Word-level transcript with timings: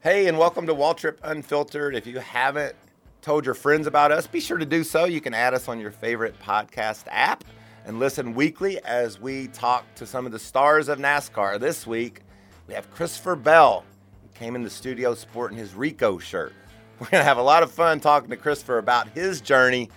Hey, 0.00 0.28
and 0.28 0.38
welcome 0.38 0.64
to 0.68 0.74
Waltrip 0.76 1.16
Unfiltered. 1.24 1.96
If 1.96 2.06
you 2.06 2.20
haven't 2.20 2.76
told 3.20 3.44
your 3.44 3.56
friends 3.56 3.88
about 3.88 4.12
us, 4.12 4.28
be 4.28 4.38
sure 4.38 4.56
to 4.56 4.64
do 4.64 4.84
so. 4.84 5.06
You 5.06 5.20
can 5.20 5.34
add 5.34 5.54
us 5.54 5.66
on 5.66 5.80
your 5.80 5.90
favorite 5.90 6.38
podcast 6.40 7.06
app 7.10 7.42
and 7.84 7.98
listen 7.98 8.32
weekly 8.32 8.78
as 8.84 9.20
we 9.20 9.48
talk 9.48 9.92
to 9.96 10.06
some 10.06 10.24
of 10.24 10.30
the 10.30 10.38
stars 10.38 10.88
of 10.88 11.00
NASCAR. 11.00 11.58
This 11.58 11.84
week, 11.84 12.20
we 12.68 12.74
have 12.74 12.88
Christopher 12.92 13.34
Bell. 13.34 13.84
He 14.22 14.38
came 14.38 14.54
in 14.54 14.62
the 14.62 14.70
studio 14.70 15.16
sporting 15.16 15.58
his 15.58 15.74
Rico 15.74 16.18
shirt. 16.18 16.52
We're 17.00 17.08
going 17.08 17.20
to 17.20 17.28
have 17.28 17.38
a 17.38 17.42
lot 17.42 17.64
of 17.64 17.72
fun 17.72 17.98
talking 17.98 18.30
to 18.30 18.36
Christopher 18.36 18.78
about 18.78 19.08
his 19.08 19.40
journey 19.40 19.90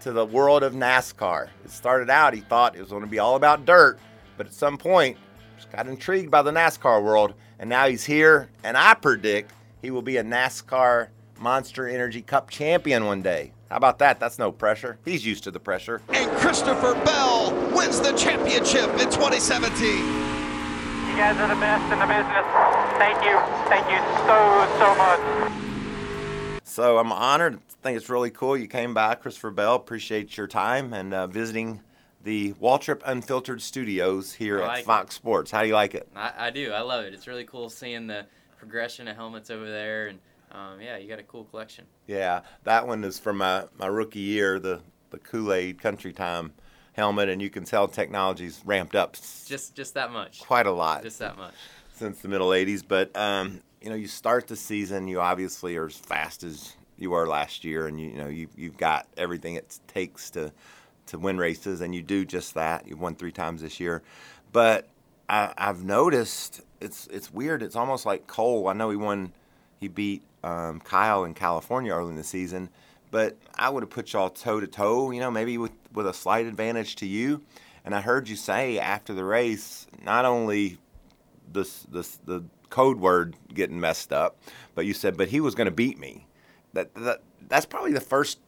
to 0.00 0.12
the 0.12 0.24
world 0.24 0.62
of 0.62 0.72
NASCAR. 0.72 1.48
It 1.66 1.70
started 1.70 2.08
out, 2.08 2.32
he 2.32 2.40
thought 2.40 2.76
it 2.76 2.80
was 2.80 2.88
going 2.88 3.02
to 3.02 3.06
be 3.06 3.18
all 3.18 3.36
about 3.36 3.66
dirt, 3.66 3.98
but 4.38 4.46
at 4.46 4.54
some 4.54 4.78
point, 4.78 5.18
just 5.58 5.70
got 5.70 5.86
intrigued 5.86 6.30
by 6.30 6.40
the 6.40 6.50
NASCAR 6.50 7.02
world 7.02 7.34
and 7.58 7.70
now 7.70 7.88
he's 7.88 8.04
here, 8.04 8.48
and 8.62 8.76
I 8.76 8.94
predict 8.94 9.52
he 9.82 9.90
will 9.90 10.02
be 10.02 10.16
a 10.16 10.24
NASCAR 10.24 11.08
Monster 11.38 11.88
Energy 11.88 12.22
Cup 12.22 12.50
champion 12.50 13.04
one 13.04 13.22
day. 13.22 13.52
How 13.70 13.76
about 13.76 13.98
that? 13.98 14.20
That's 14.20 14.38
no 14.38 14.52
pressure. 14.52 14.98
He's 15.04 15.26
used 15.26 15.44
to 15.44 15.50
the 15.50 15.60
pressure. 15.60 16.00
And 16.10 16.30
Christopher 16.38 16.94
Bell 17.04 17.52
wins 17.74 18.00
the 18.00 18.12
championship 18.12 18.88
in 18.92 19.10
2017. 19.10 20.34
You 21.14 21.20
guys 21.20 21.36
are 21.38 21.48
the 21.48 21.60
best 21.60 21.92
in 21.92 21.98
the 21.98 22.06
business. 22.06 22.46
Thank 22.98 23.24
you. 23.24 23.38
Thank 23.68 23.90
you 23.90 23.98
so, 24.26 24.66
so 24.78 24.94
much. 24.96 25.52
So 26.64 26.98
I'm 26.98 27.12
honored. 27.12 27.56
I 27.56 27.82
think 27.82 27.96
it's 27.96 28.08
really 28.08 28.30
cool 28.30 28.56
you 28.56 28.66
came 28.66 28.94
by, 28.94 29.14
Christopher 29.14 29.50
Bell. 29.50 29.74
Appreciate 29.74 30.36
your 30.36 30.46
time 30.46 30.92
and 30.92 31.12
uh, 31.12 31.26
visiting 31.26 31.80
the 32.24 32.52
Waltrip 32.54 33.02
Unfiltered 33.04 33.60
Studios 33.62 34.32
here 34.32 34.60
I 34.60 34.62
at 34.64 34.68
like 34.68 34.84
Fox 34.84 35.14
Sports. 35.14 35.50
How 35.50 35.60
do 35.62 35.68
you 35.68 35.74
like 35.74 35.94
it? 35.94 36.08
I, 36.16 36.32
I 36.38 36.50
do. 36.50 36.72
I 36.72 36.80
love 36.80 37.04
it. 37.04 37.12
It's 37.14 37.26
really 37.28 37.44
cool 37.44 37.68
seeing 37.68 38.06
the 38.06 38.26
progression 38.58 39.06
of 39.08 39.14
helmets 39.16 39.50
over 39.50 39.70
there, 39.70 40.08
and 40.08 40.18
um, 40.50 40.80
yeah, 40.80 40.96
you 40.96 41.06
got 41.08 41.18
a 41.18 41.24
cool 41.24 41.44
collection. 41.44 41.84
Yeah, 42.06 42.40
that 42.64 42.86
one 42.86 43.04
is 43.04 43.18
from 43.18 43.38
my, 43.38 43.64
my 43.78 43.86
rookie 43.86 44.20
year, 44.20 44.58
the, 44.58 44.80
the 45.10 45.18
Kool 45.18 45.52
Aid 45.52 45.80
Country 45.80 46.12
Time 46.12 46.52
helmet, 46.94 47.28
and 47.28 47.42
you 47.42 47.50
can 47.50 47.64
tell 47.64 47.88
technology's 47.88 48.62
ramped 48.64 48.94
up 48.94 49.16
Just 49.46 49.74
just 49.74 49.94
that 49.94 50.10
much. 50.12 50.40
quite 50.40 50.66
a 50.66 50.72
lot 50.72 51.02
Just 51.02 51.18
that 51.18 51.36
much. 51.36 51.54
since 51.94 52.20
the 52.20 52.28
middle 52.28 52.48
80s. 52.50 52.82
But, 52.86 53.14
um, 53.16 53.60
you 53.82 53.90
know, 53.90 53.96
you 53.96 54.06
start 54.06 54.46
the 54.46 54.56
season, 54.56 55.08
you 55.08 55.20
obviously 55.20 55.76
are 55.76 55.86
as 55.86 55.96
fast 55.96 56.42
as 56.44 56.74
you 56.96 57.10
were 57.10 57.26
last 57.26 57.64
year, 57.64 57.86
and, 57.88 58.00
you, 58.00 58.10
you 58.10 58.16
know, 58.18 58.28
you, 58.28 58.48
you've 58.56 58.76
got 58.78 59.08
everything 59.16 59.56
it 59.56 59.78
takes 59.88 60.30
to, 60.30 60.52
to 61.06 61.18
win 61.18 61.38
races, 61.38 61.80
and 61.80 61.94
you 61.94 62.02
do 62.02 62.24
just 62.24 62.54
that. 62.54 62.86
You've 62.86 63.00
won 63.00 63.14
three 63.14 63.32
times 63.32 63.62
this 63.62 63.80
year. 63.80 64.02
But 64.52 64.88
I, 65.28 65.52
I've 65.56 65.84
noticed 65.84 66.62
it's 66.80 67.06
it's 67.08 67.32
weird. 67.32 67.62
It's 67.62 67.76
almost 67.76 68.06
like 68.06 68.26
Cole. 68.26 68.68
I 68.68 68.72
know 68.72 68.90
he 68.90 68.96
won, 68.96 69.32
he 69.78 69.88
beat 69.88 70.22
um, 70.42 70.80
Kyle 70.80 71.24
in 71.24 71.34
California 71.34 71.92
early 71.92 72.10
in 72.10 72.16
the 72.16 72.24
season, 72.24 72.68
but 73.10 73.36
I 73.54 73.70
would 73.70 73.82
have 73.82 73.90
put 73.90 74.12
y'all 74.12 74.30
toe 74.30 74.60
to 74.60 74.66
toe. 74.66 75.10
You 75.10 75.20
know, 75.20 75.30
maybe 75.30 75.58
with 75.58 75.72
with 75.92 76.06
a 76.06 76.14
slight 76.14 76.46
advantage 76.46 76.96
to 76.96 77.06
you. 77.06 77.42
And 77.84 77.94
I 77.94 78.00
heard 78.00 78.28
you 78.28 78.36
say 78.36 78.78
after 78.78 79.12
the 79.12 79.24
race, 79.24 79.86
not 80.02 80.24
only 80.24 80.78
this 81.52 81.86
this 81.90 82.18
the 82.24 82.44
code 82.70 82.98
word 82.98 83.36
getting 83.52 83.78
messed 83.78 84.12
up, 84.12 84.38
but 84.74 84.86
you 84.86 84.94
said, 84.94 85.16
but 85.16 85.28
he 85.28 85.40
was 85.40 85.54
going 85.54 85.66
to 85.66 85.70
beat 85.70 85.98
me. 85.98 86.26
That 86.72 86.94
that 86.94 87.20
that's 87.48 87.66
probably 87.66 87.92
the 87.92 88.00
first 88.00 88.38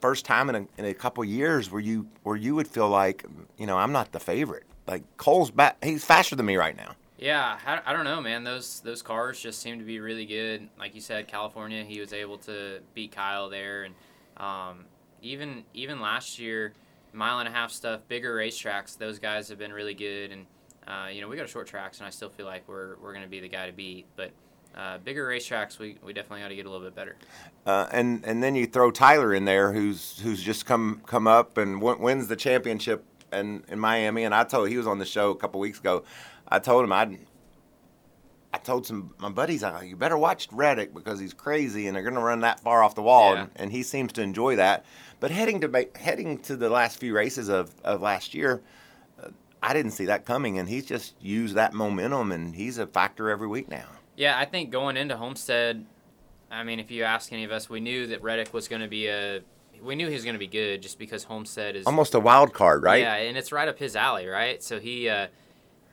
first 0.00 0.24
time 0.24 0.48
in 0.48 0.54
a, 0.56 0.66
in 0.78 0.84
a 0.84 0.94
couple 0.94 1.24
years 1.24 1.70
where 1.70 1.80
you 1.80 2.06
where 2.22 2.36
you 2.36 2.54
would 2.54 2.68
feel 2.68 2.88
like 2.88 3.24
you 3.56 3.66
know 3.66 3.76
I'm 3.76 3.92
not 3.92 4.12
the 4.12 4.20
favorite. 4.20 4.64
Like 4.86 5.02
Cole's 5.16 5.50
back, 5.50 5.82
he's 5.84 6.04
faster 6.04 6.34
than 6.34 6.46
me 6.46 6.56
right 6.56 6.76
now. 6.76 6.94
Yeah, 7.18 7.58
I, 7.66 7.80
I 7.84 7.92
don't 7.92 8.04
know, 8.04 8.20
man. 8.20 8.44
Those 8.44 8.80
those 8.80 9.02
cars 9.02 9.40
just 9.40 9.60
seem 9.60 9.78
to 9.78 9.84
be 9.84 9.98
really 9.98 10.24
good. 10.24 10.68
Like 10.78 10.94
you 10.94 11.00
said, 11.00 11.26
California, 11.26 11.84
he 11.84 12.00
was 12.00 12.12
able 12.12 12.38
to 12.38 12.80
beat 12.94 13.12
Kyle 13.12 13.48
there, 13.48 13.84
and 13.84 13.94
um, 14.36 14.84
even 15.20 15.64
even 15.74 16.00
last 16.00 16.38
year, 16.38 16.72
mile 17.12 17.40
and 17.40 17.48
a 17.48 17.52
half 17.52 17.72
stuff, 17.72 18.00
bigger 18.06 18.36
racetracks, 18.36 18.96
those 18.96 19.18
guys 19.18 19.48
have 19.48 19.58
been 19.58 19.72
really 19.72 19.94
good. 19.94 20.30
And 20.30 20.46
uh, 20.86 21.08
you 21.08 21.20
know, 21.20 21.28
we 21.28 21.36
go 21.36 21.42
to 21.42 21.48
short 21.48 21.66
tracks, 21.66 21.98
and 21.98 22.06
I 22.06 22.10
still 22.10 22.30
feel 22.30 22.46
like 22.46 22.62
we're 22.68 22.96
we're 23.02 23.12
going 23.12 23.24
to 23.24 23.30
be 23.30 23.40
the 23.40 23.48
guy 23.48 23.66
to 23.66 23.72
beat. 23.72 24.06
But 24.14 24.30
uh, 24.76 24.98
bigger 24.98 25.26
racetracks, 25.26 25.78
we, 25.78 25.98
we 26.04 26.12
definitely 26.12 26.40
got 26.42 26.48
to 26.48 26.54
get 26.56 26.66
a 26.66 26.70
little 26.70 26.86
bit 26.86 26.94
better. 26.94 27.16
Uh, 27.66 27.86
and 27.90 28.24
and 28.24 28.42
then 28.42 28.54
you 28.54 28.66
throw 28.66 28.90
Tyler 28.90 29.34
in 29.34 29.44
there, 29.44 29.72
who's 29.72 30.18
who's 30.20 30.42
just 30.42 30.66
come 30.66 31.02
come 31.06 31.26
up 31.26 31.58
and 31.58 31.80
w- 31.80 32.00
wins 32.00 32.28
the 32.28 32.36
championship 32.36 33.04
in, 33.32 33.64
in 33.68 33.78
Miami. 33.78 34.24
And 34.24 34.34
I 34.34 34.44
told 34.44 34.68
he 34.68 34.76
was 34.76 34.86
on 34.86 34.98
the 34.98 35.04
show 35.06 35.30
a 35.30 35.36
couple 35.36 35.60
weeks 35.60 35.78
ago. 35.80 36.04
I 36.48 36.58
told 36.60 36.84
him 36.84 36.92
I'd. 36.92 37.18
I 38.52 38.56
told 38.56 38.86
some 38.86 39.14
my 39.18 39.28
buddies, 39.28 39.62
I, 39.62 39.82
you 39.82 39.94
better 39.96 40.16
watch 40.16 40.48
Reddick 40.50 40.94
because 40.94 41.20
he's 41.20 41.34
crazy 41.34 41.86
and 41.86 41.94
they're 41.94 42.02
going 42.02 42.14
to 42.14 42.20
run 42.22 42.40
that 42.40 42.60
far 42.60 42.82
off 42.82 42.94
the 42.94 43.02
wall, 43.02 43.34
Yeah. 43.34 43.42
and, 43.42 43.50
and 43.56 43.72
he 43.72 43.82
seems 43.82 44.12
to 44.14 44.22
enjoy 44.22 44.56
that. 44.56 44.86
But 45.20 45.30
heading 45.30 45.60
to 45.60 45.88
heading 45.96 46.38
to 46.44 46.56
the 46.56 46.70
last 46.70 46.98
few 46.98 47.14
races 47.14 47.48
of, 47.50 47.70
of 47.84 48.00
last 48.00 48.32
year, 48.34 48.62
uh, 49.22 49.28
I 49.62 49.74
didn't 49.74 49.90
see 49.92 50.06
that 50.06 50.24
coming, 50.24 50.58
and 50.58 50.66
he's 50.66 50.86
just 50.86 51.14
used 51.20 51.56
that 51.56 51.74
momentum, 51.74 52.32
and 52.32 52.54
he's 52.54 52.78
a 52.78 52.86
factor 52.86 53.28
every 53.28 53.48
week 53.48 53.68
now. 53.68 53.84
Yeah, 54.18 54.36
I 54.36 54.46
think 54.46 54.72
going 54.72 54.96
into 54.96 55.16
Homestead, 55.16 55.86
I 56.50 56.64
mean, 56.64 56.80
if 56.80 56.90
you 56.90 57.04
ask 57.04 57.32
any 57.32 57.44
of 57.44 57.52
us, 57.52 57.70
we 57.70 57.78
knew 57.78 58.08
that 58.08 58.20
Reddick 58.20 58.52
was 58.52 58.66
going 58.66 58.82
to 58.82 58.88
be 58.88 59.06
a. 59.06 59.42
We 59.80 59.94
knew 59.94 60.08
he 60.08 60.14
was 60.14 60.24
going 60.24 60.34
to 60.34 60.40
be 60.40 60.48
good 60.48 60.82
just 60.82 60.98
because 60.98 61.22
Homestead 61.22 61.76
is 61.76 61.86
Almost 61.86 62.16
a 62.16 62.18
wild 62.18 62.52
card, 62.52 62.82
right? 62.82 63.00
Yeah, 63.00 63.14
and 63.14 63.38
it's 63.38 63.52
right 63.52 63.68
up 63.68 63.78
his 63.78 63.94
alley, 63.94 64.26
right? 64.26 64.60
So 64.60 64.80
he, 64.80 65.08
uh, 65.08 65.28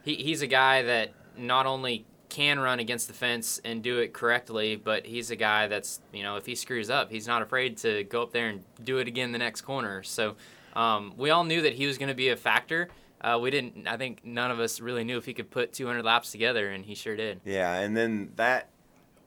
he 0.04 0.16
he's 0.16 0.42
a 0.42 0.48
guy 0.48 0.82
that 0.82 1.14
not 1.38 1.68
only 1.68 2.04
can 2.30 2.58
run 2.60 2.80
against 2.80 3.08
the 3.08 3.14
fence 3.14 3.62
and 3.64 3.84
do 3.84 4.00
it 4.00 4.12
correctly, 4.12 4.76
but 4.76 5.06
he's 5.06 5.30
a 5.30 5.36
guy 5.36 5.68
that's 5.68 6.02
you 6.12 6.24
know 6.24 6.36
if 6.36 6.48
he 6.48 6.56
screws 6.56 6.90
up, 6.90 7.12
he's 7.12 7.28
not 7.28 7.44
afraid 7.44 7.78
to 7.78 8.06
go 8.06 8.24
up 8.24 8.32
there 8.32 8.50
and 8.50 8.64
do 8.84 8.98
it 8.98 9.08
again 9.08 9.34
the 9.34 9.38
next 9.38 9.62
corner. 9.62 10.02
So 10.02 10.36
um, 10.76 11.14
we 11.16 11.30
all 11.30 11.44
knew 11.44 11.62
that 11.62 11.74
he 11.74 11.86
was 11.86 12.00
going 12.00 12.10
to 12.10 12.16
be 12.16 12.30
a 12.30 12.36
factor. 12.36 12.90
Uh, 13.22 13.40
we 13.42 13.50
didn't. 13.50 13.88
I 13.88 13.98
think 13.98 14.24
none 14.24 14.52
of 14.52 14.60
us 14.60 14.80
really 14.80 15.04
knew 15.04 15.18
if 15.18 15.26
he 15.26 15.34
could 15.34 15.50
put 15.50 15.74
200 15.74 16.04
laps 16.04 16.32
together, 16.32 16.70
and 16.72 16.86
he 16.86 16.96
sure 16.96 17.16
did. 17.16 17.42
Yeah, 17.46 17.74
and 17.80 17.96
then 17.96 18.32
that, 18.36 18.70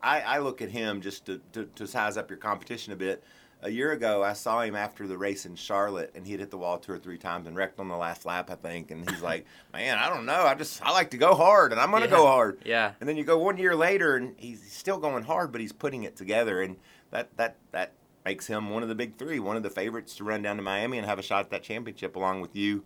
I, 0.02 0.20
I 0.20 0.38
look 0.38 0.62
at 0.62 0.70
him 0.70 1.00
just 1.00 1.26
to, 1.26 1.40
to, 1.52 1.64
to 1.74 1.86
size 1.86 2.16
up 2.16 2.30
your 2.30 2.38
competition 2.38 2.92
a 2.92 2.96
bit. 2.96 3.24
A 3.60 3.70
year 3.70 3.90
ago, 3.90 4.22
I 4.22 4.34
saw 4.34 4.60
him 4.60 4.76
after 4.76 5.08
the 5.08 5.18
race 5.18 5.44
in 5.44 5.56
Charlotte, 5.56 6.12
and 6.14 6.24
he 6.24 6.30
had 6.30 6.38
hit 6.40 6.50
the 6.52 6.58
wall 6.58 6.78
two 6.78 6.92
or 6.92 6.98
three 6.98 7.18
times 7.18 7.48
and 7.48 7.56
wrecked 7.56 7.80
on 7.80 7.88
the 7.88 7.96
last 7.96 8.24
lap, 8.24 8.50
I 8.52 8.54
think. 8.54 8.92
And 8.92 9.08
he's 9.10 9.20
like, 9.20 9.46
"Man, 9.72 9.98
I 9.98 10.08
don't 10.08 10.26
know. 10.26 10.42
I 10.44 10.54
just 10.54 10.80
I 10.80 10.92
like 10.92 11.10
to 11.10 11.18
go 11.18 11.34
hard, 11.34 11.72
and 11.72 11.80
I'm 11.80 11.90
going 11.90 12.04
to 12.04 12.08
Yeah. 12.08 12.14
go 12.16 12.26
hard." 12.26 12.58
Yeah. 12.64 12.92
And 13.00 13.08
then 13.08 13.16
you 13.16 13.24
go 13.24 13.36
one 13.38 13.56
year 13.58 13.74
later, 13.74 14.14
and 14.14 14.34
he's 14.36 14.62
still 14.70 14.98
going 14.98 15.24
hard, 15.24 15.50
but 15.50 15.60
he's 15.60 15.72
putting 15.72 16.04
it 16.04 16.14
together, 16.14 16.62
and 16.62 16.76
that 17.10 17.36
that 17.36 17.56
that 17.72 17.94
makes 18.24 18.46
him 18.46 18.70
one 18.70 18.84
of 18.84 18.88
the 18.88 18.94
big 18.94 19.16
three, 19.16 19.40
one 19.40 19.56
of 19.56 19.64
the 19.64 19.70
favorites 19.70 20.14
to 20.16 20.22
run 20.24 20.40
down 20.42 20.54
to 20.56 20.62
Miami 20.62 20.98
and 20.98 21.06
have 21.06 21.18
a 21.18 21.22
shot 21.22 21.40
at 21.46 21.50
that 21.50 21.64
championship, 21.64 22.14
along 22.14 22.40
with 22.42 22.54
you 22.54 22.84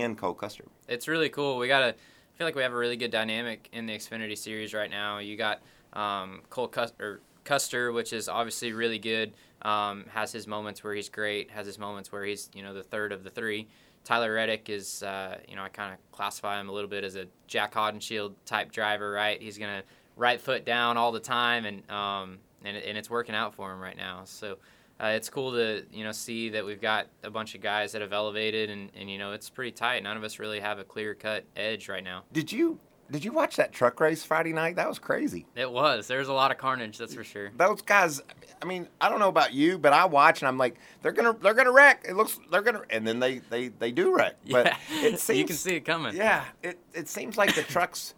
and 0.00 0.16
Cole 0.16 0.34
Custer. 0.34 0.64
it's 0.88 1.08
really 1.08 1.28
cool. 1.28 1.58
We 1.58 1.68
got 1.68 1.82
a. 1.82 1.88
I 1.88 2.38
feel 2.38 2.46
like 2.46 2.54
we 2.54 2.62
have 2.62 2.72
a 2.72 2.76
really 2.76 2.96
good 2.96 3.10
dynamic 3.10 3.68
in 3.72 3.86
the 3.86 3.92
Xfinity 3.92 4.36
series 4.36 4.72
right 4.72 4.90
now. 4.90 5.18
You 5.18 5.36
got 5.36 5.60
um, 5.92 6.40
Cole 6.48 6.68
Custer, 6.68 7.20
Custer, 7.44 7.92
which 7.92 8.12
is 8.12 8.28
obviously 8.28 8.72
really 8.72 8.98
good. 8.98 9.34
Um, 9.62 10.06
has 10.08 10.32
his 10.32 10.46
moments 10.46 10.82
where 10.82 10.94
he's 10.94 11.08
great. 11.08 11.50
Has 11.50 11.66
his 11.66 11.78
moments 11.78 12.10
where 12.10 12.24
he's 12.24 12.48
you 12.54 12.62
know 12.62 12.74
the 12.74 12.82
third 12.82 13.12
of 13.12 13.22
the 13.22 13.30
three. 13.30 13.68
Tyler 14.04 14.34
Reddick 14.34 14.68
is 14.68 15.02
uh, 15.02 15.38
you 15.48 15.56
know 15.56 15.62
I 15.62 15.68
kind 15.68 15.92
of 15.92 15.98
classify 16.10 16.60
him 16.60 16.68
a 16.68 16.72
little 16.72 16.90
bit 16.90 17.04
as 17.04 17.16
a 17.16 17.26
Jac 17.46 17.74
Haudenschild 17.74 18.34
type 18.46 18.72
driver, 18.72 19.12
right? 19.12 19.40
He's 19.40 19.58
gonna 19.58 19.82
right 20.16 20.40
foot 20.40 20.64
down 20.64 20.96
all 20.96 21.12
the 21.12 21.20
time, 21.20 21.64
and 21.64 21.88
um, 21.90 22.38
and, 22.64 22.76
and 22.76 22.96
it's 22.96 23.10
working 23.10 23.34
out 23.34 23.54
for 23.54 23.72
him 23.72 23.80
right 23.80 23.96
now. 23.96 24.22
So. 24.24 24.58
Uh, 25.02 25.06
it's 25.08 25.28
cool 25.28 25.50
to 25.52 25.84
you 25.92 26.04
know 26.04 26.12
see 26.12 26.48
that 26.50 26.64
we've 26.64 26.80
got 26.80 27.08
a 27.24 27.30
bunch 27.30 27.54
of 27.56 27.60
guys 27.60 27.90
that 27.92 28.00
have 28.02 28.12
elevated 28.12 28.70
and, 28.70 28.90
and 28.94 29.10
you 29.10 29.18
know 29.18 29.32
it's 29.32 29.50
pretty 29.50 29.72
tight. 29.72 30.02
None 30.02 30.16
of 30.16 30.22
us 30.22 30.38
really 30.38 30.60
have 30.60 30.78
a 30.78 30.84
clear 30.84 31.14
cut 31.14 31.44
edge 31.56 31.88
right 31.88 32.04
now. 32.04 32.22
Did 32.32 32.52
you 32.52 32.78
did 33.10 33.24
you 33.24 33.32
watch 33.32 33.56
that 33.56 33.72
truck 33.72 33.98
race 34.00 34.24
Friday 34.24 34.52
night? 34.52 34.76
That 34.76 34.88
was 34.88 34.98
crazy. 34.98 35.44
It 35.56 35.70
was. 35.70 36.06
There's 36.06 36.28
a 36.28 36.32
lot 36.32 36.50
of 36.50 36.56
carnage, 36.58 36.96
that's 36.98 37.14
for 37.14 37.24
sure. 37.24 37.50
those 37.56 37.82
guys 37.82 38.20
i 38.60 38.64
mean 38.64 38.86
i 39.00 39.08
don't 39.08 39.18
know 39.18 39.28
about 39.28 39.52
you 39.52 39.76
but 39.76 39.92
i 39.92 40.04
watch 40.04 40.40
and 40.40 40.46
i'm 40.46 40.56
like 40.56 40.76
they're 41.02 41.10
gonna 41.10 41.36
they're 41.42 41.52
gonna 41.52 41.72
wreck 41.72 42.04
it 42.08 42.14
looks 42.14 42.38
they're 42.52 42.62
gonna 42.62 42.80
and 42.90 43.04
then 43.04 43.18
they 43.18 43.38
they 43.50 43.66
they 43.66 43.90
do 43.90 44.14
wreck 44.14 44.36
but 44.52 44.66
yeah, 44.66 45.06
it 45.08 45.18
seems 45.18 45.38
you 45.40 45.44
can 45.46 45.56
see 45.56 45.74
it 45.74 45.80
coming. 45.80 46.14
yeah 46.14 46.44
it 46.62 46.78
it 46.94 47.08
seems 47.08 47.36
like 47.36 47.52
the 47.56 47.62
trucks 47.74 48.14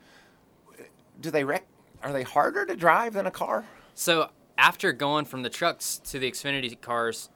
do 1.19 1.31
they 1.31 1.45
wreck 1.45 1.65
are 2.03 2.13
they 2.13 2.23
harder 2.25 2.67
to 2.67 2.77
drive 2.77 3.15
than 3.15 3.25
a 3.25 3.31
car 3.31 3.65
So 3.95 4.29
after 4.57 4.93
going 4.93 5.25
from 5.25 5.43
the 5.43 5.51
trucks 5.51 5.99
to 6.05 6.19
the 6.19 6.31
Xfinity 6.31 6.81
cars, 6.81 7.31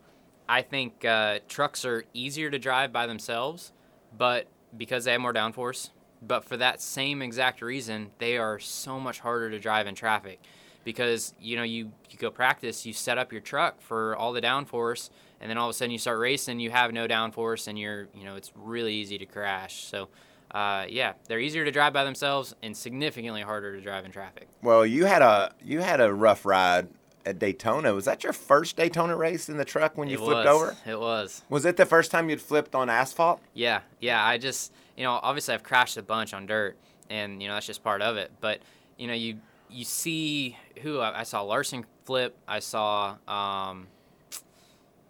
I 0.49 0.63
think 0.63 1.05
uh, 1.05 1.41
trucks 1.49 1.85
are 1.85 2.05
easier 2.15 2.51
to 2.51 2.59
drive 2.59 2.93
by 2.93 3.07
themselves, 3.07 3.73
but 4.17 4.47
because 4.77 5.05
they 5.05 5.13
have 5.13 5.21
more 5.21 5.35
downforce. 5.35 5.91
But 6.21 6.45
for 6.45 6.57
that 6.57 6.81
same 6.83 7.23
exact 7.23 7.63
reason, 7.63 8.11
they 8.19 8.39
are 8.39 8.59
so 8.59 8.99
much 8.99 9.21
harder 9.21 9.51
to 9.51 9.59
drive 9.59 9.87
in 9.87 9.95
traffic, 9.95 10.41
because 10.85 11.35
you 11.41 11.57
know 11.57 11.63
you 11.63 11.93
you 12.11 12.19
go 12.19 12.31
practice, 12.31 12.87
you 12.87 12.93
set 12.93 13.19
up 13.19 13.33
your 13.33 13.41
truck 13.41 13.81
for 13.81 14.17
all 14.17 14.33
the 14.33 14.41
downforce, 14.41 15.11
and 15.41 15.51
then 15.51 15.59
all 15.59 15.69
of 15.69 15.71
a 15.71 15.77
sudden 15.77 15.93
you 15.93 15.99
start 15.99 16.19
racing, 16.19 16.61
you 16.61 16.71
have 16.71 16.93
no 16.93 17.07
downforce, 17.07 17.69
and 17.69 17.79
you're 17.79 18.09
you 18.15 18.25
know 18.25 18.35
it's 18.37 18.53
really 18.57 18.95
easy 18.95 19.19
to 19.19 19.27
crash. 19.27 19.85
So. 19.85 20.09
uh, 20.51 20.87
yeah, 20.89 21.13
they're 21.27 21.41
easier 21.41 21.65
to 21.65 21.71
drive 21.71 21.93
by 21.93 22.05
themselves 22.05 22.55
and 22.63 22.77
significantly 22.77 23.43
harder 23.43 23.77
to 23.77 23.83
drive 23.83 24.05
in 24.05 24.11
traffic. 24.11 24.49
Well, 24.63 24.87
you 24.87 25.05
had 25.05 25.23
a 25.23 25.53
you 25.63 25.81
had 25.81 26.01
a 26.01 26.13
rough 26.13 26.47
ride 26.47 26.89
at 27.29 27.39
Daytona. 27.39 27.95
Was 27.95 28.07
that 28.07 28.25
your 28.25 28.33
first 28.33 28.77
Daytona 28.77 29.17
race 29.17 29.49
in 29.49 29.57
the 29.57 29.65
truck 29.65 29.97
when 29.97 30.09
you 30.09 30.17
it 30.17 30.21
flipped 30.21 30.47
was. 30.47 30.63
over? 30.63 30.77
It 30.87 30.99
was. 30.99 31.43
Was 31.49 31.65
it 31.65 31.77
the 31.77 31.87
first 31.87 32.11
time 32.11 32.31
you'd 32.31 32.41
flipped 32.41 32.75
on 32.75 32.89
asphalt? 32.89 33.41
Yeah, 33.55 33.81
yeah. 34.01 34.25
I 34.25 34.39
just, 34.39 34.73
you 34.97 35.05
know, 35.05 35.21
obviously 35.23 35.55
I've 35.55 35.63
crashed 35.63 35.97
a 35.97 36.03
bunch 36.03 36.33
on 36.33 36.47
dirt, 36.47 36.77
and 37.11 37.43
you 37.43 37.49
know 37.49 37.55
that's 37.55 37.67
just 37.67 37.85
part 37.85 38.03
of 38.03 38.17
it. 38.17 38.33
But 38.41 38.61
you 38.97 39.07
know, 39.07 39.15
you 39.15 39.39
you 39.71 39.85
see 39.85 40.57
who 40.83 40.99
I, 41.01 41.21
I 41.21 41.23
saw 41.25 41.43
Larson 41.43 41.85
flip. 42.05 42.35
I 42.49 42.61
saw, 42.61 43.11
um, 43.29 43.87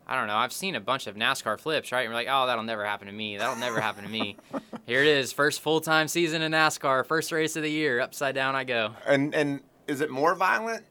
I 0.06 0.16
don't 0.16 0.26
know. 0.26 0.36
I've 0.36 0.52
seen 0.52 0.74
a 0.74 0.80
bunch 0.80 1.06
of 1.06 1.14
NASCAR 1.14 1.60
flips, 1.60 1.92
right? 1.92 2.00
And 2.00 2.10
we're 2.10 2.16
like, 2.16 2.28
oh, 2.28 2.46
that'll 2.46 2.64
never 2.64 2.84
happen 2.84 3.06
to 3.06 3.12
me. 3.12 3.36
That'll 3.36 3.56
never 3.56 3.80
happen 3.80 4.02
to 4.02 4.10
me. 4.10 4.36
Here 4.86 5.02
it 5.02 5.06
is, 5.06 5.32
first 5.32 5.60
full 5.60 5.80
time 5.80 6.08
season 6.08 6.42
in 6.42 6.52
NASCAR, 6.52 7.06
first 7.06 7.30
race 7.30 7.54
of 7.54 7.62
the 7.62 7.70
year. 7.70 8.00
Upside 8.00 8.34
down 8.34 8.56
I 8.56 8.64
go. 8.64 8.94
And 9.06 9.32
and 9.34 9.60
is 9.86 10.00
it 10.00 10.10
more 10.10 10.34
violent 10.34 10.84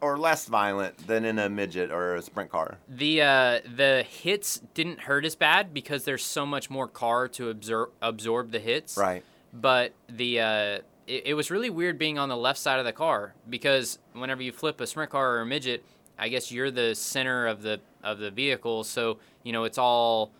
or 0.00 0.18
less 0.18 0.46
violent 0.46 1.06
than 1.06 1.24
in 1.24 1.38
a 1.38 1.48
midget 1.48 1.90
or 1.90 2.14
a 2.14 2.22
sprint 2.22 2.50
car? 2.50 2.78
The 2.88 3.22
uh, 3.22 3.60
the 3.76 4.04
hits 4.08 4.60
didn't 4.74 5.00
hurt 5.00 5.24
as 5.24 5.34
bad 5.34 5.74
because 5.74 6.04
there's 6.04 6.24
so 6.24 6.46
much 6.46 6.70
more 6.70 6.88
car 6.88 7.28
to 7.28 7.50
absorb 7.50 7.90
absorb 8.00 8.52
the 8.52 8.60
hits. 8.60 8.96
Right. 8.96 9.22
But 9.52 9.92
the 10.08 10.40
uh, 10.40 10.78
it, 11.06 11.26
it 11.26 11.34
was 11.34 11.50
really 11.50 11.70
weird 11.70 11.98
being 11.98 12.18
on 12.18 12.28
the 12.28 12.36
left 12.36 12.58
side 12.58 12.78
of 12.78 12.84
the 12.84 12.92
car 12.92 13.34
because 13.48 13.98
whenever 14.12 14.42
you 14.42 14.52
flip 14.52 14.80
a 14.80 14.86
sprint 14.86 15.10
car 15.10 15.36
or 15.36 15.40
a 15.40 15.46
midget, 15.46 15.84
I 16.18 16.28
guess 16.28 16.52
you're 16.52 16.70
the 16.70 16.94
center 16.94 17.46
of 17.46 17.62
the 17.62 17.80
of 18.02 18.18
the 18.18 18.30
vehicle, 18.30 18.84
so 18.84 19.18
you 19.42 19.52
know 19.52 19.64
it's 19.64 19.78
all 19.78 20.30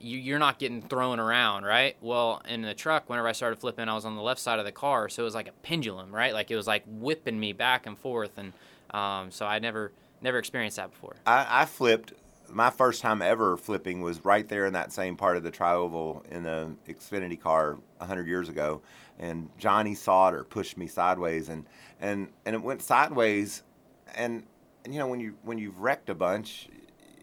you, 0.00 0.18
you're 0.18 0.38
not 0.38 0.58
getting 0.58 0.82
thrown 0.82 1.18
around, 1.18 1.64
right? 1.64 1.96
Well, 2.00 2.42
in 2.48 2.62
the 2.62 2.74
truck, 2.74 3.08
whenever 3.08 3.28
I 3.28 3.32
started 3.32 3.58
flipping, 3.58 3.88
I 3.88 3.94
was 3.94 4.04
on 4.04 4.16
the 4.16 4.22
left 4.22 4.40
side 4.40 4.58
of 4.58 4.64
the 4.64 4.72
car, 4.72 5.08
so 5.08 5.22
it 5.22 5.24
was 5.24 5.34
like 5.34 5.48
a 5.48 5.52
pendulum, 5.62 6.14
right? 6.14 6.34
Like 6.34 6.50
it 6.50 6.56
was 6.56 6.66
like 6.66 6.84
whipping 6.86 7.38
me 7.38 7.52
back 7.52 7.86
and 7.86 7.98
forth, 7.98 8.36
and 8.36 8.52
um, 8.90 9.30
so 9.30 9.46
I 9.46 9.58
never 9.58 9.92
never 10.20 10.38
experienced 10.38 10.76
that 10.78 10.90
before. 10.90 11.16
I, 11.26 11.46
I 11.62 11.64
flipped. 11.64 12.12
My 12.48 12.70
first 12.70 13.00
time 13.00 13.22
ever 13.22 13.56
flipping 13.56 14.00
was 14.02 14.24
right 14.24 14.46
there 14.48 14.66
in 14.66 14.74
that 14.74 14.92
same 14.92 15.16
part 15.16 15.36
of 15.36 15.42
the 15.42 15.50
trioval 15.50 16.24
in 16.30 16.42
the 16.42 16.74
Xfinity 16.86 17.40
car 17.40 17.78
hundred 18.00 18.26
years 18.28 18.48
ago, 18.48 18.82
and 19.18 19.48
Johnny 19.58 19.94
Sauter 19.94 20.44
pushed 20.44 20.76
me 20.76 20.86
sideways, 20.86 21.48
and 21.48 21.64
and 22.00 22.28
and 22.44 22.54
it 22.54 22.62
went 22.62 22.82
sideways, 22.82 23.62
and, 24.14 24.44
and 24.84 24.92
you 24.92 25.00
know 25.00 25.06
when 25.08 25.20
you 25.20 25.34
when 25.42 25.56
you've 25.58 25.78
wrecked 25.80 26.10
a 26.10 26.14
bunch, 26.14 26.68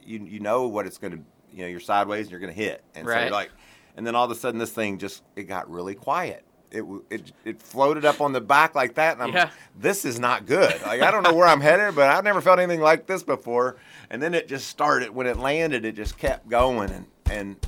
you 0.04 0.19
you 0.25 0.40
know 0.40 0.68
what 0.68 0.88
it's 0.88 0.98
going 0.98 1.14
to 1.14 1.19
you 1.54 1.62
know 1.64 1.68
you're 1.68 1.80
sideways 1.80 2.25
and 2.25 2.31
you're 2.31 2.40
going 2.40 2.54
to 2.54 2.60
hit, 2.60 2.84
and 2.96 3.06
so 3.06 3.12
Right. 3.14 3.22
you're 3.24 3.31
like, 3.31 3.52
and 3.96 4.06
then 4.07 4.16
all 4.16 4.25
of 4.25 4.31
a 4.31 4.36
sudden 4.36 4.60
this 4.60 4.72
thing 4.72 4.98
just 4.98 5.22
it 5.36 5.44
got 5.44 5.69
really 5.69 5.94
quiet. 5.96 6.44
It, 6.71 6.85
it, 7.09 7.31
it 7.44 7.62
floated 7.62 8.06
up 8.06 8.21
on 8.21 8.31
the 8.31 8.39
back 8.41 8.75
like 8.75 8.95
that, 8.95 9.13
and 9.15 9.23
I'm 9.23 9.33
Yeah. 9.33 9.50
this 9.77 10.06
is 10.06 10.19
not 10.19 10.45
good. 10.45 10.81
Like 10.83 11.01
I 11.01 11.12
don't 11.12 11.23
know 11.23 11.33
where 11.33 11.47
I'm 11.47 11.59
headed, 11.62 11.95
but 11.95 12.09
I've 12.09 12.23
never 12.23 12.39
felt 12.41 12.59
anything 12.59 12.79
like 12.81 13.07
this 13.07 13.23
before. 13.23 13.75
And 14.09 14.21
then 14.21 14.33
it 14.33 14.47
just 14.47 14.68
started. 14.68 15.09
When 15.12 15.27
it 15.27 15.38
landed, 15.38 15.83
it 15.85 15.95
just 15.95 16.18
kept 16.18 16.47
going, 16.50 16.89
and 16.91 17.06
and 17.29 17.68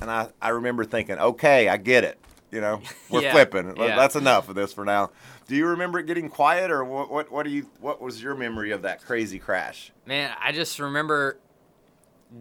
and 0.00 0.10
I 0.10 0.28
I 0.42 0.48
remember 0.48 0.84
thinking, 0.84 1.16
okay, 1.18 1.68
I 1.68 1.76
get 1.76 2.02
it. 2.04 2.18
You 2.50 2.60
know, 2.60 2.80
we're 3.10 3.22
Yeah. 3.22 3.32
flipping. 3.32 3.76
Yeah. 3.76 3.94
That's 3.94 4.16
enough 4.16 4.48
of 4.48 4.56
this 4.56 4.72
for 4.72 4.84
now. 4.84 5.10
Do 5.46 5.54
you 5.54 5.66
remember 5.66 6.00
it 6.00 6.06
getting 6.06 6.28
quiet, 6.28 6.70
or 6.72 6.84
what? 6.84 7.10
What, 7.10 7.30
what 7.30 7.44
do 7.44 7.50
you? 7.50 7.68
What 7.80 8.00
was 8.00 8.20
your 8.20 8.34
memory 8.34 8.72
of 8.72 8.82
that 8.82 9.00
crazy 9.04 9.38
crash? 9.38 9.92
Man, 10.06 10.32
I 10.42 10.50
just 10.50 10.78
remember 10.80 11.38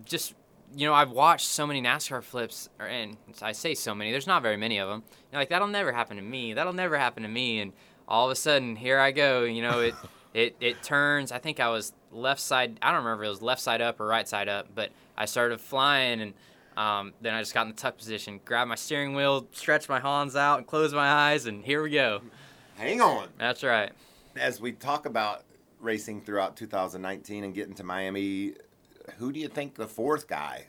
just 0.06 0.34
you 0.76 0.88
know, 0.88 0.94
I've 0.94 1.12
watched 1.12 1.48
so 1.48 1.66
many 1.66 1.82
NASCAR 1.82 2.24
flips, 2.24 2.70
or, 2.80 2.86
and 2.86 3.18
I 3.42 3.52
say 3.52 3.74
so 3.74 3.96
many. 3.96 4.12
There's 4.12 4.28
not 4.28 4.42
very 4.42 4.58
many 4.58 4.78
of 4.78 4.88
them. 4.88 5.04
You're 5.32 5.42
like 5.42 5.50
that'll 5.50 5.68
never 5.68 5.92
happen 5.92 6.18
to 6.18 6.24
me. 6.24 6.54
That'll 6.54 6.74
never 6.74 6.98
happen 6.98 7.24
to 7.24 7.30
me. 7.30 7.60
And 7.60 7.74
all 8.08 8.26
of 8.26 8.32
a 8.32 8.36
sudden, 8.36 8.76
here 8.76 9.00
I 9.00 9.12
go. 9.12 9.44
You 9.44 9.62
know, 9.62 9.80
it 9.82 9.96
it 10.34 10.56
it 10.60 10.84
turns. 10.84 11.32
I 11.32 11.40
think 11.40 11.60
I 11.60 11.70
was 11.70 11.94
left 12.12 12.42
side. 12.42 12.78
I 12.82 12.92
don't 12.92 13.04
remember 13.04 13.24
if 13.24 13.28
it 13.28 13.32
was 13.32 13.42
left 13.42 13.62
side 13.62 13.82
up 13.82 14.00
or 14.00 14.08
right 14.08 14.28
side 14.28 14.50
up, 14.50 14.68
but 14.74 14.92
I 15.18 15.26
started 15.26 15.60
flying, 15.60 16.22
and 16.22 16.34
um, 16.78 17.14
then 17.22 17.34
I 17.34 17.42
just 17.42 17.54
got 17.54 17.64
in 17.64 17.70
the 17.70 17.76
tuck 17.76 17.98
position, 17.98 18.40
grabbed 18.46 18.70
my 18.70 18.76
steering 18.76 19.14
wheel, 19.14 19.48
stretched 19.52 19.90
my 19.90 20.00
hands 20.00 20.36
out, 20.36 20.60
and 20.60 20.68
closed 20.68 20.96
my 20.96 21.10
eyes, 21.10 21.46
and 21.46 21.64
here 21.64 21.84
we 21.84 21.92
go. 21.92 22.22
Hang 22.78 23.02
on. 23.02 23.28
That's 23.38 23.64
right. 23.64 23.92
As 24.38 24.62
we 24.62 24.72
talk 24.72 25.06
about 25.06 25.44
racing 25.82 26.22
throughout 26.22 26.56
2019 26.56 27.44
and 27.44 27.54
getting 27.54 27.74
to 27.76 27.84
Miami, 27.84 28.54
who 29.18 29.32
do 29.32 29.40
you 29.40 29.48
think 29.48 29.76
the 29.76 29.88
fourth 29.88 30.28
guy? 30.28 30.68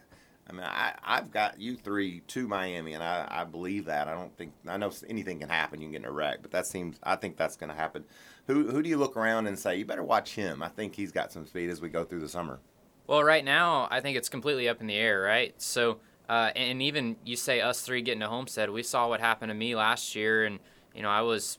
I 0.49 0.53
mean, 0.53 0.65
I, 0.65 0.95
I've 1.05 1.31
got 1.31 1.61
you 1.61 1.77
three 1.77 2.21
to 2.29 2.49
Miami, 2.49 2.95
and 2.95 3.05
I, 3.05 3.27
I 3.31 3.45
believe 3.45 3.85
that. 3.85 4.09
I 4.09 4.15
don't 4.15 4.37
think 4.37 4.53
I 4.67 4.77
know 4.79 4.91
anything 5.09 5.39
can 5.39 5.49
happen. 5.49 5.81
You 5.81 5.87
can 5.87 5.93
get 5.93 6.03
in 6.03 6.09
a 6.09 6.11
wreck, 6.11 6.39
but 6.43 6.51
that 6.51 6.67
seems 6.67 6.99
I 7.05 7.15
think 7.15 7.37
that's 7.37 7.57
going 7.57 7.71
to 7.71 7.77
happen. 7.77 8.05
Who 8.49 8.69
who 8.71 8.83
do 8.83 8.89
you 8.89 8.97
look 8.97 9.17
around 9.17 9.47
and 9.47 9.57
say 9.57 9.77
you 9.77 9.85
better 9.85 10.03
watch 10.03 10.35
him? 10.35 10.61
I 10.61 10.69
think 10.69 10.97
he's 10.97 11.13
got 11.13 11.31
some 11.31 11.47
speed 11.47 11.71
as 11.71 11.81
we 11.81 11.89
go 11.89 12.05
through 12.05 12.21
the 12.21 12.29
summer. 12.29 12.59
Well, 13.07 13.23
right 13.23 13.45
now, 13.45 13.87
I 13.91 14.01
think 14.01 14.17
it's 14.17 14.29
completely 14.29 14.69
up 14.69 14.81
in 14.81 14.89
the 14.89 14.95
air, 14.95 15.21
right? 15.21 15.55
So, 15.61 15.99
uh, 16.29 16.51
and 16.57 16.83
even 16.83 17.17
you 17.25 17.37
say 17.37 17.61
us 17.61 17.83
three 17.83 18.03
getting 18.03 18.21
to 18.21 18.29
Homestead, 18.29 18.71
we 18.71 18.83
saw 18.83 19.09
what 19.09 19.21
happened 19.21 19.51
to 19.51 19.55
me 19.55 19.77
last 19.77 20.17
year, 20.17 20.45
and 20.45 20.59
you 20.95 21.03
know 21.03 21.11
I 21.11 21.21
was 21.21 21.59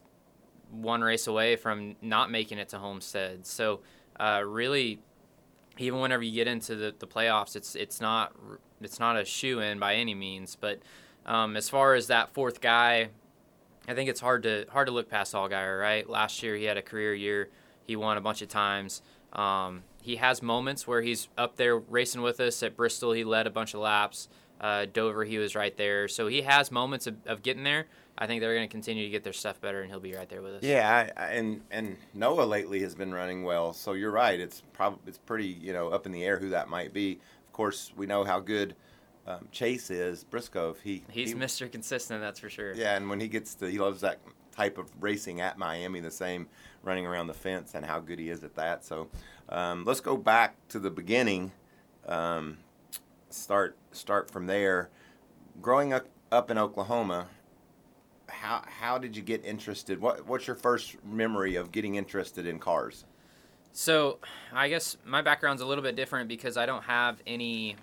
one 0.69 1.01
race 1.01 1.27
away 1.27 1.55
from 1.55 1.95
not 2.01 2.29
making 2.29 2.57
it 2.57 2.69
to 2.69 2.77
Homestead. 2.77 3.45
So, 3.45 3.81
uh, 4.19 4.43
really, 4.45 4.99
even 5.81 5.99
whenever 5.99 6.23
you 6.23 6.31
get 6.31 6.47
into 6.47 6.75
the, 6.75 6.93
the 6.97 7.07
playoffs, 7.07 7.55
it's 7.55 7.75
it's 7.75 7.99
not 7.99 8.33
it's 8.81 8.99
not 8.99 9.17
a 9.17 9.25
shoo 9.25 9.59
in 9.59 9.79
by 9.79 9.95
any 9.95 10.13
means. 10.13 10.55
But 10.59 10.79
um, 11.25 11.57
as 11.57 11.69
far 11.69 11.95
as 11.95 12.07
that 12.07 12.33
fourth 12.33 12.61
guy, 12.61 13.09
I 13.87 13.93
think 13.93 14.09
it's 14.09 14.19
hard 14.19 14.43
to 14.43 14.65
hard 14.69 14.87
to 14.87 14.93
look 14.93 15.09
past 15.09 15.33
Allgaier, 15.33 15.79
right? 15.79 16.09
Last 16.09 16.41
year 16.43 16.55
he 16.55 16.65
had 16.65 16.77
a 16.77 16.81
career 16.81 17.13
year. 17.13 17.49
He 17.85 17.95
won 17.95 18.17
a 18.17 18.21
bunch 18.21 18.41
of 18.41 18.47
times. 18.47 19.01
Um, 19.33 19.83
he 20.01 20.17
has 20.17 20.41
moments 20.41 20.87
where 20.87 21.01
he's 21.01 21.29
up 21.37 21.55
there 21.57 21.77
racing 21.77 22.21
with 22.21 22.39
us. 22.39 22.61
At 22.63 22.75
Bristol, 22.75 23.11
he 23.13 23.23
led 23.23 23.47
a 23.47 23.51
bunch 23.51 23.73
of 23.73 23.81
laps. 23.81 24.29
Uh, 24.59 24.85
Dover, 24.91 25.23
he 25.23 25.37
was 25.37 25.55
right 25.55 25.75
there. 25.75 26.07
So 26.07 26.27
he 26.27 26.43
has 26.43 26.71
moments 26.71 27.07
of, 27.07 27.15
of 27.25 27.41
getting 27.41 27.63
there. 27.63 27.87
I 28.17 28.27
think 28.27 28.41
they're 28.41 28.53
going 28.53 28.67
to 28.67 28.71
continue 28.71 29.03
to 29.03 29.09
get 29.09 29.23
their 29.23 29.33
stuff 29.33 29.59
better, 29.61 29.81
and 29.81 29.89
he'll 29.89 29.99
be 29.99 30.13
right 30.13 30.29
there 30.29 30.41
with 30.41 30.55
us. 30.55 30.63
Yeah, 30.63 31.09
I, 31.17 31.21
I, 31.21 31.27
and 31.29 31.61
and 31.71 31.97
Noah 32.13 32.43
lately 32.43 32.81
has 32.81 32.93
been 32.93 33.13
running 33.13 33.43
well. 33.43 33.73
So 33.73 33.93
you're 33.93 34.11
right. 34.11 34.39
It's 34.39 34.61
probably 34.73 34.99
it's 35.07 35.17
pretty 35.17 35.47
you 35.47 35.73
know 35.73 35.89
up 35.89 36.05
in 36.05 36.11
the 36.11 36.23
air 36.23 36.37
who 36.37 36.49
that 36.49 36.69
might 36.69 36.93
be. 36.93 37.19
Of 37.47 37.53
course, 37.53 37.91
we 37.95 38.05
know 38.05 38.23
how 38.23 38.39
good 38.39 38.75
um, 39.27 39.47
Chase 39.51 39.89
is. 39.89 40.23
Briscoe, 40.23 40.75
he 40.83 41.03
He's 41.09 41.29
he, 41.29 41.35
Mr. 41.35 41.71
Consistent, 41.71 42.21
that's 42.21 42.39
for 42.39 42.49
sure. 42.49 42.73
Yeah, 42.73 42.95
and 42.95 43.09
when 43.09 43.19
he 43.19 43.27
gets 43.27 43.55
to, 43.55 43.69
he 43.69 43.79
loves 43.79 44.01
that 44.01 44.19
type 44.51 44.77
of 44.77 44.89
racing 44.99 45.41
at 45.41 45.57
Miami, 45.57 45.99
the 45.99 46.11
same 46.11 46.47
running 46.83 47.05
around 47.05 47.27
the 47.27 47.33
fence 47.33 47.73
and 47.73 47.85
how 47.85 47.99
good 47.99 48.19
he 48.19 48.29
is 48.29 48.43
at 48.43 48.55
that. 48.55 48.83
So 48.83 49.07
um, 49.49 49.85
let's 49.85 50.01
go 50.01 50.17
back 50.17 50.55
to 50.69 50.79
the 50.79 50.89
beginning. 50.89 51.51
Um, 52.07 52.57
start 53.29 53.77
start 53.91 54.29
from 54.29 54.47
there. 54.47 54.89
Growing 55.61 55.93
up 55.93 56.07
up 56.31 56.49
in 56.49 56.57
Oklahoma, 56.57 57.27
how 58.41 58.63
how 58.65 58.97
did 58.97 59.15
you 59.15 59.21
get 59.21 59.45
interested? 59.45 60.01
What 60.01 60.27
what's 60.27 60.47
your 60.47 60.55
first 60.55 60.95
memory 61.05 61.55
of 61.55 61.71
getting 61.71 61.95
interested 61.95 62.45
in 62.47 62.57
cars? 62.59 63.05
So, 63.73 64.17
I 64.51 64.67
guess 64.67 64.97
my 65.05 65.21
background's 65.21 65.61
a 65.61 65.65
little 65.65 65.83
bit 65.83 65.95
different 65.95 66.27
because 66.27 66.57
I 66.57 66.65
don't 66.65 66.83
have 66.83 67.21
any 67.25 67.77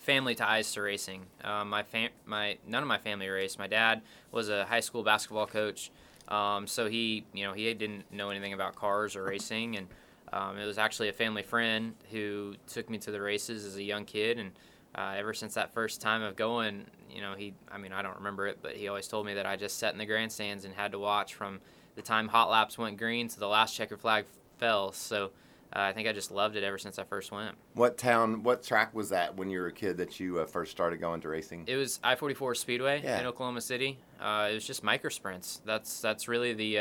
family 0.00 0.34
ties 0.34 0.70
to 0.72 0.82
racing. 0.82 1.22
Um, 1.44 1.70
my 1.70 1.82
fam- 1.82 2.10
my 2.26 2.58
none 2.66 2.82
of 2.82 2.88
my 2.88 2.98
family 2.98 3.28
raced. 3.28 3.58
My 3.58 3.68
dad 3.68 4.02
was 4.32 4.48
a 4.48 4.64
high 4.64 4.80
school 4.80 5.02
basketball 5.02 5.46
coach, 5.46 5.90
um, 6.26 6.66
so 6.66 6.88
he 6.88 7.24
you 7.32 7.44
know 7.44 7.52
he 7.52 7.72
didn't 7.72 8.12
know 8.12 8.30
anything 8.30 8.52
about 8.52 8.74
cars 8.74 9.14
or 9.14 9.22
racing, 9.22 9.76
and 9.76 9.86
um, 10.32 10.58
it 10.58 10.66
was 10.66 10.76
actually 10.76 11.08
a 11.08 11.12
family 11.12 11.42
friend 11.42 11.94
who 12.10 12.54
took 12.66 12.90
me 12.90 12.98
to 12.98 13.12
the 13.12 13.20
races 13.20 13.64
as 13.64 13.76
a 13.76 13.82
young 13.82 14.04
kid, 14.04 14.38
and 14.38 14.50
uh, 14.96 15.14
ever 15.16 15.32
since 15.32 15.54
that 15.54 15.72
first 15.72 16.00
time 16.00 16.22
of 16.22 16.34
going, 16.34 16.84
you 17.18 17.24
know 17.24 17.34
he 17.34 17.52
I 17.68 17.78
mean 17.78 17.92
I 17.92 18.00
don't 18.00 18.16
remember 18.16 18.46
it, 18.46 18.60
but 18.62 18.76
he 18.76 18.86
always 18.86 19.08
told 19.08 19.26
me 19.26 19.34
that 19.34 19.44
I 19.44 19.56
just 19.56 19.76
sat 19.78 19.92
in 19.92 19.98
the 19.98 20.06
grandstands 20.06 20.64
and 20.64 20.72
had 20.72 20.92
to 20.92 21.00
watch 21.00 21.34
from 21.34 21.58
the 21.96 22.02
time 22.02 22.28
hot 22.28 22.48
laps 22.48 22.78
went 22.78 22.96
green 22.96 23.26
to 23.26 23.40
the 23.40 23.48
last 23.48 23.74
checker 23.74 23.96
flag 23.96 24.24
fell. 24.58 24.92
So. 24.92 25.30
Uh, 25.70 25.80
I 25.80 25.92
think 25.92 26.08
I 26.08 26.14
just 26.14 26.30
loved 26.30 26.56
it 26.56 26.64
ever 26.64 26.78
since 26.78 26.98
I 26.98 27.04
first 27.04 27.30
went. 27.30 27.54
What 27.74 27.98
town? 27.98 28.42
What 28.42 28.62
track 28.62 28.94
was 28.94 29.10
that 29.10 29.36
when 29.36 29.50
you 29.50 29.60
were 29.60 29.66
a 29.66 29.72
kid 29.72 29.98
that 29.98 30.18
you 30.18 30.38
uh, 30.38 30.46
first 30.46 30.70
started 30.70 30.98
going 30.98 31.20
to 31.20 31.28
racing? 31.28 31.64
It 31.66 31.76
was 31.76 32.00
I 32.02 32.14
forty 32.14 32.32
four 32.34 32.54
Speedway 32.54 33.02
Yeah. 33.04 33.20
in 33.20 33.26
Oklahoma 33.26 33.60
City. 33.60 33.98
Uh, 34.18 34.48
it 34.50 34.54
was 34.54 34.66
just 34.66 34.82
micro 34.82 35.10
sprints. 35.10 35.60
That's 35.66 36.00
that's 36.00 36.26
really 36.26 36.54
the. 36.54 36.78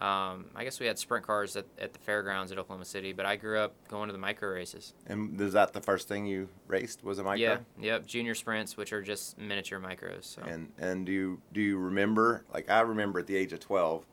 Um, 0.00 0.46
I 0.56 0.64
guess 0.64 0.80
we 0.80 0.86
had 0.86 0.98
sprint 0.98 1.26
cars 1.26 1.56
at, 1.56 1.66
at 1.78 1.92
the 1.92 1.98
fairgrounds 1.98 2.50
at 2.52 2.58
Oklahoma 2.58 2.86
City, 2.86 3.12
but 3.12 3.26
I 3.26 3.36
grew 3.36 3.58
up 3.58 3.74
going 3.88 4.06
to 4.08 4.12
the 4.12 4.18
micro 4.18 4.48
races. 4.50 4.94
and 5.06 5.38
is 5.40 5.52
that 5.52 5.72
the 5.74 5.80
first 5.82 6.08
thing 6.08 6.24
you 6.26 6.48
raced? 6.68 7.04
Was 7.04 7.18
a 7.18 7.22
micro? 7.22 7.38
Yeah, 7.38 7.58
yep, 7.78 8.06
junior 8.06 8.34
sprints, 8.34 8.76
which 8.78 8.92
are 8.94 9.02
just 9.02 9.36
miniature 9.38 9.78
micros. 9.78 10.24
So. 10.24 10.42
And 10.42 10.72
and 10.78 11.04
do 11.04 11.12
you 11.12 11.40
do 11.52 11.60
you 11.60 11.76
remember? 11.76 12.44
Like 12.54 12.70
I 12.70 12.80
remember 12.80 13.18
at 13.18 13.26
the 13.26 13.36
age 13.36 13.52
of 13.52 13.60
twelve, 13.60 14.06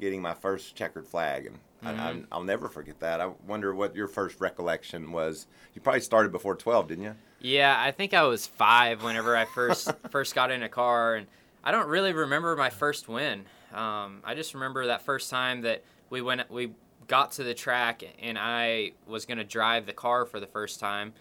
getting 0.00 0.22
my 0.22 0.32
first 0.34 0.74
checkered 0.76 1.06
flag, 1.06 1.46
and 1.46 1.58
I, 1.82 1.90
I, 1.90 2.12
Mhm. 2.14 2.26
I'll 2.32 2.42
never 2.42 2.70
forget 2.70 2.98
that. 3.00 3.20
I 3.20 3.30
wonder 3.46 3.74
what 3.74 3.94
your 3.94 4.08
first 4.08 4.40
recollection 4.40 5.12
was. 5.12 5.46
You 5.74 5.82
probably 5.82 6.00
started 6.00 6.32
before 6.32 6.56
twelve, 6.56 6.88
didn't 6.88 7.04
you? 7.04 7.14
Yeah, 7.40 7.76
I 7.78 7.90
think 7.90 8.14
I 8.14 8.22
was 8.22 8.46
five 8.46 9.02
whenever 9.02 9.36
I 9.36 9.44
first 9.44 9.92
first 10.10 10.34
got 10.34 10.50
in 10.50 10.62
a 10.62 10.68
car, 10.70 11.16
and 11.16 11.26
I 11.62 11.70
don't 11.70 11.88
really 11.88 12.14
remember 12.14 12.56
my 12.56 12.70
first 12.70 13.08
win. 13.10 13.44
Um, 13.74 14.20
I 14.24 14.34
just 14.34 14.54
remember 14.54 14.86
that 14.86 15.02
first 15.02 15.30
time 15.30 15.62
that 15.62 15.82
we 16.10 16.22
went, 16.22 16.50
we 16.50 16.72
got 17.08 17.32
to 17.32 17.44
the 17.44 17.54
track, 17.54 18.02
and 18.20 18.38
I 18.38 18.92
was 19.06 19.26
gonna 19.26 19.44
drive 19.44 19.86
the 19.86 19.92
car 19.92 20.24
for 20.24 20.40
the 20.40 20.46
first 20.46 20.80
time. 20.80 21.12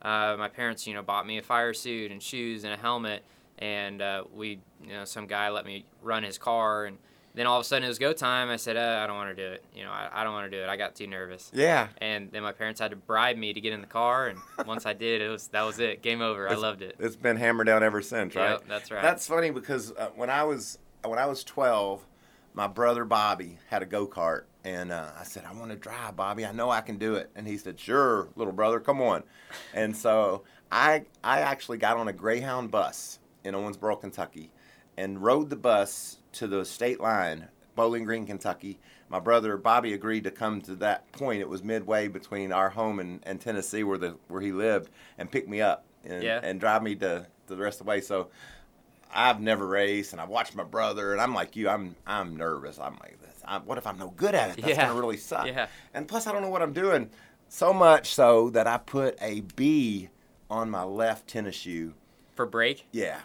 Uh, 0.00 0.36
my 0.38 0.48
parents, 0.48 0.86
you 0.86 0.94
know, 0.94 1.02
bought 1.02 1.26
me 1.26 1.38
a 1.38 1.42
fire 1.42 1.72
suit 1.72 2.10
and 2.10 2.22
shoes 2.22 2.64
and 2.64 2.72
a 2.72 2.76
helmet, 2.76 3.22
and 3.58 4.02
uh, 4.02 4.24
we, 4.34 4.58
you 4.84 4.92
know, 4.92 5.04
some 5.04 5.26
guy 5.26 5.48
let 5.48 5.64
me 5.64 5.84
run 6.02 6.22
his 6.22 6.38
car, 6.38 6.86
and 6.86 6.98
then 7.34 7.46
all 7.46 7.58
of 7.58 7.62
a 7.62 7.64
sudden 7.64 7.84
it 7.84 7.88
was 7.88 7.98
go 7.98 8.12
time. 8.12 8.50
I 8.50 8.56
said, 8.56 8.76
uh, 8.76 9.00
I 9.02 9.06
don't 9.06 9.16
want 9.16 9.34
to 9.34 9.42
do 9.48 9.52
it. 9.52 9.64
You 9.74 9.84
know, 9.84 9.90
I, 9.90 10.08
I 10.12 10.24
don't 10.24 10.32
want 10.32 10.50
to 10.50 10.56
do 10.56 10.62
it. 10.62 10.68
I 10.68 10.76
got 10.76 10.94
too 10.94 11.06
nervous. 11.06 11.50
Yeah. 11.54 11.88
And 11.98 12.30
then 12.30 12.42
my 12.42 12.52
parents 12.52 12.80
had 12.80 12.90
to 12.90 12.96
bribe 12.96 13.36
me 13.36 13.52
to 13.52 13.60
get 13.60 13.72
in 13.72 13.80
the 13.80 13.86
car, 13.86 14.26
and 14.26 14.38
once 14.66 14.86
I 14.86 14.92
did, 14.92 15.22
it 15.22 15.28
was 15.28 15.48
that 15.48 15.62
was 15.62 15.78
it. 15.78 16.02
Game 16.02 16.20
over. 16.20 16.48
I 16.48 16.54
loved 16.54 16.82
it. 16.82 16.96
It's 16.98 17.16
been 17.16 17.36
hammered 17.36 17.68
down 17.68 17.82
ever 17.82 18.02
since, 18.02 18.34
right? 18.34 18.50
Yep, 18.50 18.64
that's 18.68 18.90
right. 18.90 19.02
That's 19.02 19.26
funny 19.26 19.50
because 19.50 19.92
uh, 19.92 20.10
when 20.14 20.30
I 20.30 20.42
was 20.42 20.78
when 21.04 21.18
I 21.18 21.26
was 21.26 21.44
12, 21.44 22.04
my 22.54 22.66
brother 22.66 23.04
Bobby 23.04 23.58
had 23.68 23.82
a 23.82 23.86
go 23.86 24.06
kart, 24.06 24.42
and 24.64 24.92
uh, 24.92 25.10
I 25.18 25.24
said, 25.24 25.44
"I 25.48 25.52
want 25.52 25.70
to 25.70 25.76
drive, 25.76 26.16
Bobby. 26.16 26.44
I 26.44 26.52
know 26.52 26.70
I 26.70 26.80
can 26.82 26.98
do 26.98 27.14
it." 27.14 27.30
And 27.34 27.46
he 27.46 27.56
said, 27.56 27.80
"Sure, 27.80 28.28
little 28.36 28.52
brother, 28.52 28.78
come 28.80 29.00
on." 29.00 29.22
And 29.74 29.96
so 29.96 30.42
I 30.70 31.04
I 31.24 31.40
actually 31.40 31.78
got 31.78 31.96
on 31.96 32.08
a 32.08 32.12
Greyhound 32.12 32.70
bus 32.70 33.18
in 33.44 33.54
Owensboro, 33.54 34.00
Kentucky, 34.00 34.50
and 34.96 35.22
rode 35.22 35.50
the 35.50 35.56
bus 35.56 36.18
to 36.32 36.46
the 36.46 36.64
state 36.64 37.00
line, 37.00 37.48
Bowling 37.74 38.04
Green, 38.04 38.26
Kentucky. 38.26 38.78
My 39.08 39.18
brother 39.18 39.56
Bobby 39.56 39.92
agreed 39.94 40.24
to 40.24 40.30
come 40.30 40.60
to 40.62 40.74
that 40.76 41.10
point. 41.12 41.40
It 41.40 41.48
was 41.48 41.62
midway 41.62 42.08
between 42.08 42.52
our 42.52 42.70
home 42.70 42.98
and, 43.00 43.20
and 43.24 43.40
Tennessee, 43.40 43.82
where 43.82 43.98
the 43.98 44.16
where 44.28 44.40
he 44.42 44.52
lived, 44.52 44.90
and 45.18 45.30
pick 45.30 45.48
me 45.48 45.60
up 45.60 45.84
and, 46.04 46.22
Yeah. 46.22 46.40
and 46.42 46.60
drive 46.60 46.82
me 46.82 46.94
to, 46.96 47.26
to 47.48 47.54
the 47.54 47.62
rest 47.62 47.80
of 47.80 47.86
the 47.86 47.90
way. 47.90 48.00
So 48.00 48.28
I've 49.14 49.40
never 49.40 49.66
raced, 49.66 50.12
and 50.12 50.20
I've 50.20 50.28
watched 50.28 50.54
my 50.54 50.64
brother, 50.64 51.12
and 51.12 51.20
I'm 51.20 51.34
like 51.34 51.56
you. 51.56 51.68
I'm 51.68 51.94
I'm 52.06 52.36
nervous. 52.36 52.78
I'm 52.78 52.94
like, 53.00 53.20
this. 53.20 53.30
I, 53.44 53.58
what 53.58 53.78
if 53.78 53.86
I'm 53.86 53.98
no 53.98 54.10
good 54.16 54.34
at 54.34 54.50
it? 54.50 54.62
That's 54.62 54.76
Yeah. 54.76 54.86
gonna 54.88 54.98
really 55.00 55.16
suck. 55.16 55.46
Yeah. 55.46 55.66
And 55.94 56.08
plus, 56.08 56.26
I 56.26 56.32
don't 56.32 56.42
know 56.42 56.48
what 56.48 56.62
I'm 56.62 56.72
doing. 56.72 57.10
So 57.48 57.72
much 57.72 58.14
so 58.14 58.50
that 58.50 58.66
I 58.66 58.78
put 58.78 59.16
a 59.20 59.40
B 59.40 60.08
on 60.48 60.70
my 60.70 60.82
left 60.84 61.26
tennis 61.28 61.54
shoe. 61.56 61.94
For 62.34 62.46
brake, 62.46 62.86
Yeah. 62.92 63.18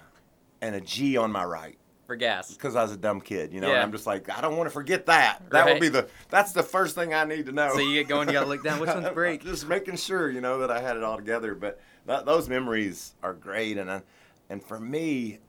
And 0.62 0.75
a 0.75 0.82
G 0.82 1.15
on 1.17 1.32
my 1.32 1.46
right 1.46 1.77
for 2.08 2.15
gas. 2.15 2.51
because 2.53 2.75
I 2.75 2.82
was 2.82 2.91
a 2.91 2.98
dumb 2.98 3.22
kid, 3.22 3.53
you 3.53 3.62
know. 3.62 3.67
And 3.67 3.75
Yeah. 3.75 3.84
I'm 3.84 3.91
just 3.91 4.06
like, 4.08 4.29
I 4.29 4.41
don't 4.41 4.58
want 4.58 4.67
to 4.67 4.74
forget 4.74 5.06
that. 5.06 5.44
That 5.51 5.65
would 5.65 5.79
be 5.79 5.88
the. 5.89 6.08
That's 6.29 6.51
the 6.51 6.63
first 6.63 6.96
thing 6.96 7.13
I 7.13 7.24
need 7.25 7.46
to 7.46 7.51
know. 7.53 7.72
So 7.74 7.79
you 7.79 7.94
get 7.94 8.08
going, 8.10 8.27
you 8.27 8.34
gotta 8.34 8.48
look 8.48 8.63
down. 8.63 8.79
Which 8.79 8.89
one's 8.89 9.08
brake? 9.13 9.44
Just 9.44 9.67
making 9.67 9.96
sure, 9.98 10.29
you 10.29 10.41
know, 10.41 10.60
that 10.60 10.72
I 10.72 10.82
had 10.82 10.98
it 10.98 11.03
all 11.03 11.15
together. 11.17 11.53
But 11.56 11.79
that, 12.06 12.25
those 12.25 12.50
memories 12.50 13.13
are 13.24 13.34
great, 13.34 13.77
and 13.77 13.89
I, 13.91 14.01
and 14.50 14.62
for 14.63 14.79
me, 14.79 15.39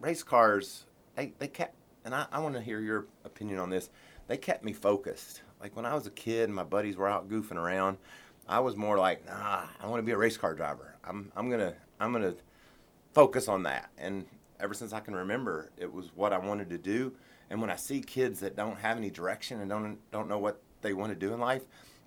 race 0.00 0.22
cars, 0.22 0.84
they 1.16 1.32
they 1.38 1.48
kept, 1.48 1.74
and 2.04 2.14
I, 2.14 2.26
I 2.32 2.40
want 2.40 2.54
to 2.54 2.60
hear 2.60 2.80
your 2.80 3.06
opinion 3.24 3.58
on 3.58 3.70
this. 3.70 3.90
They 4.26 4.36
kept 4.36 4.64
me 4.64 4.72
focused. 4.72 5.42
Like 5.60 5.74
when 5.74 5.86
I 5.86 5.94
was 5.94 6.06
a 6.06 6.10
kid, 6.10 6.44
and 6.44 6.54
my 6.54 6.64
buddies 6.64 6.96
were 6.96 7.08
out 7.08 7.28
goofing 7.28 7.56
around. 7.56 7.98
I 8.48 8.60
was 8.60 8.76
more 8.76 8.96
like, 8.96 9.26
nah, 9.26 9.64
I 9.78 9.86
want 9.86 9.98
to 9.98 10.06
be 10.06 10.12
a 10.12 10.16
race 10.16 10.38
car 10.38 10.54
driver. 10.54 10.94
I'm 11.04 11.30
I'm 11.36 11.50
gonna 11.50 11.74
I'm 12.00 12.12
gonna 12.12 12.34
focus 13.12 13.48
on 13.48 13.62
that. 13.64 13.90
And 13.98 14.24
ever 14.60 14.74
since 14.74 14.92
I 14.92 15.00
can 15.00 15.14
remember, 15.14 15.70
it 15.76 15.92
was 15.92 16.10
what 16.14 16.32
I 16.32 16.38
wanted 16.38 16.70
to 16.70 16.78
do. 16.78 17.12
And 17.50 17.60
when 17.60 17.70
I 17.70 17.76
see 17.76 18.00
kids 18.00 18.40
that 18.40 18.56
don't 18.56 18.78
have 18.78 18.96
any 18.96 19.10
direction 19.10 19.60
and 19.60 19.68
don't 19.68 19.98
don't 20.10 20.28
know 20.28 20.38
what 20.38 20.60
they 20.80 20.92
want 20.94 21.12
to 21.12 21.18
do 21.18 21.34
in 21.34 21.40
life, 21.40 21.62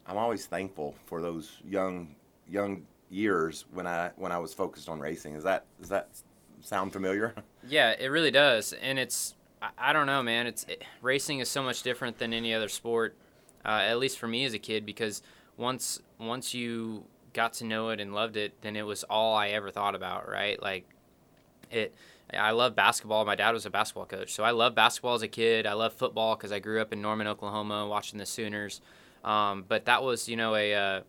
I'm 0.08 0.18
always 0.18 0.46
thankful 0.46 0.96
for 1.06 1.22
those 1.22 1.58
young 1.64 2.16
young 2.48 2.86
years 3.10 3.66
when 3.72 3.86
I 3.86 4.12
when 4.16 4.32
I 4.32 4.40
was 4.40 4.54
focused 4.54 4.90
on 4.90 5.00
racing. 5.00 5.36
Is 5.36 5.44
that, 5.44 5.66
is 5.82 5.90
that 5.90 6.10
sound 6.62 6.94
familiar? 6.94 7.34
Yeah, 7.68 7.94
it 8.00 8.08
really 8.08 8.32
does, 8.32 8.74
and 8.74 8.98
it's 8.98 9.36
I, 9.62 9.70
I 9.78 9.94
don't 9.94 10.08
know, 10.08 10.24
man. 10.24 10.48
It's 10.48 10.64
it, 10.66 10.84
racing 11.02 11.40
is 11.40 11.50
so 11.50 11.64
much 11.64 11.84
different 11.84 12.18
than 12.18 12.34
any 12.34 12.54
other 12.54 12.70
sport, 12.70 13.16
uh, 13.66 13.82
at 13.84 14.00
least 14.00 14.18
for 14.18 14.28
me 14.28 14.46
as 14.46 14.54
a 14.54 14.60
kid, 14.60 14.86
because 14.86 15.22
once 15.58 16.02
once 16.20 16.54
you 16.54 17.06
got 17.34 17.54
to 17.54 17.66
know 17.66 17.90
it 17.90 18.00
and 18.00 18.14
loved 18.14 18.38
it, 18.38 18.62
then 18.62 18.76
it 18.76 18.86
was 18.86 19.04
all 19.04 19.36
I 19.36 19.50
ever 19.50 19.72
thought 19.72 19.96
about, 19.96 20.30
right? 20.30 20.62
Like 20.62 20.86
it. 21.70 21.94
I 22.34 22.52
love 22.52 22.78
basketball. 22.78 23.26
My 23.26 23.36
dad 23.36 23.52
was 23.52 23.66
a 23.66 23.70
basketball 23.70 24.06
coach, 24.06 24.32
so 24.32 24.44
I 24.44 24.52
loved 24.52 24.74
basketball 24.74 25.16
as 25.16 25.22
a 25.22 25.28
kid. 25.28 25.68
I 25.68 25.74
love 25.74 25.92
football 25.92 26.38
because 26.38 26.54
I 26.54 26.60
grew 26.60 26.80
up 26.80 26.94
in 26.94 27.02
Norman, 27.02 27.28
Oklahoma, 27.28 27.86
watching 27.88 28.20
the 28.20 28.26
Sooners. 28.26 28.80
Um, 29.26 29.66
but 29.68 29.84
that 29.86 30.02
was, 30.02 30.30
you 30.30 30.38
know, 30.38 30.56
a 30.56 30.74
uh, 30.74 31.02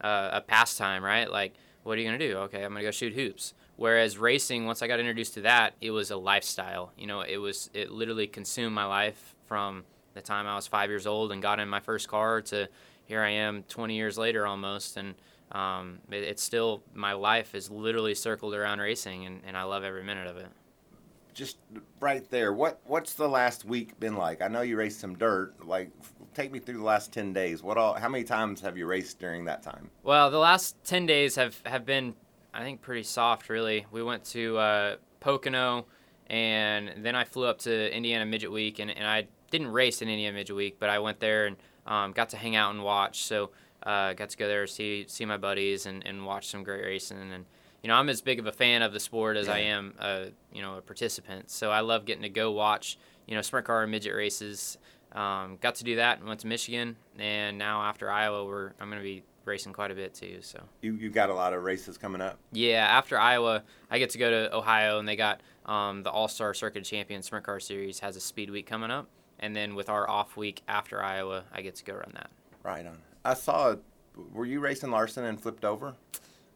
uh, 0.00 0.30
a 0.32 0.40
pastime, 0.40 1.04
right? 1.04 1.30
Like, 1.30 1.54
what 1.82 1.98
are 1.98 2.00
you 2.00 2.06
gonna 2.06 2.18
do? 2.18 2.36
Okay, 2.38 2.64
I'm 2.64 2.72
gonna 2.72 2.82
go 2.82 2.90
shoot 2.90 3.12
hoops. 3.12 3.52
Whereas 3.76 4.18
racing, 4.18 4.66
once 4.66 4.82
I 4.82 4.86
got 4.86 5.00
introduced 5.00 5.34
to 5.34 5.40
that, 5.42 5.74
it 5.80 5.90
was 5.90 6.10
a 6.10 6.16
lifestyle. 6.16 6.92
You 6.96 7.06
know, 7.06 7.22
it 7.22 7.38
was 7.38 7.70
it 7.74 7.90
literally 7.90 8.26
consumed 8.26 8.74
my 8.74 8.84
life 8.84 9.34
from 9.46 9.84
the 10.14 10.22
time 10.22 10.46
I 10.46 10.54
was 10.54 10.66
five 10.66 10.90
years 10.90 11.06
old 11.06 11.32
and 11.32 11.42
got 11.42 11.58
in 11.58 11.68
my 11.68 11.80
first 11.80 12.08
car 12.08 12.40
to 12.42 12.68
here 13.06 13.20
I 13.20 13.30
am 13.30 13.64
20 13.64 13.96
years 13.96 14.16
later 14.16 14.46
almost, 14.46 14.96
and 14.96 15.14
um, 15.52 15.98
it, 16.10 16.22
it's 16.22 16.42
still 16.42 16.82
my 16.94 17.12
life 17.12 17.54
is 17.54 17.70
literally 17.70 18.14
circled 18.14 18.54
around 18.54 18.78
racing, 18.78 19.26
and, 19.26 19.42
and 19.46 19.56
I 19.56 19.64
love 19.64 19.84
every 19.84 20.02
minute 20.02 20.26
of 20.26 20.36
it. 20.36 20.48
Just 21.34 21.58
right 21.98 22.28
there. 22.30 22.52
What 22.52 22.80
what's 22.84 23.14
the 23.14 23.28
last 23.28 23.64
week 23.64 23.98
been 23.98 24.16
like? 24.16 24.40
I 24.40 24.46
know 24.46 24.60
you 24.60 24.76
raced 24.76 25.00
some 25.00 25.16
dirt. 25.16 25.66
Like, 25.66 25.90
take 26.32 26.52
me 26.52 26.60
through 26.60 26.78
the 26.78 26.84
last 26.84 27.12
ten 27.12 27.32
days. 27.32 27.60
What 27.60 27.76
all? 27.76 27.94
How 27.94 28.08
many 28.08 28.22
times 28.22 28.60
have 28.60 28.78
you 28.78 28.86
raced 28.86 29.18
during 29.18 29.44
that 29.46 29.60
time? 29.60 29.90
Well, 30.04 30.30
the 30.30 30.38
last 30.38 30.76
10 30.84 31.06
days 31.06 31.34
have, 31.34 31.60
have 31.66 31.84
been, 31.84 32.14
I 32.54 32.62
think, 32.62 32.80
pretty 32.80 33.02
soft, 33.02 33.48
really. 33.48 33.84
We 33.90 34.02
went 34.02 34.24
to 34.26 34.56
uh, 34.56 34.96
Pocono, 35.18 35.86
and 36.28 37.04
then 37.04 37.16
I 37.16 37.24
flew 37.24 37.46
up 37.46 37.58
to 37.60 37.94
Indiana 37.94 38.24
Midget 38.24 38.52
Week, 38.52 38.78
and, 38.78 38.90
and 38.90 39.06
I 39.06 39.26
didn't 39.50 39.72
race 39.72 40.02
in 40.02 40.08
Indiana 40.08 40.36
Midget 40.36 40.54
Week, 40.54 40.76
but 40.78 40.88
I 40.88 41.00
went 41.00 41.18
there 41.18 41.46
and 41.46 41.56
um, 41.86 42.12
got 42.12 42.30
to 42.30 42.36
hang 42.36 42.54
out 42.54 42.72
and 42.72 42.82
watch. 42.84 43.24
So 43.24 43.50
uh, 43.82 44.12
got 44.12 44.30
to 44.30 44.36
go 44.36 44.46
there, 44.46 44.66
see 44.66 45.04
see 45.08 45.24
my 45.24 45.36
buddies, 45.36 45.86
and, 45.86 46.06
and 46.06 46.24
watch 46.24 46.46
some 46.46 46.62
great 46.62 46.84
racing. 46.84 47.18
And 47.18 47.44
you 47.82 47.88
know, 47.88 47.96
I'm 47.96 48.08
as 48.08 48.20
big 48.20 48.38
of 48.38 48.46
a 48.46 48.52
fan 48.52 48.82
of 48.82 48.92
the 48.92 49.00
sport 49.00 49.36
as 49.36 49.48
I 49.48 49.58
am, 49.58 49.94
a, 49.98 50.28
you 50.52 50.62
know, 50.62 50.76
a 50.76 50.80
participant. 50.80 51.50
So 51.50 51.70
I 51.70 51.80
love 51.80 52.06
getting 52.06 52.22
to 52.22 52.30
go 52.30 52.50
watch, 52.50 52.98
you 53.26 53.34
know, 53.34 53.42
sprint 53.42 53.66
car 53.66 53.82
and 53.82 53.90
midget 53.90 54.14
races. 54.14 54.78
Um, 55.12 55.58
got 55.60 55.74
to 55.76 55.84
do 55.84 55.96
that 55.96 56.18
and 56.18 56.26
went 56.26 56.40
to 56.40 56.46
Michigan, 56.46 56.96
and 57.18 57.58
now 57.58 57.82
after 57.82 58.10
Iowa, 58.10 58.44
we're 58.46 58.72
I'm 58.80 58.88
going 58.88 59.00
to 59.00 59.04
be 59.04 59.22
racing 59.46 59.72
quite 59.72 59.90
a 59.90 59.94
bit 59.94 60.14
too. 60.14 60.38
So 60.42 60.62
You 60.80 60.94
you 60.94 61.10
got 61.10 61.30
a 61.30 61.34
lot 61.34 61.52
of 61.52 61.62
races 61.62 61.96
coming 61.98 62.20
up. 62.20 62.38
yeah, 62.52 62.86
after 62.88 63.18
Iowa, 63.18 63.62
I 63.90 63.98
get 63.98 64.10
to 64.10 64.18
go 64.18 64.30
to 64.30 64.54
Ohio, 64.56 64.98
and 64.98 65.06
they 65.08 65.16
got 65.16 65.40
um, 65.66 66.02
the 66.02 66.10
All 66.10 66.28
Star 66.28 66.54
Circuit 66.54 66.84
Champion 66.84 67.22
Sprint 67.22 67.44
Car 67.44 67.60
Series 67.60 68.00
has 68.00 68.16
a 68.16 68.20
speed 68.20 68.50
week 68.50 68.66
coming 68.66 68.90
up, 68.90 69.08
and 69.40 69.54
then 69.56 69.74
with 69.74 69.88
our 69.88 70.08
off 70.08 70.36
week 70.36 70.62
after 70.68 71.02
Iowa, 71.02 71.44
I 71.52 71.62
get 71.62 71.74
to 71.76 71.84
go 71.84 71.94
run 71.94 72.12
that. 72.14 72.30
Right 72.62 72.86
on. 72.86 72.98
I 73.24 73.34
saw. 73.34 73.76
Were 74.32 74.46
you 74.46 74.60
racing 74.60 74.90
Larson 74.90 75.24
and 75.24 75.40
flipped 75.40 75.64
over? 75.64 75.94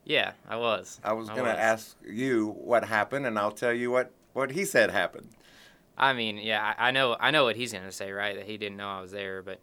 Yeah, 0.05 0.33
I 0.49 0.57
was. 0.57 1.01
I 1.05 1.13
was 1.13 1.29
gonna 1.29 1.43
was. 1.43 1.57
ask 1.59 1.97
you 2.07 2.49
what 2.59 2.85
happened, 2.85 3.27
and 3.27 3.39
I'll 3.39 3.51
tell 3.53 3.73
you 3.73 3.91
what 3.91 4.11
what 4.33 4.53
he 4.53 4.65
said 4.65 4.91
happened. 4.91 5.29
I 5.97 6.13
mean, 6.13 6.39
yeah, 6.39 6.75
I, 6.79 6.89
I 6.89 6.91
know, 6.93 7.17
I 7.19 7.33
know 7.33 7.43
what 7.45 7.57
he's 7.57 7.73
gonna 7.73 7.91
say, 7.91 8.13
right? 8.13 8.37
That 8.37 8.47
he 8.47 8.57
didn't 8.57 8.77
know 8.77 8.89
I 8.89 9.01
was 9.01 9.11
there, 9.11 9.43
but 9.43 9.59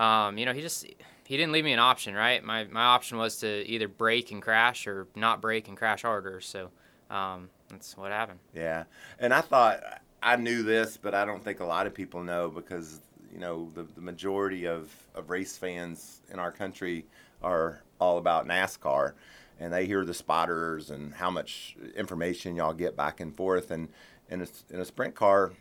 um, 0.00 0.38
you 0.38 0.46
know, 0.46 0.52
he 0.52 0.60
just 0.60 0.86
he 1.30 1.36
didn't 1.36 1.52
leave 1.52 1.64
me 1.64 1.72
an 1.72 1.78
option, 1.78 2.12
right? 2.12 2.42
My 2.42 2.64
my 2.64 2.82
option 2.82 3.16
was 3.16 3.36
to 3.36 3.64
either 3.64 3.86
brake 3.86 4.32
and 4.32 4.42
crash 4.42 4.88
or 4.88 5.06
not 5.14 5.40
brake 5.40 5.68
and 5.68 5.76
crash 5.76 6.02
harder. 6.02 6.40
So 6.40 6.70
um, 7.08 7.50
that's 7.68 7.96
what 7.96 8.10
happened. 8.10 8.40
Yeah, 8.52 8.82
and 9.20 9.32
I 9.32 9.40
thought 9.40 9.80
I 10.20 10.34
knew 10.34 10.64
this, 10.64 10.96
but 10.96 11.14
I 11.14 11.24
don't 11.24 11.42
think 11.42 11.60
a 11.60 11.64
lot 11.64 11.86
of 11.86 11.94
people 11.94 12.24
know 12.24 12.48
because 12.48 12.98
you 13.32 13.38
know 13.38 13.70
the, 13.76 13.84
the 13.84 14.00
majority 14.00 14.66
of, 14.66 14.92
of 15.14 15.30
race 15.30 15.56
fans 15.56 16.20
in 16.32 16.40
our 16.40 16.50
country 16.50 17.06
are 17.44 17.84
all 18.00 18.18
about 18.18 18.48
NASCAR, 18.48 19.12
and 19.60 19.72
they 19.72 19.86
hear 19.86 20.04
the 20.04 20.14
spotters 20.14 20.90
and 20.90 21.14
how 21.14 21.30
much 21.30 21.76
information 21.94 22.56
y'all 22.56 22.74
get 22.74 22.96
back 22.96 23.20
and 23.20 23.36
forth, 23.36 23.70
and 23.70 23.86
in 24.30 24.42
a, 24.42 24.48
in 24.70 24.80
a 24.80 24.84
sprint 24.84 25.14
car, 25.14 25.52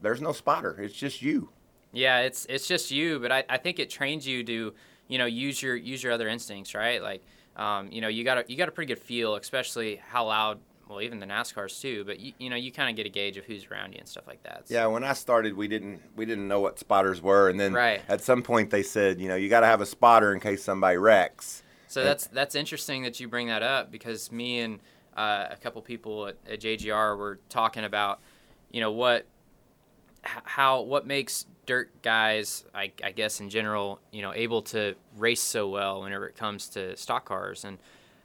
there's 0.00 0.22
no 0.22 0.32
spotter. 0.32 0.80
It's 0.80 0.94
just 0.94 1.20
you. 1.20 1.50
Yeah, 1.92 2.20
it's 2.20 2.46
it's 2.48 2.66
just 2.66 2.90
you, 2.90 3.18
but 3.18 3.30
I, 3.30 3.44
I 3.50 3.58
think 3.58 3.78
it 3.78 3.90
trains 3.90 4.26
you 4.26 4.42
to, 4.44 4.72
you 5.08 5.18
know, 5.18 5.26
use 5.26 5.60
your 5.62 5.74
use 5.76 6.02
your 6.02 6.12
other 6.12 6.28
instincts, 6.28 6.74
right? 6.74 7.02
Like, 7.02 7.22
um, 7.56 7.90
you 7.90 8.00
know, 8.00 8.08
you 8.08 8.24
got 8.24 8.38
a 8.38 8.44
you 8.46 8.56
got 8.56 8.68
a 8.68 8.72
pretty 8.72 8.92
good 8.94 9.02
feel, 9.02 9.34
especially 9.34 9.96
how 9.96 10.26
loud. 10.26 10.60
Well, 10.88 11.02
even 11.02 11.20
the 11.20 11.26
NASCARs 11.26 11.82
too, 11.82 12.02
but 12.06 12.18
you, 12.18 12.32
you 12.38 12.48
know, 12.48 12.56
you 12.56 12.72
kind 12.72 12.88
of 12.88 12.96
get 12.96 13.04
a 13.04 13.10
gauge 13.10 13.36
of 13.36 13.44
who's 13.44 13.66
around 13.66 13.92
you 13.92 13.98
and 13.98 14.08
stuff 14.08 14.26
like 14.26 14.42
that. 14.44 14.68
So- 14.68 14.74
Yeah, 14.74 14.86
when 14.86 15.04
I 15.04 15.12
started, 15.12 15.54
we 15.54 15.68
didn't 15.68 16.00
we 16.16 16.24
didn't 16.24 16.48
know 16.48 16.60
what 16.60 16.78
spotters 16.78 17.20
were, 17.20 17.50
and 17.50 17.60
then 17.60 17.74
Right. 17.74 18.00
at 18.08 18.22
some 18.22 18.42
point 18.42 18.70
they 18.70 18.82
said, 18.82 19.20
you 19.20 19.28
know, 19.28 19.36
you 19.36 19.50
got 19.50 19.60
to 19.60 19.66
have 19.66 19.82
a 19.82 19.86
spotter 19.86 20.32
in 20.32 20.40
case 20.40 20.62
somebody 20.64 20.96
wrecks. 20.96 21.62
So 21.88 22.02
that's 22.02 22.26
that's 22.28 22.54
interesting 22.54 23.02
that 23.02 23.20
you 23.20 23.28
bring 23.28 23.48
that 23.48 23.62
up 23.62 23.90
because 23.90 24.32
me 24.32 24.60
and 24.60 24.80
uh, 25.14 25.48
a 25.50 25.56
couple 25.56 25.82
people 25.82 26.28
at, 26.28 26.36
at 26.50 26.60
JGR 26.60 27.18
were 27.18 27.38
talking 27.50 27.84
about, 27.84 28.20
you 28.70 28.80
know, 28.80 28.92
what, 28.92 29.26
how, 30.44 30.82
what 30.82 31.06
makes 31.06 31.46
dirt 31.66 31.90
guys, 32.02 32.64
I, 32.74 32.92
I 33.04 33.12
guess 33.12 33.40
in 33.40 33.50
general, 33.50 34.00
you 34.10 34.22
know, 34.22 34.32
able 34.34 34.62
to 34.62 34.94
race 35.16 35.42
so 35.42 35.68
well 35.68 36.02
whenever 36.02 36.26
it 36.26 36.36
comes 36.36 36.68
to 36.70 36.96
stock 36.96 37.24
cars, 37.26 37.64
and 37.64 37.78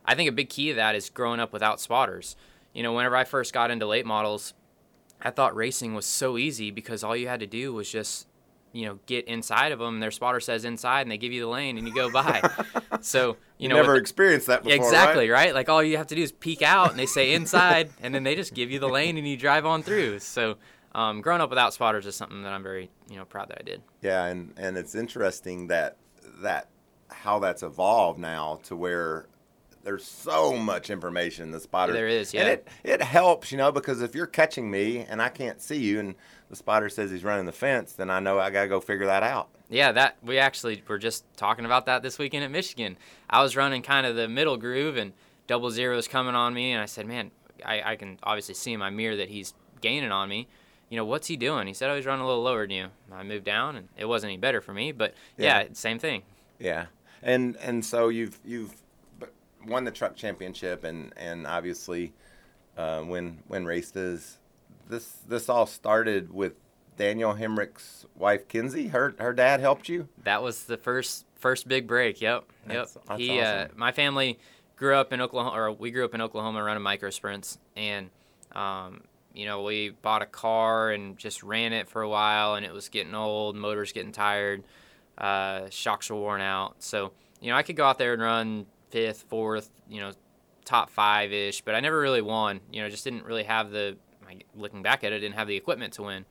I 0.05 0.15
think 0.15 0.29
a 0.29 0.33
big 0.33 0.49
key 0.49 0.69
of 0.69 0.75
that 0.77 0.95
is 0.95 1.09
growing 1.09 1.39
up 1.39 1.53
without 1.53 1.79
spotters. 1.79 2.35
You 2.73 2.83
know, 2.83 2.93
whenever 2.93 3.15
I 3.15 3.23
first 3.23 3.53
got 3.53 3.71
into 3.71 3.85
late 3.85 4.05
models, 4.05 4.53
I 5.21 5.29
thought 5.29 5.55
racing 5.55 5.93
was 5.93 6.05
so 6.05 6.37
easy 6.37 6.71
because 6.71 7.03
all 7.03 7.15
you 7.15 7.27
had 7.27 7.39
to 7.39 7.47
do 7.47 7.73
was 7.73 7.89
just 7.89 8.27
you 8.73 8.85
know 8.87 8.99
get 9.05 9.25
inside 9.25 9.71
of 9.71 9.79
them. 9.79 9.99
Their 9.99 10.11
spotter 10.11 10.39
says 10.39 10.65
inside, 10.65 11.01
and 11.01 11.11
they 11.11 11.17
give 11.17 11.31
you 11.31 11.41
the 11.41 11.47
lane, 11.47 11.77
and 11.77 11.87
you 11.87 11.93
go 11.93 12.11
by. 12.11 12.41
so 13.01 13.37
you, 13.57 13.69
know 13.69 13.75
never 13.75 13.93
with- 13.93 14.01
experienced 14.01 14.47
that 14.47 14.63
before, 14.63 14.75
exactly 14.75 15.29
right? 15.29 15.47
right? 15.47 15.53
Like 15.53 15.69
all 15.69 15.81
you 15.81 15.97
have 15.97 16.07
to 16.07 16.15
do 16.15 16.21
is 16.21 16.31
peek 16.31 16.61
out, 16.61 16.89
and 16.89 16.99
they 16.99 17.05
say 17.05 17.33
inside, 17.33 17.91
and 18.01 18.13
then 18.13 18.23
they 18.23 18.35
just 18.35 18.53
give 18.53 18.71
you 18.71 18.79
the 18.79 18.89
lane, 18.89 19.17
and 19.17 19.27
you 19.27 19.37
drive 19.37 19.65
on 19.65 19.83
through. 19.83 20.19
So. 20.19 20.57
Um, 20.95 21.21
growing 21.21 21.41
up 21.41 21.49
without 21.49 21.73
spotters 21.73 22.05
is 22.05 22.15
something 22.15 22.43
that 22.43 22.53
I'm 22.53 22.63
very, 22.63 22.89
you 23.09 23.17
know, 23.17 23.25
proud 23.25 23.49
that 23.49 23.59
I 23.59 23.63
did. 23.63 23.81
Yeah, 24.01 24.25
and 24.25 24.53
and 24.57 24.77
it's 24.77 24.95
interesting 24.95 25.67
that 25.67 25.97
that 26.41 26.67
how 27.09 27.39
that's 27.39 27.63
evolved 27.63 28.19
now 28.19 28.59
to 28.63 28.75
where 28.75 29.27
there's 29.83 30.05
so 30.05 30.55
much 30.55 30.89
information 30.89 31.45
in 31.45 31.51
the 31.51 31.59
spotter. 31.59 31.93
There 31.93 32.07
is, 32.07 32.33
And 32.33 32.45
yeah. 32.45 32.53
it 32.53 32.67
it 32.83 33.01
helps, 33.01 33.51
you 33.51 33.57
know, 33.57 33.71
because 33.71 34.01
if 34.01 34.15
you're 34.15 34.27
catching 34.27 34.69
me 34.69 34.99
and 34.99 35.21
I 35.21 35.29
can't 35.29 35.61
see 35.61 35.77
you, 35.77 35.99
and 35.99 36.15
the 36.49 36.55
spotter 36.55 36.89
says 36.89 37.11
he's 37.11 37.23
running 37.23 37.45
the 37.45 37.51
fence, 37.51 37.93
then 37.93 38.09
I 38.09 38.19
know 38.19 38.39
I 38.39 38.49
gotta 38.49 38.67
go 38.67 38.79
figure 38.79 39.07
that 39.07 39.23
out. 39.23 39.49
Yeah, 39.69 39.91
that 39.93 40.17
we 40.21 40.37
actually 40.37 40.83
were 40.87 40.99
just 40.99 41.25
talking 41.35 41.65
about 41.65 41.87
that 41.87 42.03
this 42.03 42.19
weekend 42.19 42.43
at 42.43 42.51
Michigan. 42.51 42.97
I 43.29 43.41
was 43.41 43.55
running 43.55 43.81
kind 43.81 44.05
of 44.05 44.15
the 44.15 44.27
middle 44.27 44.57
groove, 44.57 44.97
and 44.97 45.13
double 45.47 45.71
zeros 45.71 46.07
coming 46.07 46.35
on 46.35 46.53
me, 46.53 46.71
and 46.71 46.81
I 46.81 46.85
said, 46.85 47.07
"Man, 47.07 47.31
I, 47.65 47.93
I 47.93 47.95
can 47.95 48.19
obviously 48.23 48.53
see 48.55 48.73
in 48.73 48.79
my 48.79 48.89
mirror 48.89 49.15
that 49.15 49.29
he's 49.29 49.53
gaining 49.81 50.11
on 50.11 50.29
me. 50.29 50.47
You 50.93 50.97
know, 50.97 51.05
what's 51.05 51.25
he 51.25 51.37
doing?" 51.37 51.65
He 51.65 51.73
said, 51.73 51.89
"Oh, 51.89 51.95
he's 51.95 52.05
running 52.05 52.23
a 52.23 52.27
little 52.27 52.43
lower 52.43 52.67
than 52.67 52.69
you." 52.69 52.87
I 53.11 53.23
moved 53.23 53.45
down, 53.45 53.75
and 53.77 53.87
it 53.97 54.05
wasn't 54.05 54.29
any 54.29 54.37
better 54.37 54.61
for 54.61 54.75
me, 54.75 54.91
but 54.91 55.15
Yeah. 55.37 55.61
yeah, 55.63 55.67
same 55.73 55.97
thing. 55.97 56.21
Yeah, 56.59 56.85
and 57.23 57.57
and 57.57 57.83
so 57.83 58.09
you've 58.09 58.37
you've 58.45 58.75
won 59.65 59.85
the 59.85 59.91
truck 59.91 60.15
championship, 60.15 60.83
and 60.83 61.11
and 61.17 61.47
obviously 61.47 62.13
uh, 62.77 63.03
win 63.07 63.39
win 63.47 63.65
races. 63.65 64.37
This 64.87 65.13
this 65.27 65.49
all 65.49 65.65
started 65.65 66.31
with 66.31 66.53
Daniel 66.95 67.33
Hemric's 67.33 68.05
wife 68.15 68.47
Kenzie. 68.47 68.89
Her 68.89 69.15
her 69.17 69.33
dad 69.33 69.61
helped 69.61 69.89
you. 69.89 70.09
That 70.25 70.43
was 70.43 70.65
the 70.65 70.77
first 70.77 71.25
first 71.33 71.67
big 71.67 71.87
break. 71.87 72.21
Yep, 72.21 72.43
yep. 72.43 72.67
That's- 72.67 72.97
that's 73.07 73.19
he, 73.19 73.39
uh, 73.39 73.69
my 73.75 73.91
family 73.91 74.37
grew 74.75 74.93
up 74.95 75.11
in 75.11 75.21
Oklahoma, 75.21 75.57
or 75.57 75.71
we 75.71 75.89
grew 75.89 76.05
up 76.05 76.13
in 76.13 76.21
Oklahoma 76.21 76.61
running 76.63 76.83
micro 76.83 77.09
sprints, 77.09 77.57
and 77.75 78.11
um, 78.51 79.01
you 79.33 79.45
know 79.45 79.63
we 79.63 79.89
bought 79.89 80.21
a 80.21 80.27
car 80.27 80.91
and 80.91 81.17
just 81.17 81.43
ran 81.43 81.73
it 81.73 81.89
for 81.89 82.01
a 82.01 82.09
while, 82.09 82.55
and 82.55 82.65
it 82.65 82.73
was 82.73 82.89
getting 82.89 83.15
old, 83.15 83.55
motors 83.55 83.91
getting 83.91 84.11
tired, 84.11 84.63
uh, 85.17 85.69
shocks 85.69 86.09
were 86.09 86.15
worn 86.15 86.41
out. 86.41 86.75
So 86.79 87.11
you 87.41 87.51
know 87.51 87.57
I 87.57 87.63
could 87.63 87.75
go 87.75 87.85
out 87.85 87.97
there 87.97 88.13
and 88.13 88.21
run 88.21 88.65
fifth, 88.89 89.25
fourth, 89.27 89.69
you 89.89 89.99
know, 89.99 90.11
top 90.65 90.89
five 90.89 91.33
ish, 91.33 91.61
but 91.61 91.75
I 91.75 91.79
never 91.79 91.99
really 91.99 92.21
won. 92.21 92.61
You 92.71 92.83
know, 92.83 92.89
just 92.89 93.03
didn't 93.03 93.25
really 93.25 93.43
have 93.43 93.71
the. 93.71 93.97
Looking 94.55 94.81
back 94.81 95.03
at 95.03 95.11
it, 95.11 95.19
didn't 95.19 95.35
have 95.35 95.47
the 95.47 95.55
equipment 95.55 95.93
to 95.93 96.03
win 96.03 96.25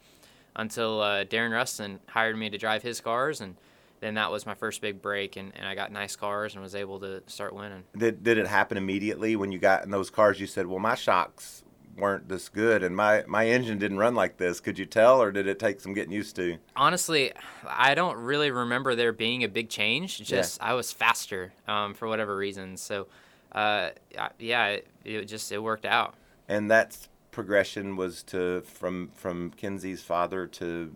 until 0.57 1.01
uh, 1.01 1.23
Darrin 1.23 1.53
Ruston 1.53 2.01
hired 2.09 2.37
me 2.37 2.51
to 2.51 2.59
drive 2.59 2.83
his 2.83 3.01
cars, 3.01 3.41
and 3.41 3.57
then 4.01 4.15
that 4.15 4.31
was 4.33 4.45
my 4.45 4.55
first 4.55 4.81
big 4.81 5.01
break, 5.01 5.37
and, 5.37 5.53
and 5.55 5.67
I 5.67 5.77
got 5.77 5.93
nice 5.93 6.17
cars 6.17 6.55
and 6.55 6.63
was 6.63 6.75
able 6.75 6.99
to 7.01 7.23
start 7.27 7.55
winning. 7.55 7.85
Did 7.97 8.25
did 8.25 8.39
it 8.39 8.49
happen 8.49 8.77
immediately 8.77 9.37
when 9.37 9.53
you 9.53 9.61
got 9.61 9.85
in 9.85 9.91
those 9.91 10.11
cars? 10.11 10.41
You 10.41 10.49
said, 10.49 10.67
"Well, 10.67 10.81
my 10.81 10.97
shocks 10.97 11.62
weren't 11.97 12.29
this 12.29 12.49
good, 12.49 12.83
and 12.83 12.97
my 12.97 13.25
my 13.27 13.47
engine 13.47 13.79
didn't 13.79 13.99
run 13.99 14.15
like 14.15 14.37
this." 14.37 14.61
Could 14.61 14.79
you 14.79 14.87
tell, 14.87 15.23
or 15.23 15.33
did 15.33 15.47
it 15.47 15.59
take 15.59 15.81
some 15.81 15.95
getting 15.95 16.13
used 16.13 16.37
to? 16.37 16.59
Honestly, 16.77 17.33
I 17.67 17.95
don't 17.95 18.17
really 18.17 18.51
remember 18.51 18.95
there 18.95 19.13
being 19.13 19.45
a 19.45 19.49
big 19.49 19.69
change. 19.69 20.21
Just 20.23 20.63
I 20.63 20.75
was 20.75 20.93
faster 20.93 21.53
um, 21.69 21.95
for 21.95 22.09
whatever 22.09 22.37
reason. 22.37 22.77
So, 22.77 23.07
uh, 23.53 23.91
yeah, 24.39 24.69
it, 24.69 24.87
it 25.05 25.25
just 25.27 25.51
it 25.53 25.59
worked 25.59 25.87
out. 25.87 26.15
And 26.49 26.71
that 26.71 27.09
progression 27.31 27.97
was 27.97 28.23
to 28.25 28.63
from 28.63 29.11
from 29.15 29.51
Kenzie's 29.53 30.03
father 30.03 30.47
to 30.47 30.95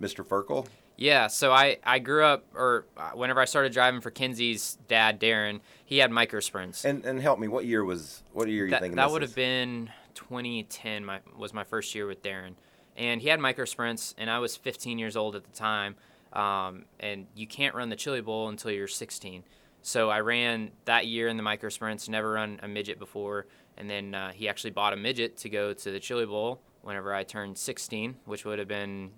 Mr. 0.00 0.24
Ferkel. 0.24 0.66
Yeah, 0.98 1.26
so 1.26 1.52
I, 1.52 1.76
I 1.84 1.98
grew 1.98 2.24
up, 2.24 2.46
or 2.54 2.86
uh, 2.96 3.10
whenever 3.10 3.40
I 3.40 3.44
started 3.44 3.72
driving 3.72 4.00
for 4.00 4.10
Kenzie's 4.10 4.78
dad, 4.88 5.18
Darrin, 5.18 5.60
he 5.84 5.98
had 5.98 6.10
micro 6.10 6.40
sprints. 6.40 6.84
And 6.84 7.04
and 7.04 7.20
help 7.20 7.38
me, 7.38 7.48
what 7.48 7.66
year 7.66 7.84
was 7.84 8.22
what 8.32 8.48
year 8.48 8.62
are 8.62 8.66
you 8.66 8.70
that, 8.70 8.80
thinking? 8.80 8.96
that 8.96 9.10
would 9.10 9.22
have 9.22 9.34
been 9.34 9.90
2010 10.16 11.04
my, 11.04 11.20
was 11.36 11.54
my 11.54 11.64
first 11.64 11.94
year 11.94 12.06
with 12.06 12.22
darrin. 12.22 12.56
And 12.96 13.20
he 13.20 13.28
had 13.28 13.38
micro 13.38 13.64
sprints 13.64 14.14
and 14.18 14.28
i 14.28 14.38
was 14.38 14.56
15 14.56 14.98
years 14.98 15.16
old 15.16 15.36
at 15.36 15.44
the 15.44 15.52
time. 15.52 15.96
Um, 16.32 16.84
and 16.98 17.26
you 17.34 17.46
can't 17.46 17.74
run 17.74 17.88
the 17.88 17.96
chili 17.96 18.20
bowl 18.20 18.48
until 18.48 18.70
you're 18.70 18.88
16 18.88 19.44
so 19.80 20.10
i 20.10 20.20
ran 20.20 20.72
that 20.86 21.06
year 21.06 21.28
in 21.28 21.36
the 21.36 21.42
micro 21.42 21.68
sprints 21.68 22.08
never 22.08 22.32
run 22.32 22.58
a 22.62 22.68
midget 22.68 22.98
before. 22.98 23.46
And 23.78 23.88
then 23.90 24.14
uh, 24.14 24.32
he 24.32 24.48
actually 24.48 24.70
bought 24.70 24.92
a 24.92 24.96
midget 24.96 25.36
to 25.38 25.48
go 25.48 25.72
to 25.72 25.90
the 25.90 26.00
chili 26.00 26.26
bowl 26.26 26.60
whenever 26.82 27.14
i 27.14 27.22
turned 27.22 27.58
16 27.58 28.16
which 28.24 28.44
would 28.44 28.58
have 28.58 28.68
been 28.68 29.10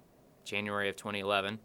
january 0.44 0.88
of 0.88 0.96
2011 0.96 1.58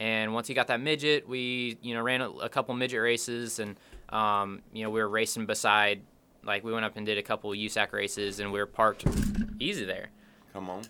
and 0.00 0.32
once 0.32 0.46
he 0.46 0.54
got 0.54 0.68
that 0.68 0.80
midget, 0.80 1.28
we 1.28 1.76
you 1.82 1.94
know 1.94 2.02
ran 2.02 2.20
a, 2.20 2.30
a 2.30 2.48
couple 2.48 2.74
midget 2.74 3.00
races, 3.00 3.58
and 3.58 3.76
um, 4.10 4.62
you 4.72 4.84
know 4.84 4.90
we 4.90 5.00
were 5.00 5.08
racing 5.08 5.46
beside, 5.46 6.02
like 6.44 6.64
we 6.64 6.72
went 6.72 6.84
up 6.84 6.96
and 6.96 7.04
did 7.06 7.18
a 7.18 7.22
couple 7.22 7.50
USAC 7.50 7.92
races, 7.92 8.40
and 8.40 8.52
we 8.52 8.58
were 8.58 8.66
parked 8.66 9.04
easy 9.60 9.84
there, 9.84 10.08
Come 10.52 10.70
on. 10.70 10.82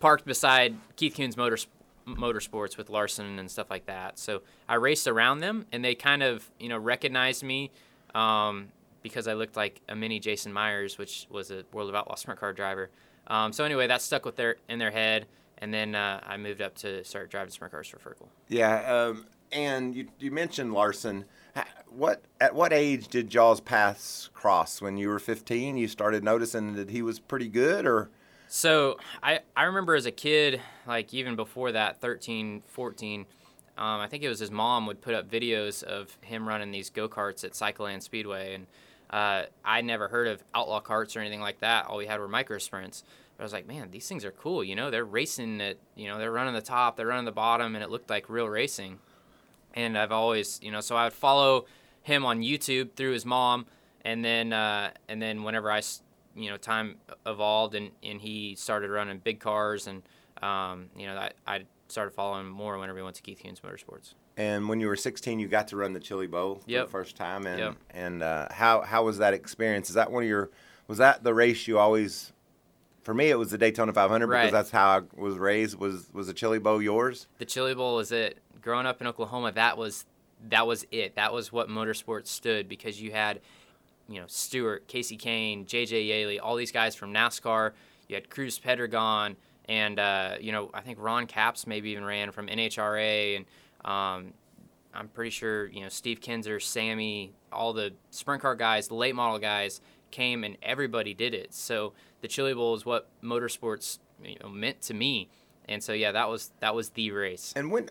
parked 0.00 0.24
beside 0.24 0.76
Keith 0.96 1.14
Kunz 1.16 1.36
Motors 1.36 1.66
Motorsports 2.06 2.76
with 2.78 2.88
Larson 2.88 3.38
and 3.38 3.50
stuff 3.50 3.70
like 3.70 3.84
that. 3.86 4.18
So 4.18 4.42
I 4.68 4.76
raced 4.76 5.06
around 5.06 5.40
them, 5.40 5.66
and 5.72 5.84
they 5.84 5.94
kind 5.94 6.22
of 6.22 6.50
you 6.58 6.68
know 6.68 6.78
recognized 6.78 7.42
me 7.42 7.70
um, 8.14 8.68
because 9.02 9.28
I 9.28 9.34
looked 9.34 9.56
like 9.56 9.80
a 9.88 9.94
mini 9.94 10.18
Jason 10.18 10.52
Meyers, 10.52 10.96
which 10.98 11.26
was 11.30 11.50
a 11.50 11.64
World 11.72 11.88
of 11.90 11.94
Outlaw 11.94 12.14
sprint 12.14 12.40
car 12.40 12.52
driver. 12.52 12.90
Um, 13.26 13.52
so 13.52 13.64
anyway, 13.64 13.86
that 13.88 14.00
stuck 14.02 14.24
with 14.24 14.36
their 14.36 14.56
in 14.68 14.78
their 14.78 14.90
head, 14.90 15.26
and 15.58 15.72
then 15.72 15.94
uh, 15.94 16.20
I 16.26 16.38
moved 16.38 16.62
up 16.62 16.74
to 16.76 17.04
start 17.04 17.30
driving 17.30 17.50
sprint 17.50 17.72
cars 17.72 17.88
for 17.88 17.98
Ferkel. 17.98 18.28
Yeah, 18.48 18.76
um, 19.10 19.26
and 19.52 19.94
you 19.94 20.08
you 20.18 20.30
mentioned 20.30 20.72
Larson. 20.72 21.26
Ha- 21.98 22.04
What 22.04 22.22
at 22.40 22.54
what 22.54 22.72
age 22.72 23.08
did 23.08 23.34
y'all's 23.34 23.60
paths 23.60 24.30
cross? 24.32 24.80
When 24.80 24.96
you 24.96 25.08
were 25.08 25.18
15, 25.18 25.76
you 25.76 25.88
started 25.88 26.24
noticing 26.24 26.74
that 26.74 26.90
he 26.90 27.02
was 27.02 27.18
pretty 27.18 27.48
good, 27.48 27.86
or 27.86 28.10
So 28.48 28.98
I, 29.22 29.40
I 29.56 29.64
remember 29.64 29.94
as 29.94 30.06
a 30.06 30.10
kid, 30.12 30.60
like 30.86 31.12
even 31.12 31.36
before 31.36 31.72
that, 31.72 32.00
13, 32.00 32.62
14, 32.66 33.26
um, 33.76 34.00
I 34.00 34.06
think 34.08 34.22
it 34.22 34.28
was 34.28 34.38
his 34.40 34.50
mom 34.50 34.86
would 34.86 35.00
put 35.00 35.14
up 35.14 35.30
videos 35.30 35.82
of 35.82 36.16
him 36.22 36.48
running 36.48 36.70
these 36.70 36.90
go 36.90 37.08
karts 37.08 37.44
at 37.44 37.52
Cycleland 37.52 38.02
Speedway, 38.02 38.54
and 38.54 38.66
uh, 39.10 39.44
I 39.64 39.80
never 39.82 40.08
heard 40.08 40.26
of 40.28 40.42
outlaw 40.54 40.80
carts 40.80 41.16
or 41.16 41.20
anything 41.20 41.40
like 41.40 41.60
that. 41.60 41.86
All 41.86 41.96
we 41.98 42.06
had 42.06 42.20
were 42.20 42.28
micro 42.28 42.58
sprints. 42.58 43.04
But 43.36 43.44
I 43.44 43.46
was 43.46 43.52
like, 43.52 43.68
man, 43.68 43.90
these 43.92 44.08
things 44.08 44.24
are 44.24 44.32
cool. 44.32 44.64
You 44.64 44.74
know, 44.74 44.90
they're 44.90 45.04
racing 45.04 45.60
at, 45.60 45.76
you 45.94 46.08
know, 46.08 46.18
they're 46.18 46.32
running 46.32 46.54
the 46.54 46.60
top, 46.60 46.96
they're 46.96 47.06
running 47.06 47.24
the 47.24 47.30
bottom, 47.30 47.76
and 47.76 47.84
it 47.84 47.88
looked 47.90 48.10
like 48.10 48.28
real 48.28 48.48
racing. 48.48 48.98
And 49.74 49.96
I've 49.96 50.10
always, 50.10 50.58
you 50.60 50.72
know, 50.72 50.80
so 50.80 50.96
I 50.96 51.04
would 51.04 51.12
follow 51.12 51.66
him 52.08 52.24
on 52.24 52.40
YouTube 52.40 52.94
through 52.96 53.12
his 53.12 53.24
mom, 53.24 53.66
and 54.04 54.24
then 54.24 54.52
uh, 54.52 54.90
and 55.08 55.22
then 55.22 55.44
whenever 55.44 55.70
I 55.70 55.80
you 56.34 56.50
know, 56.50 56.56
time 56.56 56.96
evolved 57.26 57.74
and, 57.74 57.90
and 58.02 58.20
he 58.20 58.54
started 58.56 58.90
running 58.90 59.18
big 59.18 59.40
cars, 59.40 59.86
and 59.86 60.02
um, 60.42 60.86
you 60.96 61.06
know, 61.06 61.16
I, 61.16 61.30
I 61.46 61.64
started 61.88 62.12
following 62.12 62.46
him 62.46 62.50
more 62.52 62.78
whenever 62.78 62.96
we 62.98 63.02
went 63.02 63.16
to 63.16 63.22
Keith 63.22 63.40
Kunz 63.44 63.60
Motorsports. 63.60 64.14
and 64.36 64.68
when 64.68 64.78
you 64.80 64.86
were 64.86 64.94
16, 64.96 65.40
you 65.40 65.48
got 65.48 65.66
to 65.68 65.76
run 65.76 65.92
the 65.94 66.00
Chili 66.00 66.26
Bowl 66.28 66.56
for 66.56 66.70
Yep. 66.70 66.86
the 66.86 66.90
first 66.92 67.16
time, 67.16 67.46
and 67.46 67.58
Yep. 67.58 67.74
and 67.90 68.22
uh, 68.22 68.46
how 68.50 68.82
how 68.82 69.04
was 69.04 69.18
that 69.18 69.34
experience? 69.34 69.88
Is 69.88 69.94
that 69.96 70.10
one 70.12 70.22
of 70.22 70.28
your 70.28 70.50
was 70.86 70.98
that 70.98 71.22
the 71.24 71.34
race 71.34 71.66
you 71.68 71.78
always? 71.78 72.32
For 73.02 73.14
me, 73.14 73.30
it 73.30 73.36
was 73.38 73.50
the 73.50 73.58
Daytona 73.58 73.92
500 73.92 74.26
because 74.26 74.42
Right. 74.44 74.52
that's 74.52 74.70
how 74.70 74.98
I 74.98 75.00
was 75.20 75.36
raised. 75.36 75.78
Was 75.78 76.08
was 76.12 76.26
the 76.26 76.34
Chili 76.34 76.58
Bowl 76.58 76.80
yours? 76.82 77.26
The 77.38 77.46
Chili 77.46 77.74
Bowl 77.74 77.96
was 77.96 78.12
it. 78.12 78.38
Growing 78.60 78.86
up 78.86 79.00
in 79.00 79.06
Oklahoma, 79.06 79.50
that 79.52 79.76
was 79.78 80.04
that 80.48 80.66
was 80.66 80.86
it. 80.90 81.16
That 81.16 81.32
was 81.32 81.52
what 81.52 81.68
motorsports 81.68 82.28
stood 82.28 82.68
because 82.68 83.00
you 83.00 83.12
had, 83.12 83.40
you 84.08 84.20
know, 84.20 84.26
Stewart, 84.26 84.88
Kasey 84.88 85.18
Kahne, 85.18 85.66
J.J. 85.66 86.02
Yeley, 86.02 86.38
all 86.40 86.56
these 86.56 86.72
guys 86.72 86.94
from 86.94 87.12
NASCAR. 87.12 87.72
You 88.08 88.14
had 88.14 88.30
Cruz 88.30 88.58
Pedregon, 88.58 89.36
and 89.68 89.98
uh, 89.98 90.36
you 90.40 90.52
know, 90.52 90.70
I 90.72 90.80
think 90.80 90.98
Ron 91.00 91.26
Capps 91.26 91.66
maybe 91.66 91.90
even 91.90 92.04
ran 92.04 92.30
from 92.32 92.46
NHRA, 92.48 93.36
and 93.36 93.44
um, 93.84 94.32
I'm 94.94 95.08
pretty 95.08 95.30
sure 95.30 95.66
you 95.66 95.82
know 95.82 95.88
Steve 95.88 96.20
Kinser, 96.20 96.60
Sammy, 96.60 97.32
all 97.52 97.72
the 97.72 97.92
sprint 98.10 98.42
car 98.42 98.54
guys, 98.54 98.88
the 98.88 98.94
late 98.94 99.14
model 99.14 99.38
guys 99.38 99.80
came, 100.10 100.44
and 100.44 100.56
everybody 100.62 101.12
did 101.12 101.34
it. 101.34 101.52
So 101.52 101.92
the 102.22 102.28
Chili 102.28 102.54
Bowl 102.54 102.74
is 102.74 102.86
what 102.86 103.08
motorsports 103.22 103.98
you 104.24 104.36
know, 104.42 104.48
meant 104.48 104.80
to 104.82 104.94
me, 104.94 105.28
and 105.68 105.82
so 105.82 105.92
yeah, 105.92 106.12
that 106.12 106.28
was 106.30 106.50
that 106.60 106.74
was 106.74 106.90
the 106.90 107.10
race. 107.10 107.52
And 107.54 107.70
when 107.70 107.90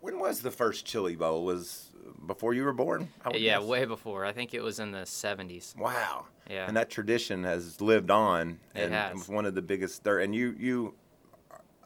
when 0.00 0.18
was 0.18 0.40
the 0.40 0.50
first 0.50 0.84
Chili 0.84 1.16
Bowl? 1.16 1.44
Was 1.44 1.90
before 2.26 2.54
you 2.54 2.64
were 2.64 2.72
born? 2.72 3.08
Yeah, 3.32 3.58
guess? 3.58 3.62
way 3.62 3.84
before. 3.84 4.24
I 4.24 4.32
think 4.32 4.54
it 4.54 4.62
was 4.62 4.80
in 4.80 4.92
the 4.92 5.00
70s. 5.00 5.76
Wow. 5.76 6.26
Yeah. 6.48 6.66
And 6.66 6.76
that 6.76 6.90
tradition 6.90 7.44
has 7.44 7.80
lived 7.80 8.10
on. 8.10 8.58
It 8.74 8.84
and 8.84 8.94
has. 8.94 9.14
was 9.14 9.28
one 9.28 9.46
of 9.46 9.54
the 9.54 9.62
biggest. 9.62 10.02
Thir- 10.02 10.20
and 10.20 10.34
you 10.34 10.54
you 10.58 10.94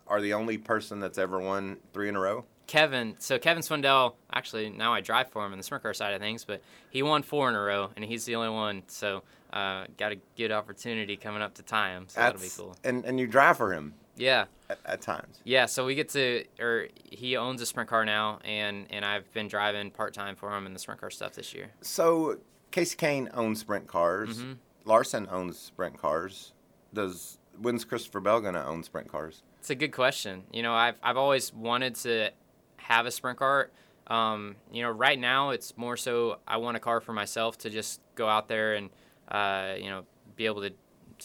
are 0.06 0.20
the 0.20 0.34
only 0.34 0.58
person 0.58 1.00
that's 1.00 1.18
ever 1.18 1.40
won 1.40 1.78
three 1.92 2.08
in 2.08 2.16
a 2.16 2.20
row. 2.20 2.44
Kevin, 2.66 3.16
so 3.18 3.38
Kevin 3.38 3.62
Swindell, 3.62 4.14
actually 4.32 4.70
now 4.70 4.94
I 4.94 5.00
drive 5.00 5.30
for 5.30 5.44
him 5.44 5.52
in 5.52 5.58
the 5.58 5.64
sprint 5.64 5.82
car 5.82 5.92
side 5.92 6.14
of 6.14 6.20
things, 6.20 6.44
but 6.44 6.62
he 6.90 7.02
won 7.02 7.22
four 7.22 7.48
in 7.48 7.54
a 7.54 7.60
row, 7.60 7.90
and 7.96 8.04
he's 8.04 8.24
the 8.24 8.36
only 8.36 8.50
one. 8.50 8.82
So 8.86 9.22
uh, 9.52 9.86
got 9.98 10.12
a 10.12 10.16
good 10.36 10.52
opportunity 10.52 11.16
coming 11.16 11.42
up 11.42 11.54
to 11.54 11.62
tie 11.62 11.90
him. 11.90 12.06
So 12.08 12.20
that'll 12.20 12.40
be 12.40 12.48
cool. 12.56 12.76
And 12.84 13.04
and 13.04 13.18
you 13.18 13.26
drive 13.26 13.56
for 13.56 13.72
him. 13.72 13.94
Yeah. 14.16 14.44
at, 14.68 14.78
at 14.84 15.00
times. 15.00 15.40
Yeah, 15.44 15.66
so 15.66 15.84
we 15.86 15.94
get 15.94 16.08
to, 16.10 16.44
or 16.60 16.88
he 17.10 17.36
owns 17.36 17.60
a 17.62 17.66
sprint 17.66 17.88
car 17.88 18.04
now, 18.04 18.38
and 18.44 18.86
and 18.90 19.04
I've 19.04 19.32
been 19.32 19.48
driving 19.48 19.90
part 19.90 20.14
time 20.14 20.36
for 20.36 20.54
him 20.56 20.66
in 20.66 20.72
the 20.72 20.78
sprint 20.78 21.00
car 21.00 21.10
stuff 21.10 21.34
this 21.34 21.54
year. 21.54 21.70
So 21.80 22.38
Kasey 22.72 22.96
Kahne 22.96 23.30
owns 23.34 23.60
sprint 23.60 23.86
cars. 23.86 24.38
Mm-hmm. 24.38 24.52
Larson 24.84 25.28
owns 25.30 25.58
sprint 25.58 25.98
cars. 25.98 26.52
Does 26.92 27.38
when's 27.60 27.84
Christopher 27.84 28.20
Bell 28.20 28.40
gonna 28.40 28.64
own 28.64 28.82
sprint 28.82 29.10
cars? 29.10 29.42
It's 29.58 29.70
a 29.70 29.74
good 29.74 29.92
question. 29.92 30.44
You 30.52 30.62
know, 30.62 30.74
I've 30.74 30.96
I've 31.02 31.16
always 31.16 31.52
wanted 31.52 31.94
to 31.96 32.30
have 32.76 33.06
a 33.06 33.10
sprint 33.10 33.38
car. 33.38 33.70
Um, 34.08 34.56
you 34.72 34.82
know, 34.82 34.90
right 34.90 35.18
now 35.18 35.50
it's 35.50 35.76
more 35.76 35.96
so 35.96 36.38
I 36.46 36.56
want 36.56 36.76
a 36.76 36.80
car 36.80 37.00
for 37.00 37.12
myself 37.12 37.58
to 37.58 37.70
just 37.70 38.00
go 38.14 38.28
out 38.28 38.48
there 38.48 38.74
and 38.74 38.90
uh, 39.28 39.74
you 39.78 39.88
know 39.88 40.04
be 40.36 40.46
able 40.46 40.62
to 40.62 40.72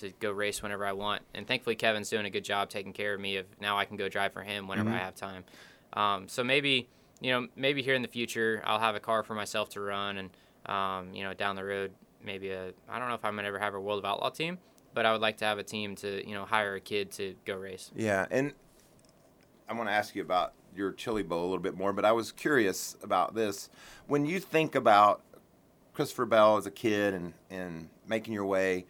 to 0.02 0.12
go 0.20 0.32
race 0.32 0.62
whenever 0.62 0.86
I 0.86 0.94
want. 0.94 1.24
And 1.34 1.48
thankfully 1.48 1.76
Kevin's 1.76 2.10
doing 2.10 2.26
a 2.26 2.30
good 2.30 2.44
job 2.44 2.70
taking 2.70 2.94
care 2.94 3.14
of 3.14 3.20
me. 3.20 3.38
Of 3.38 3.46
now 3.60 3.78
I 3.78 3.86
can 3.86 3.98
go 3.98 4.10
drive 4.10 4.34
for 4.34 4.42
him 4.42 4.68
whenever 4.68 4.90
I 4.90 4.98
have 4.98 5.16
time. 5.16 5.44
Um, 5.94 6.28
so 6.28 6.44
maybe 6.44 6.90
you 7.22 7.32
know 7.32 7.48
maybe 7.56 7.82
here 7.82 7.96
in 7.96 8.02
the 8.02 8.08
future 8.08 8.62
I'll 8.66 8.80
have 8.80 8.96
a 8.96 9.00
car 9.00 9.24
for 9.24 9.34
myself 9.34 9.70
to 9.70 9.82
run 9.82 10.18
and 10.18 10.30
um, 10.66 11.14
you 11.14 11.24
know 11.24 11.34
down 11.34 11.56
the 11.56 11.64
road 11.64 11.92
maybe 12.24 12.50
a 12.52 12.74
I 12.90 13.00
don't 13.00 13.08
know 13.08 13.16
if 13.16 13.26
I'm 13.26 13.36
gonna 13.36 13.48
ever 13.48 13.60
have 13.60 13.74
a 13.74 13.80
World 13.80 14.00
of 14.00 14.06
Outlaw 14.06 14.30
team. 14.30 14.60
But 14.94 15.06
I 15.06 15.12
would 15.12 15.22
like 15.22 15.38
to 15.38 15.46
have 15.46 15.60
a 15.60 15.64
team 15.64 15.96
to, 15.98 16.28
you 16.28 16.34
know, 16.34 16.46
hire 16.46 16.74
a 16.74 16.80
kid 16.80 17.12
to 17.12 17.36
go 17.46 17.56
race. 17.56 17.92
Yeah, 17.96 18.26
and 18.32 18.54
I 19.70 19.74
want 19.74 19.90
to 19.90 19.94
ask 19.94 20.16
you 20.16 20.24
about 20.24 20.54
your 20.76 20.92
chili 20.92 21.22
bowl 21.22 21.42
a 21.42 21.48
little 21.48 21.60
bit 21.60 21.78
more, 21.78 21.94
but 21.94 22.04
I 22.04 22.14
was 22.14 22.32
curious 22.32 22.98
about 23.04 23.36
this. 23.36 23.70
When 24.08 24.26
you 24.26 24.40
think 24.40 24.74
about 24.74 25.22
Christopher 25.94 26.26
Bell 26.26 26.58
as 26.58 26.66
a 26.66 26.72
kid 26.72 27.14
and, 27.14 27.34
and 27.52 27.90
making 28.08 28.34
your 28.34 28.46
way, 28.46 28.86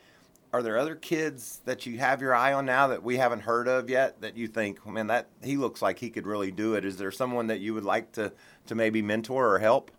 are 0.53 0.63
there 0.63 0.77
other 0.77 0.95
kids 0.95 1.61
that 1.65 1.85
you 1.85 1.97
have 1.99 2.21
your 2.21 2.33
eye 2.33 2.53
on 2.53 2.65
now 2.65 2.87
that 2.87 3.03
we 3.03 3.17
haven't 3.17 3.41
heard 3.41 3.67
of 3.67 3.89
yet 3.89 4.21
that 4.21 4.37
you 4.37 4.47
think, 4.47 4.85
man, 4.85 5.07
that 5.07 5.27
he 5.43 5.57
looks 5.57 5.81
like 5.81 5.99
he 5.99 6.09
could 6.09 6.25
really 6.25 6.51
do 6.51 6.75
it? 6.75 6.85
Is 6.85 6.97
there 6.97 7.11
someone 7.11 7.47
that 7.47 7.59
you 7.59 7.73
would 7.73 7.83
like 7.83 8.13
to, 8.13 8.31
to 8.67 8.75
maybe 8.75 9.01
mentor 9.01 9.53
or 9.53 9.59
help? 9.59 9.91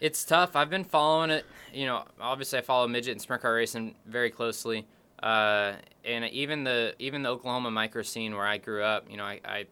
It's 0.00 0.24
tough. 0.24 0.56
I've 0.56 0.70
been 0.70 0.82
following 0.82 1.30
it. 1.30 1.44
You 1.72 1.86
know, 1.86 2.04
obviously 2.20 2.58
I 2.58 2.62
follow 2.62 2.88
midget 2.88 3.12
and 3.12 3.22
sprint 3.22 3.42
car 3.42 3.54
racing 3.54 3.94
very 4.04 4.30
closely, 4.30 4.84
uh, 5.22 5.74
and 6.04 6.24
even 6.24 6.64
the 6.64 6.94
even 6.98 7.22
the 7.22 7.28
Oklahoma 7.28 7.70
micro 7.70 8.02
scene 8.02 8.34
where 8.34 8.44
I 8.44 8.58
grew 8.58 8.82
up. 8.82 9.08
You 9.08 9.16
know, 9.16 9.24
I, 9.24 9.40
I 9.44 9.66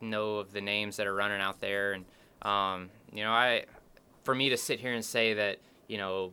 know 0.00 0.38
of 0.38 0.52
the 0.52 0.60
names 0.60 0.96
that 0.96 1.06
are 1.06 1.14
running 1.14 1.40
out 1.40 1.60
there, 1.60 1.92
and 1.92 2.04
um, 2.42 2.90
you 3.12 3.22
know, 3.22 3.30
I 3.30 3.66
for 4.24 4.34
me 4.34 4.48
to 4.48 4.56
sit 4.56 4.80
here 4.80 4.92
and 4.92 5.04
say 5.04 5.34
that 5.34 5.58
you 5.86 5.98
know 5.98 6.32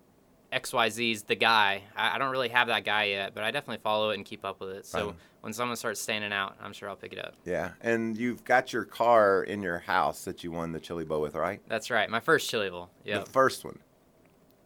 XYZ's 0.53 1.23
the 1.23 1.35
guy, 1.35 1.83
I, 1.95 2.15
I 2.15 2.17
don't 2.17 2.31
really 2.31 2.49
have 2.49 2.67
that 2.67 2.85
guy 2.85 3.05
yet, 3.05 3.33
but 3.33 3.43
I 3.43 3.51
definitely 3.51 3.81
follow 3.83 4.11
it 4.11 4.15
and 4.15 4.25
keep 4.25 4.45
up 4.45 4.59
with 4.59 4.69
it. 4.69 4.85
So 4.85 5.15
when 5.41 5.53
someone 5.53 5.75
starts 5.77 5.99
standing 6.01 6.31
out, 6.31 6.55
I'm 6.61 6.73
sure 6.73 6.89
I'll 6.89 6.95
pick 6.95 7.13
it 7.13 7.19
up. 7.19 7.33
Yeah, 7.45 7.71
and 7.81 8.17
you've 8.17 8.43
got 8.43 8.71
your 8.73 8.85
car 8.85 9.43
in 9.43 9.61
your 9.61 9.79
house 9.79 10.23
that 10.25 10.43
you 10.43 10.51
won 10.51 10.71
the 10.71 10.79
chili 10.79 11.03
bowl 11.05 11.21
with, 11.21 11.35
right? 11.35 11.61
That's 11.67 11.89
right. 11.89 12.09
My 12.09 12.19
first 12.19 12.49
chili 12.49 12.69
bowl. 12.69 12.89
Yeah. 13.03 13.19
The 13.19 13.25
first 13.31 13.65
one. 13.65 13.79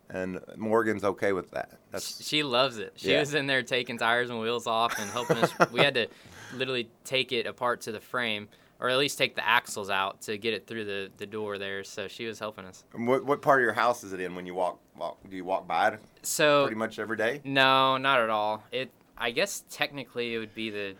And 0.09 0.39
Morgan's 0.55 1.03
okay 1.03 1.33
with 1.33 1.51
that. 1.51 1.71
That's 1.91 2.25
She 2.25 2.41
loves 2.43 2.77
it. 2.77 2.93
She 2.95 3.11
Yeah. 3.11 3.19
was 3.19 3.33
in 3.33 3.45
there 3.47 3.61
taking 3.61 3.97
tires 3.97 4.29
and 4.29 4.39
wheels 4.39 4.65
off 4.65 4.97
and 4.99 5.09
helping 5.09 5.37
us. 5.37 5.51
we 5.71 5.81
had 5.81 5.95
to 5.95 6.07
literally 6.53 6.89
take 7.03 7.33
it 7.33 7.45
apart 7.45 7.81
to 7.81 7.91
the 7.91 7.99
frame, 7.99 8.47
or 8.79 8.89
at 8.89 8.97
least 8.97 9.17
take 9.17 9.35
the 9.35 9.47
axles 9.47 9.89
out 9.89 10.21
to 10.21 10.37
get 10.37 10.53
it 10.53 10.67
through 10.67 10.85
the, 10.85 11.09
the 11.17 11.25
door 11.25 11.57
there. 11.57 11.83
So 11.83 12.07
she 12.07 12.25
was 12.25 12.39
helping 12.39 12.65
us. 12.65 12.83
what, 12.93 13.25
what 13.25 13.41
part 13.41 13.59
of 13.59 13.63
your 13.63 13.73
house 13.73 14.03
is 14.03 14.13
it 14.13 14.19
in 14.19 14.35
when 14.35 14.45
you 14.45 14.53
walk 14.53 14.79
walk 14.95 15.17
do 15.29 15.35
you 15.35 15.45
walk 15.45 15.67
by 15.67 15.89
it 15.89 15.99
So 16.23 16.63
pretty 16.63 16.77
much 16.77 16.99
every 16.99 17.17
day? 17.17 17.41
no, 17.43 17.97
not 17.97 18.19
at 18.19 18.29
all. 18.29 18.63
It. 18.71 18.91
I 19.17 19.31
guess 19.31 19.63
technically 19.71 20.35
it 20.35 20.37
would 20.37 20.53
be 20.53 20.69
the 20.69 20.95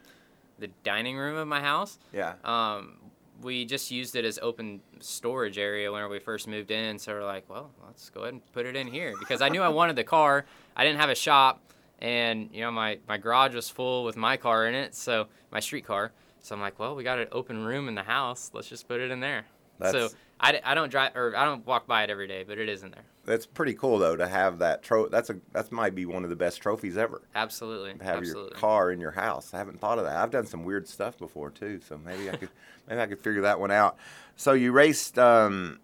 the 0.59 0.69
dining 0.83 1.17
room 1.17 1.37
of 1.37 1.47
my 1.47 1.61
house. 1.61 1.99
Yeah. 2.11 2.33
Um, 2.43 2.97
we 3.43 3.65
just 3.65 3.91
used 3.91 4.15
it 4.15 4.25
as 4.25 4.39
open 4.41 4.81
storage 4.99 5.59
area 5.59 5.91
whenever 5.91 6.09
we 6.09 6.17
first 6.17 6.47
moved 6.47 6.71
in. 6.71 6.97
So 6.97 7.13
we're 7.13 7.23
like, 7.23 7.47
well, 7.47 7.69
let's 7.85 8.09
go 8.09 8.21
ahead 8.21 8.33
and 8.33 8.51
put 8.53 8.65
it 8.65 8.75
in 8.75 8.87
here 8.87 9.13
because 9.19 9.43
I 9.43 9.49
knew 9.49 9.61
I 9.61 9.67
wanted 9.69 9.95
the 9.95 10.03
car. 10.03 10.45
I 10.75 10.83
didn't 10.83 10.99
have 10.99 11.11
a 11.11 11.15
shop, 11.15 11.61
and 11.99 12.49
you 12.51 12.61
know 12.61 12.71
my 12.71 12.97
my 13.07 13.17
garage 13.17 13.53
was 13.53 13.69
full 13.69 14.03
with 14.03 14.17
my 14.17 14.35
car 14.37 14.65
in 14.67 14.73
it, 14.73 14.95
so 14.95 15.27
my 15.51 15.59
street 15.59 15.85
car. 15.85 16.11
So 16.47 16.55
I'm 16.55 16.61
like, 16.61 16.79
well, 16.79 16.95
we 16.95 17.03
got 17.03 17.19
an 17.19 17.27
open 17.33 17.65
room 17.65 17.89
in 17.89 17.95
the 17.95 18.03
house. 18.03 18.51
Let's 18.53 18.69
just 18.69 18.87
put 18.87 19.01
it 19.01 19.11
in 19.11 19.19
there. 19.19 19.45
so 19.91 20.07
I, 20.39 20.59
I, 20.63 20.75
don't 20.75 20.89
drive 20.89 21.13
or 21.15 21.35
I 21.35 21.43
don't 21.43 21.65
walk 21.67 21.87
by 21.87 22.03
it 22.03 22.09
every 22.09 22.27
day, 22.27 22.45
but 22.47 22.57
it 22.57 22.69
is 22.69 22.83
in 22.83 22.91
there. 22.91 23.03
That's 23.25 23.45
pretty 23.45 23.73
cool 23.73 23.99
though 23.99 24.15
to 24.15 24.27
have 24.27 24.59
that 24.59 24.81
tro 24.81 25.09
that's 25.09 25.29
a 25.29 25.37
that 25.51 25.71
might 25.71 25.93
be 25.93 26.05
one 26.05 26.23
of 26.23 26.29
the 26.29 26.35
best 26.37 26.61
trophies 26.61 26.97
ever. 26.97 27.21
Absolutely. 27.35 27.93
To 27.95 28.03
have 28.03 28.17
Absolutely. 28.19 28.51
your 28.51 28.59
car 28.59 28.91
in 28.91 29.01
your 29.01 29.11
house. 29.11 29.53
I 29.53 29.57
haven't 29.57 29.81
thought 29.81 29.99
of 29.99 30.05
that. 30.05 30.15
I've 30.15 30.31
done 30.31 30.45
some 30.45 30.63
weird 30.63 30.87
stuff 30.87 31.17
before 31.17 31.51
too, 31.51 31.81
so 31.85 31.99
maybe 32.03 32.29
I 32.29 32.37
could 32.37 32.49
maybe 32.87 33.01
I 33.01 33.07
could 33.07 33.19
figure 33.19 33.41
that 33.41 33.59
one 33.59 33.71
out. 33.71 33.97
So 34.37 34.53
you 34.53 34.71
raced 34.71 35.19
um 35.19 35.79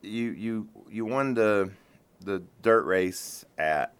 you 0.00 0.30
you 0.30 0.68
you 0.88 1.04
won 1.04 1.34
the 1.34 1.70
the 2.20 2.44
dirt 2.62 2.84
race 2.84 3.44
at 3.58 3.92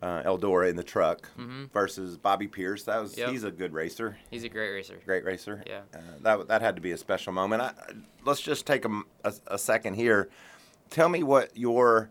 uh, 0.00 0.22
Eldora 0.22 0.68
in 0.70 0.76
the 0.76 0.82
truck 0.84 1.28
Mhm. 1.36 1.70
versus 1.72 2.16
Bobby 2.16 2.46
Pierce. 2.46 2.84
That 2.84 2.98
was 3.00 3.16
Yep. 3.18 3.30
he's 3.30 3.44
a 3.44 3.50
good 3.50 3.72
racer. 3.72 4.18
He's 4.30 4.44
a 4.44 4.48
great 4.48 4.70
racer. 4.70 5.00
great 5.04 5.24
racer. 5.24 5.62
Yeah. 5.66 5.82
Uh, 5.92 5.98
that 6.22 6.48
that 6.48 6.62
had 6.62 6.76
to 6.76 6.80
be 6.82 6.92
a 6.92 6.96
special 6.96 7.32
moment. 7.32 7.62
I, 7.62 7.72
let's 8.24 8.40
just 8.40 8.66
take 8.66 8.84
a 8.84 9.02
a 9.48 9.58
second 9.58 9.94
here. 9.94 10.28
Tell 10.90 11.08
me 11.08 11.22
what 11.22 11.56
your 11.56 12.10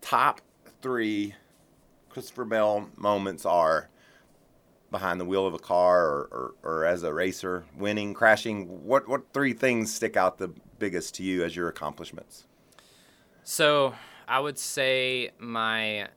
top 0.00 0.40
three 0.82 1.34
Christopher 2.08 2.44
Bell 2.44 2.88
moments 2.96 3.44
are 3.44 3.88
behind 4.90 5.20
the 5.20 5.24
wheel 5.24 5.46
of 5.46 5.54
a 5.54 5.58
car 5.58 6.04
or, 6.06 6.28
or, 6.32 6.54
or 6.62 6.84
as 6.84 7.02
a 7.04 7.12
racer, 7.14 7.64
winning, 7.76 8.14
crashing. 8.14 8.84
What 8.86 9.08
what 9.08 9.32
three 9.32 9.52
things 9.52 9.92
stick 9.94 10.16
out 10.16 10.38
the 10.38 10.48
biggest 10.78 11.14
to 11.16 11.22
you 11.22 11.44
as 11.44 11.54
your 11.56 11.68
accomplishments? 11.68 12.46
So 13.44 13.94
I 14.28 14.38
would 14.40 14.58
say 14.58 15.30
my 15.38 16.08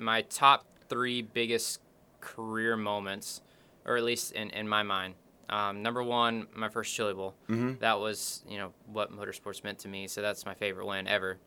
my 0.00 0.22
top 0.22 0.66
three 0.88 1.22
biggest 1.22 1.80
career 2.20 2.76
moments, 2.76 3.42
or 3.84 3.96
at 3.96 4.04
least 4.04 4.32
in, 4.32 4.50
in 4.50 4.68
my 4.68 4.82
mind. 4.82 5.14
Um, 5.48 5.82
number 5.82 6.02
one, 6.02 6.46
my 6.54 6.68
first 6.68 6.94
Chili 6.94 7.12
Bowl. 7.14 7.34
Mhm. 7.48 7.78
That 7.80 7.98
was 7.98 8.44
you 8.48 8.58
know 8.58 8.72
what 8.86 9.12
motorsports 9.12 9.64
meant 9.64 9.80
to 9.80 9.88
me. 9.88 10.06
So 10.06 10.22
that's 10.22 10.46
my 10.46 10.54
favorite 10.54 10.86
win 10.86 11.08
ever. 11.08 11.38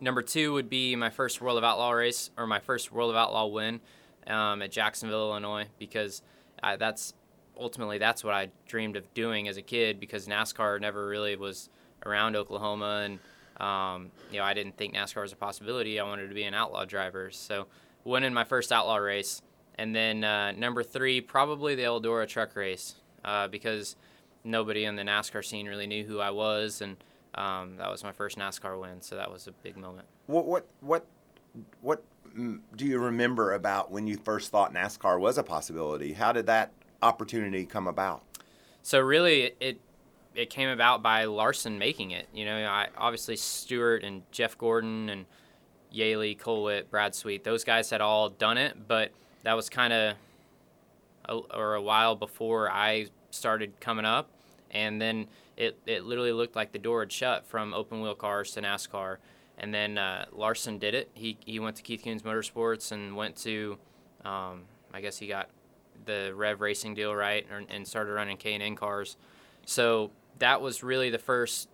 Number 0.00 0.22
two 0.22 0.52
would 0.54 0.68
be 0.70 0.96
my 0.96 1.10
first 1.10 1.40
World 1.40 1.58
of 1.58 1.64
Outlaw 1.64 1.90
race 1.92 2.30
or 2.36 2.46
my 2.46 2.58
first 2.58 2.90
World 2.90 3.10
of 3.10 3.16
Outlaw 3.16 3.46
win 3.46 3.80
um, 4.26 4.62
at 4.62 4.70
Jacksonville, 4.72 5.30
Illinois, 5.30 5.66
because 5.78 6.22
I, 6.62 6.76
that's 6.76 7.12
ultimately 7.58 7.98
that's 7.98 8.24
what 8.24 8.34
I 8.34 8.48
dreamed 8.66 8.96
of 8.96 9.12
doing 9.14 9.46
as 9.46 9.58
a 9.58 9.62
kid 9.62 10.00
because 10.00 10.26
NASCAR 10.26 10.80
never 10.80 11.06
really 11.06 11.36
was 11.36 11.68
around 12.06 12.34
Oklahoma 12.34 13.02
and 13.04 13.18
um, 13.60 14.10
you 14.32 14.38
know 14.38 14.44
I 14.44 14.54
didn't 14.54 14.76
think 14.76 14.94
NASCAR 14.94 15.22
was 15.22 15.32
a 15.32 15.36
possibility. 15.36 16.00
I 16.00 16.04
wanted 16.04 16.28
to 16.28 16.34
be 16.34 16.44
an 16.44 16.54
outlaw 16.54 16.84
driver, 16.84 17.30
so 17.30 17.66
winning 18.04 18.32
my 18.32 18.44
first 18.44 18.72
outlaw 18.72 18.96
race, 18.96 19.42
and 19.76 19.94
then 19.94 20.24
uh, 20.24 20.52
number 20.52 20.82
three 20.82 21.20
probably 21.20 21.74
the 21.74 21.82
Eldora 21.82 22.26
truck 22.26 22.56
race 22.56 22.94
uh, 23.24 23.48
because 23.48 23.96
nobody 24.44 24.84
in 24.84 24.96
the 24.96 25.02
NASCAR 25.02 25.44
scene 25.44 25.66
really 25.68 25.86
knew 25.86 26.04
who 26.04 26.20
I 26.20 26.30
was 26.30 26.80
and. 26.80 26.96
Um, 27.32 27.76
that 27.76 27.88
was 27.88 28.02
my 28.02 28.10
first 28.10 28.36
NASCAR 28.36 28.80
win, 28.80 29.00
so 29.02 29.14
that 29.14 29.30
was 29.30 29.46
a 29.46 29.52
big 29.52 29.76
moment. 29.76 30.08
What 30.26 30.46
what 30.46 30.66
what 30.80 31.06
what 31.80 32.02
mm, 32.36 32.58
do 32.74 32.84
you 32.84 32.98
remember 32.98 33.52
about 33.52 33.92
when 33.92 34.08
you 34.08 34.16
first 34.16 34.50
thought 34.50 34.74
NASCAR 34.74 35.20
was 35.20 35.38
a 35.38 35.44
possibility? 35.44 36.14
How 36.14 36.32
did 36.32 36.46
that 36.46 36.72
opportunity 37.02 37.66
come 37.66 37.86
about? 37.86 38.22
So 38.82 38.98
really, 38.98 39.52
it- 39.60 39.80
it 40.34 40.50
came 40.50 40.68
about 40.68 41.02
by 41.02 41.24
Larson 41.24 41.78
making 41.78 42.12
it. 42.12 42.28
You 42.32 42.44
know, 42.44 42.56
I 42.56 42.88
obviously 42.96 43.36
Stewart 43.36 44.04
and 44.04 44.22
Jeff 44.30 44.56
Gordon 44.56 45.08
and 45.08 45.26
Yeley, 45.90 46.34
Colwitt, 46.34 46.90
Brad 46.90 47.14
Sweet, 47.14 47.44
those 47.44 47.64
guys 47.64 47.90
had 47.90 48.00
all 48.00 48.28
done 48.28 48.58
it, 48.58 48.76
but 48.86 49.10
that 49.42 49.54
was 49.54 49.68
kind 49.68 49.92
of 49.92 50.14
or 51.52 51.74
a 51.74 51.82
while 51.82 52.16
before 52.16 52.70
I 52.70 53.06
started 53.30 53.78
coming 53.80 54.04
up, 54.04 54.30
and 54.70 55.00
then 55.00 55.28
it 55.56 55.78
it 55.86 56.04
literally 56.04 56.32
looked 56.32 56.56
like 56.56 56.72
the 56.72 56.78
door 56.78 57.00
had 57.00 57.12
shut 57.12 57.46
from 57.46 57.74
open 57.74 58.00
wheel 58.00 58.14
cars 58.14 58.52
to 58.52 58.62
NASCAR. 58.62 59.18
And 59.58 59.74
then 59.74 59.98
uh, 59.98 60.24
Larson 60.32 60.78
did 60.78 60.94
it. 60.94 61.10
He 61.12 61.36
he 61.44 61.60
went 61.60 61.76
to 61.76 61.82
Keith 61.82 62.02
Kunz 62.02 62.22
Motorsports 62.22 62.92
and 62.92 63.14
went 63.14 63.36
to, 63.38 63.78
um, 64.24 64.62
I 64.94 65.02
guess 65.02 65.18
he 65.18 65.26
got 65.26 65.50
the 66.06 66.32
Rev 66.34 66.62
Racing 66.62 66.94
deal 66.94 67.14
right 67.14 67.46
and, 67.54 67.66
and 67.68 67.86
started 67.86 68.12
running 68.12 68.38
K 68.38 68.54
and 68.54 68.62
N 68.62 68.74
cars. 68.74 69.18
So 69.66 70.12
that 70.40 70.60
was 70.60 70.82
really 70.82 71.10
the 71.10 71.18
first 71.18 71.68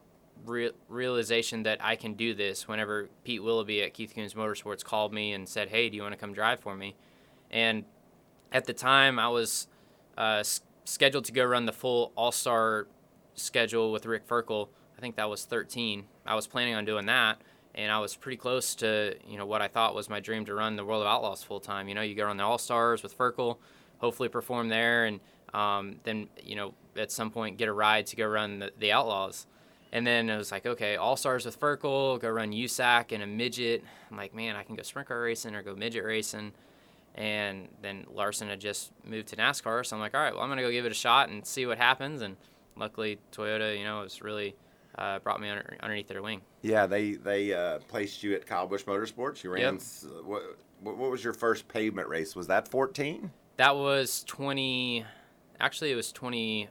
re- 0.44 0.72
realization 0.88 1.62
that 1.64 1.78
I 1.82 1.96
can 1.96 2.14
do 2.14 2.34
this. 2.34 2.68
Whenever 2.68 3.08
Pete 3.24 3.42
Willoughby 3.42 3.82
at 3.82 3.94
Keith 3.94 4.12
Kunz 4.14 4.34
Motorsports 4.34 4.84
called 4.84 5.12
me 5.12 5.32
and 5.32 5.48
said, 5.48 5.68
"Hey, 5.70 5.88
do 5.88 5.96
you 5.96 6.02
want 6.02 6.12
to 6.12 6.18
come 6.18 6.32
drive 6.32 6.60
for 6.60 6.76
me?" 6.76 6.94
and 7.50 7.84
at 8.52 8.64
the 8.64 8.72
time 8.72 9.18
I 9.18 9.28
was 9.28 9.66
uh, 10.16 10.38
s- 10.40 10.62
scheduled 10.84 11.24
to 11.26 11.32
go 11.32 11.44
run 11.44 11.66
the 11.66 11.72
full 11.72 12.12
All 12.16 12.32
Star 12.32 12.86
schedule 13.34 13.92
with 13.92 14.06
Rick 14.06 14.26
Ferkel. 14.26 14.68
I 14.96 15.00
think 15.00 15.16
that 15.16 15.28
was 15.28 15.44
13. 15.44 16.04
I 16.24 16.34
was 16.34 16.46
planning 16.46 16.74
on 16.74 16.84
doing 16.84 17.06
that, 17.06 17.40
and 17.74 17.92
I 17.92 17.98
was 17.98 18.16
pretty 18.16 18.36
close 18.36 18.74
to 18.76 19.14
you 19.28 19.38
know 19.38 19.46
what 19.46 19.62
I 19.62 19.68
thought 19.68 19.94
was 19.94 20.08
my 20.08 20.20
dream 20.20 20.44
to 20.46 20.54
run 20.54 20.76
the 20.76 20.84
World 20.84 21.02
of 21.02 21.08
Outlaws 21.08 21.42
full 21.42 21.60
time. 21.60 21.88
You 21.88 21.94
know, 21.94 22.02
you 22.02 22.14
go 22.14 22.28
on 22.28 22.36
the 22.36 22.44
All 22.44 22.58
Stars 22.58 23.02
with 23.02 23.16
Ferkel, 23.16 23.58
hopefully 23.98 24.28
perform 24.28 24.68
there, 24.68 25.04
and 25.04 25.20
um, 25.56 25.96
then 26.04 26.28
you 26.42 26.54
know 26.56 26.74
at 26.96 27.10
some 27.10 27.30
point 27.30 27.56
get 27.58 27.68
a 27.68 27.72
ride 27.72 28.06
to 28.06 28.16
go 28.16 28.26
run 28.26 28.58
the, 28.60 28.70
the 28.78 28.92
Outlaws. 28.92 29.46
And 29.92 30.06
then 30.06 30.28
it 30.28 30.36
was 30.36 30.50
like, 30.50 30.66
okay, 30.66 30.96
All 30.96 31.16
Stars 31.16 31.46
with 31.46 31.58
Ferkel, 31.58 32.20
go 32.20 32.28
run 32.28 32.50
USAC 32.52 33.12
and 33.12 33.22
a 33.22 33.26
midget. 33.26 33.82
I'm 34.10 34.16
like, 34.16 34.34
man, 34.34 34.56
I 34.56 34.62
can 34.62 34.74
go 34.74 34.82
sprint 34.82 35.08
car 35.08 35.20
racing 35.22 35.54
or 35.54 35.62
go 35.62 35.74
midget 35.74 36.04
racing. 36.04 36.52
And 37.14 37.68
then 37.80 38.04
Larson 38.12 38.48
had 38.48 38.60
just 38.60 38.92
moved 39.04 39.28
to 39.28 39.36
NASCAR, 39.36 39.86
so 39.86 39.96
I'm 39.96 40.00
like, 40.00 40.14
all 40.14 40.20
right, 40.20 40.34
well, 40.34 40.42
I'm 40.42 40.48
gonna 40.50 40.60
go 40.62 40.70
give 40.70 40.84
it 40.84 40.92
a 40.92 40.96
shot 40.96 41.28
and 41.30 41.46
see 41.46 41.64
what 41.64 41.78
happens. 41.78 42.20
And 42.20 42.36
luckily, 42.76 43.18
Toyota, 43.32 43.78
you 43.78 43.84
know, 43.84 44.00
was 44.00 44.20
really 44.20 44.54
uh, 44.98 45.18
brought 45.20 45.40
me 45.40 45.48
under, 45.48 45.76
underneath 45.80 46.08
their 46.08 46.20
wing. 46.22 46.42
Yeah, 46.62 46.86
they 46.86 47.12
they 47.12 47.54
uh, 47.54 47.78
placed 47.88 48.22
you 48.22 48.34
at 48.34 48.44
Kyle 48.46 48.66
Busch 48.66 48.84
Motorsports. 48.84 49.42
You 49.44 49.50
ran. 49.52 49.62
Yep. 49.62 49.74
s- 49.76 50.06
What, 50.24 50.42
what 50.80 50.96
what 50.98 51.10
was 51.10 51.24
your 51.24 51.32
first 51.32 51.68
pavement 51.68 52.08
race? 52.08 52.36
Was 52.36 52.48
that 52.48 52.68
14? 52.68 53.30
That 53.56 53.76
was 53.76 54.24
20. 54.24 55.06
Actually, 55.60 55.92
it 55.92 55.96
was 55.96 56.12
20. 56.12 56.68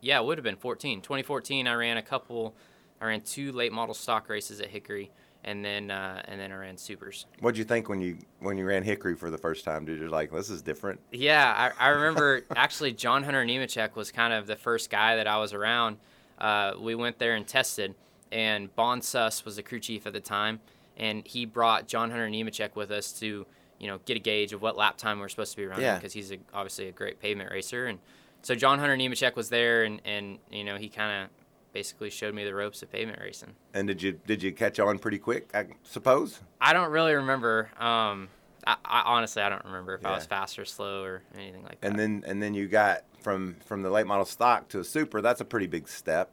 Yeah, 0.00 0.20
it 0.20 0.24
would 0.24 0.38
have 0.38 0.44
been 0.44 0.56
14. 0.56 1.02
2014, 1.02 1.66
I 1.66 1.74
ran 1.74 1.96
a 1.96 2.02
couple. 2.02 2.54
I 3.00 3.06
ran 3.06 3.20
two 3.22 3.52
late 3.52 3.72
model 3.72 3.94
stock 3.94 4.28
races 4.28 4.60
at 4.60 4.68
Hickory, 4.68 5.10
and 5.44 5.64
then 5.64 5.90
uh, 5.90 6.22
and 6.26 6.38
then 6.40 6.52
I 6.52 6.56
ran 6.56 6.76
supers. 6.76 7.26
What'd 7.40 7.56
you 7.56 7.64
think 7.64 7.88
when 7.88 8.00
you 8.00 8.18
when 8.40 8.58
you 8.58 8.66
ran 8.66 8.82
Hickory 8.82 9.14
for 9.14 9.30
the 9.30 9.38
first 9.38 9.64
time? 9.64 9.84
Dude, 9.84 10.00
you're 10.00 10.10
like, 10.10 10.30
this 10.30 10.50
is 10.50 10.62
different. 10.62 11.00
Yeah, 11.10 11.72
I, 11.78 11.86
I 11.86 11.88
remember 11.90 12.42
actually 12.54 12.92
John 12.92 13.22
Hunter 13.22 13.44
Nemechek 13.44 13.96
was 13.96 14.12
kind 14.12 14.32
of 14.32 14.46
the 14.46 14.56
first 14.56 14.90
guy 14.90 15.16
that 15.16 15.26
I 15.26 15.38
was 15.38 15.54
around. 15.54 15.96
Uh, 16.38 16.72
we 16.78 16.94
went 16.94 17.18
there 17.18 17.34
and 17.34 17.46
tested, 17.46 17.94
and 18.32 18.74
Bon 18.74 19.00
Suss 19.00 19.44
was 19.44 19.56
the 19.56 19.62
crew 19.62 19.80
chief 19.80 20.06
at 20.06 20.12
the 20.12 20.20
time, 20.20 20.60
and 20.96 21.26
he 21.26 21.46
brought 21.46 21.88
John 21.88 22.10
Hunter 22.10 22.28
Nemechek 22.28 22.76
with 22.76 22.90
us 22.90 23.12
to 23.20 23.46
you 23.80 23.86
know 23.88 23.98
get 24.04 24.16
a 24.16 24.20
gauge 24.20 24.52
of 24.52 24.62
what 24.62 24.76
lap 24.76 24.96
time 24.98 25.18
we 25.18 25.24
are 25.24 25.28
supposed 25.28 25.50
to 25.52 25.56
be 25.56 25.66
running 25.66 25.82
Yeah. 25.84 25.96
because 25.96 26.12
he's 26.12 26.30
a, 26.30 26.38
obviously 26.54 26.88
a 26.88 26.92
great 26.92 27.18
pavement 27.20 27.50
racer, 27.50 27.86
and 27.86 27.98
so 28.42 28.54
John 28.54 28.78
Hunter 28.78 28.96
Nemechek 28.96 29.34
was 29.34 29.48
there, 29.48 29.82
and 29.84 30.00
and 30.04 30.38
you 30.50 30.62
know 30.64 30.76
he 30.76 30.88
kind 30.88 31.24
of 31.24 31.30
basically 31.72 32.10
showed 32.10 32.34
me 32.34 32.44
the 32.44 32.54
ropes 32.54 32.82
of 32.82 32.90
pavement 32.90 33.20
racing. 33.20 33.54
And 33.74 33.88
did 33.88 34.02
you 34.02 34.12
did 34.26 34.42
you 34.42 34.52
catch 34.52 34.78
on 34.78 34.98
pretty 34.98 35.18
quick? 35.18 35.50
I 35.54 35.66
suppose. 35.82 36.40
I 36.60 36.72
don't 36.72 36.90
really 36.90 37.14
remember. 37.14 37.70
Um, 37.78 38.28
I, 38.66 38.76
I 38.84 39.02
honestly 39.06 39.42
I 39.42 39.48
don't 39.48 39.64
remember 39.64 39.94
if 39.94 40.04
I 40.04 40.14
was 40.14 40.26
fast 40.26 40.58
or 40.58 40.64
slow 40.64 41.02
or 41.02 41.22
anything 41.36 41.62
like 41.62 41.80
that. 41.80 41.86
And 41.88 41.98
then 41.98 42.24
and 42.26 42.42
then 42.42 42.52
you 42.54 42.68
got 42.68 43.02
from 43.22 43.56
from 43.64 43.82
the 43.82 43.90
late 43.90 44.06
model 44.06 44.24
stock 44.26 44.68
to 44.68 44.80
a 44.80 44.84
super. 44.84 45.20
That's 45.22 45.40
a 45.40 45.44
pretty 45.44 45.66
big 45.66 45.88
step. 45.88 46.30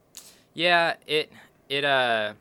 Yeah, 0.54 0.96
it 1.06 1.32
it 1.70 1.86
uh 1.86 2.34
ho- 2.34 2.36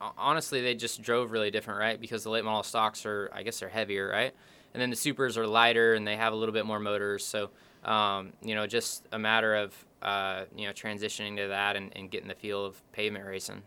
honestly 0.00 0.60
they 0.60 0.74
just 0.74 1.02
drove 1.02 1.32
really 1.32 1.50
different, 1.50 1.80
right? 1.80 2.00
Because 2.00 2.24
the 2.24 2.30
late 2.30 2.44
model 2.44 2.62
stocks 2.62 3.04
are 3.06 3.30
I 3.32 3.42
guess 3.42 3.60
they're 3.60 3.68
heavier, 3.68 4.08
right? 4.08 4.34
And 4.74 4.80
then 4.80 4.90
the 4.90 4.96
supers 4.96 5.38
are 5.38 5.46
lighter 5.46 5.94
and 5.94 6.06
they 6.06 6.16
have 6.16 6.32
a 6.32 6.36
little 6.36 6.52
bit 6.52 6.66
more 6.66 6.78
motors, 6.78 7.24
so 7.24 7.50
um, 7.84 8.32
you 8.42 8.54
know, 8.54 8.66
just 8.66 9.06
a 9.12 9.18
matter 9.18 9.54
of 9.54 9.74
uh, 10.02 10.44
you 10.54 10.66
know 10.66 10.72
transitioning 10.72 11.36
to 11.36 11.48
that 11.48 11.76
and, 11.76 11.92
and 11.96 12.10
getting 12.10 12.28
the 12.28 12.34
feel 12.34 12.64
of 12.64 12.80
pavement 12.92 13.24
racing. 13.26 13.62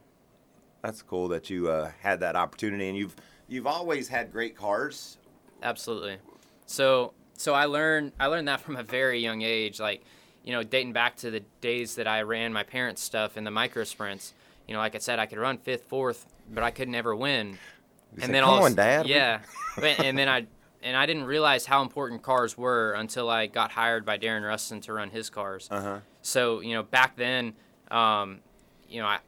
That's 0.82 1.02
cool 1.02 1.28
that 1.30 1.50
you 1.50 1.70
uh, 1.70 1.91
had 2.02 2.20
that 2.22 2.36
opportunity, 2.36 2.88
and 2.88 2.98
you've 2.98 3.15
you've 3.48 3.67
always 3.67 4.08
had 4.08 4.32
great 4.32 4.56
cars. 4.56 5.17
Absolutely. 5.63 6.17
So 6.65 7.13
so 7.34 7.54
I 7.54 7.65
learned 7.65 8.13
I 8.20 8.28
learned 8.28 8.48
that 8.48 8.62
from 8.62 8.76
a 8.76 8.84
very 8.84 9.20
young 9.20 9.41
age, 9.41 9.80
like 9.80 10.04
you 10.44 10.54
know, 10.54 10.63
dating 10.63 10.94
back 10.94 11.15
to 11.17 11.30
the 11.30 11.41
days 11.62 11.96
that 11.96 12.08
I 12.08 12.22
ran 12.24 12.52
my 12.52 12.63
parents' 12.63 13.02
stuff 13.02 13.38
in 13.38 13.44
the 13.44 13.52
micro 13.52 13.84
sprints. 13.84 14.34
You 14.71 14.77
know, 14.77 14.79
like 14.79 14.95
I 14.95 14.99
said, 14.99 15.19
I 15.19 15.25
could 15.25 15.38
run 15.38 15.57
fifth, 15.57 15.84
fourth, 15.89 16.25
but 16.49 16.63
I 16.63 16.71
could 16.71 16.88
never 16.88 17.13
win. 17.13 17.57
You 18.15 18.21
said, 18.21 18.34
"Come 18.34 18.49
all 18.49 18.55
of 18.60 18.62
a 18.62 18.65
on, 18.67 18.73
Dad." 18.75 19.05
Yeah, 19.05 19.41
and 19.84 20.17
then 20.17 20.29
I 20.29 20.45
and 20.81 20.95
I 20.95 21.05
didn't 21.05 21.25
realize 21.25 21.65
how 21.65 21.81
important 21.81 22.23
cars 22.23 22.57
were 22.57 22.93
until 22.93 23.29
I 23.29 23.47
got 23.47 23.73
hired 23.73 24.05
by 24.05 24.15
Darrin 24.15 24.43
Ruston 24.43 24.79
to 24.84 24.93
run 24.93 25.10
his 25.10 25.29
cars. 25.29 25.67
Uh 25.69 25.81
huh. 25.81 25.99
So 26.21 26.62
you 26.62 26.73
know, 26.73 26.84
back 26.84 27.17
then, 27.17 27.51
um, 27.89 28.39
you 28.88 29.01
know, 29.01 29.07
I, 29.07 29.19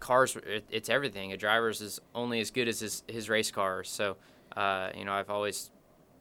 cars 0.00 0.34
it, 0.34 0.64
it's 0.68 0.88
everything. 0.88 1.32
A 1.32 1.36
driver's 1.36 1.80
is 1.80 2.00
only 2.12 2.40
as 2.40 2.50
good 2.50 2.66
as 2.66 2.80
his, 2.80 3.04
his 3.06 3.28
race 3.28 3.52
car. 3.52 3.84
So 3.84 4.16
uh, 4.56 4.90
you 4.96 5.04
know, 5.04 5.12
I've 5.12 5.30
always 5.30 5.70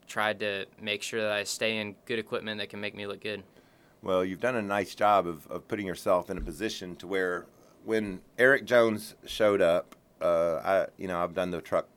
tried 0.06 0.40
to 0.42 0.68
make 0.80 1.02
sure 1.02 1.20
that 1.24 1.32
I 1.32 1.46
stay 1.46 1.80
in 1.80 1.96
good 2.06 2.20
equipment 2.20 2.60
that 2.60 2.70
can 2.70 2.80
make 2.80 2.94
me 2.94 3.08
look 3.08 3.22
good. 3.22 3.42
Well, 4.04 4.24
you've 4.24 4.40
done 4.40 4.56
a 4.56 4.62
nice 4.62 4.94
job 4.94 5.26
of, 5.26 5.48
of 5.48 5.68
putting 5.68 5.88
yourself 5.88 6.30
in 6.30 6.38
a 6.38 6.42
position 6.42 6.96
to 6.98 7.08
where 7.08 7.48
when 7.88 8.20
Erik 8.38 8.66
Jones 8.66 9.16
showed 9.26 9.62
up, 9.62 9.96
uh, 10.22 10.56
I 10.58 10.88
you 10.98 11.08
know 11.08 11.24
I've 11.24 11.34
done 11.34 11.52
the 11.52 11.62
truck 11.62 11.88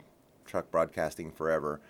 truck 0.46 0.70
broadcasting 0.70 1.32
forever. 1.32 1.80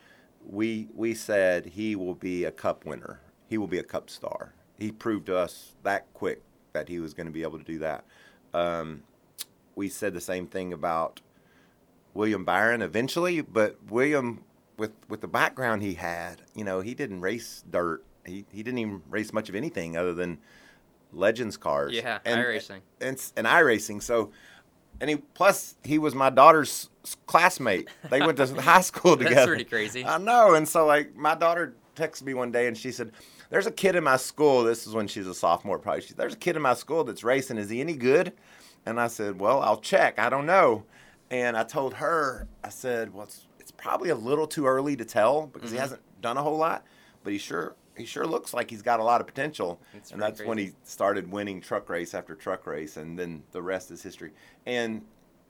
We 0.48 0.88
we 0.94 1.12
said 1.12 1.66
he 1.66 1.94
will 1.94 2.14
be 2.14 2.44
a 2.44 2.50
cup 2.50 2.86
winner. 2.86 3.20
He 3.46 3.58
will 3.58 3.66
be 3.66 3.78
a 3.78 3.82
cup 3.82 4.08
star. 4.08 4.54
He 4.78 4.90
proved 4.90 5.26
to 5.26 5.36
us 5.36 5.76
that 5.82 6.06
quick 6.14 6.40
that 6.72 6.88
he 6.88 6.98
was 6.98 7.12
going 7.12 7.26
to 7.26 7.32
be 7.32 7.42
able 7.42 7.58
to 7.58 7.64
do 7.64 7.78
that. 7.80 8.04
Um, 8.54 9.02
we 9.74 9.90
said 9.90 10.14
the 10.14 10.20
same 10.20 10.46
thing 10.46 10.72
about 10.72 11.20
William 12.14 12.42
Byron 12.42 12.80
eventually, 12.80 13.42
but 13.42 13.76
William 13.90 14.44
with 14.78 14.92
with 15.10 15.20
the 15.20 15.28
background 15.28 15.82
he 15.82 15.94
had, 15.94 16.40
you 16.54 16.64
know, 16.64 16.80
he 16.80 16.94
didn't 16.94 17.20
race 17.20 17.62
dirt. 17.70 18.02
He 18.24 18.46
he 18.50 18.62
didn't 18.62 18.78
even 18.78 19.02
race 19.10 19.34
much 19.34 19.50
of 19.50 19.54
anything 19.54 19.94
other 19.94 20.14
than 20.14 20.38
legends 21.12 21.56
cars. 21.56 21.92
Yeah, 21.92 22.18
and, 22.24 22.40
iRacing. 22.40 22.80
and 23.00 23.16
s- 23.16 23.32
and 23.36 23.46
iRacing. 23.46 24.02
So, 24.02 24.30
and 25.00 25.10
he 25.10 25.16
plus 25.16 25.76
he 25.84 25.98
was 25.98 26.14
my 26.14 26.30
daughter's 26.30 26.88
classmate. 27.26 27.88
They 28.10 28.20
went 28.20 28.36
to 28.38 28.46
high 28.60 28.80
school 28.82 29.16
together. 29.16 29.34
That's 29.34 29.46
pretty 29.48 29.64
crazy. 29.64 30.04
I 30.04 30.18
know. 30.18 30.54
And 30.54 30.68
so 30.68 30.86
like 30.86 31.14
my 31.16 31.34
daughter 31.34 31.74
texted 31.96 32.22
me 32.22 32.34
one 32.34 32.52
day 32.52 32.66
and 32.66 32.76
she 32.76 32.92
said, 32.92 33.12
"There's 33.50 33.66
a 33.66 33.70
kid 33.72 33.96
in 33.96 34.04
my 34.04 34.16
school. 34.16 34.62
This 34.64 34.86
is 34.86 34.92
when 34.94 35.06
she's 35.08 35.26
a 35.26 35.34
sophomore, 35.34 35.78
probably. 35.78 36.02
She, 36.02 36.14
There's 36.14 36.34
a 36.34 36.38
kid 36.38 36.56
in 36.56 36.62
my 36.62 36.74
school 36.74 37.04
that's 37.04 37.24
racing. 37.24 37.58
Is 37.58 37.70
he 37.70 37.80
any 37.80 37.94
good?" 37.94 38.32
And 38.86 39.00
I 39.00 39.08
said, 39.08 39.40
"Well, 39.40 39.60
I'll 39.60 39.78
check. 39.80 40.18
I 40.18 40.28
don't 40.30 40.46
know." 40.46 40.84
And 41.30 41.56
I 41.56 41.62
told 41.64 41.94
her, 41.94 42.48
I 42.64 42.70
said, 42.70 43.12
"Well, 43.14 43.24
it's, 43.24 43.46
it's 43.58 43.70
probably 43.70 44.08
a 44.10 44.14
little 44.14 44.46
too 44.46 44.66
early 44.66 44.96
to 44.96 45.04
tell 45.04 45.46
because 45.46 45.70
he 45.70 45.76
Mm-hmm. 45.76 45.82
hasn't 45.82 46.02
done 46.20 46.36
a 46.36 46.42
whole 46.42 46.56
lot, 46.56 46.84
but 47.24 47.32
he 47.32 47.38
sure." 47.38 47.74
He 48.00 48.06
sure 48.06 48.26
looks 48.26 48.54
like 48.54 48.70
he's 48.70 48.80
got 48.80 48.98
a 48.98 49.04
lot 49.04 49.20
of 49.20 49.26
potential, 49.26 49.78
It's 49.92 50.10
and 50.10 50.22
that's 50.22 50.42
when 50.42 50.56
he 50.56 50.72
started 50.84 51.30
winning 51.30 51.60
truck 51.60 51.90
race 51.90 52.14
after 52.14 52.34
truck 52.34 52.66
race, 52.66 52.96
and 52.96 53.18
then 53.18 53.42
the 53.52 53.60
rest 53.60 53.90
is 53.90 54.02
history. 54.02 54.32
And 54.64 55.02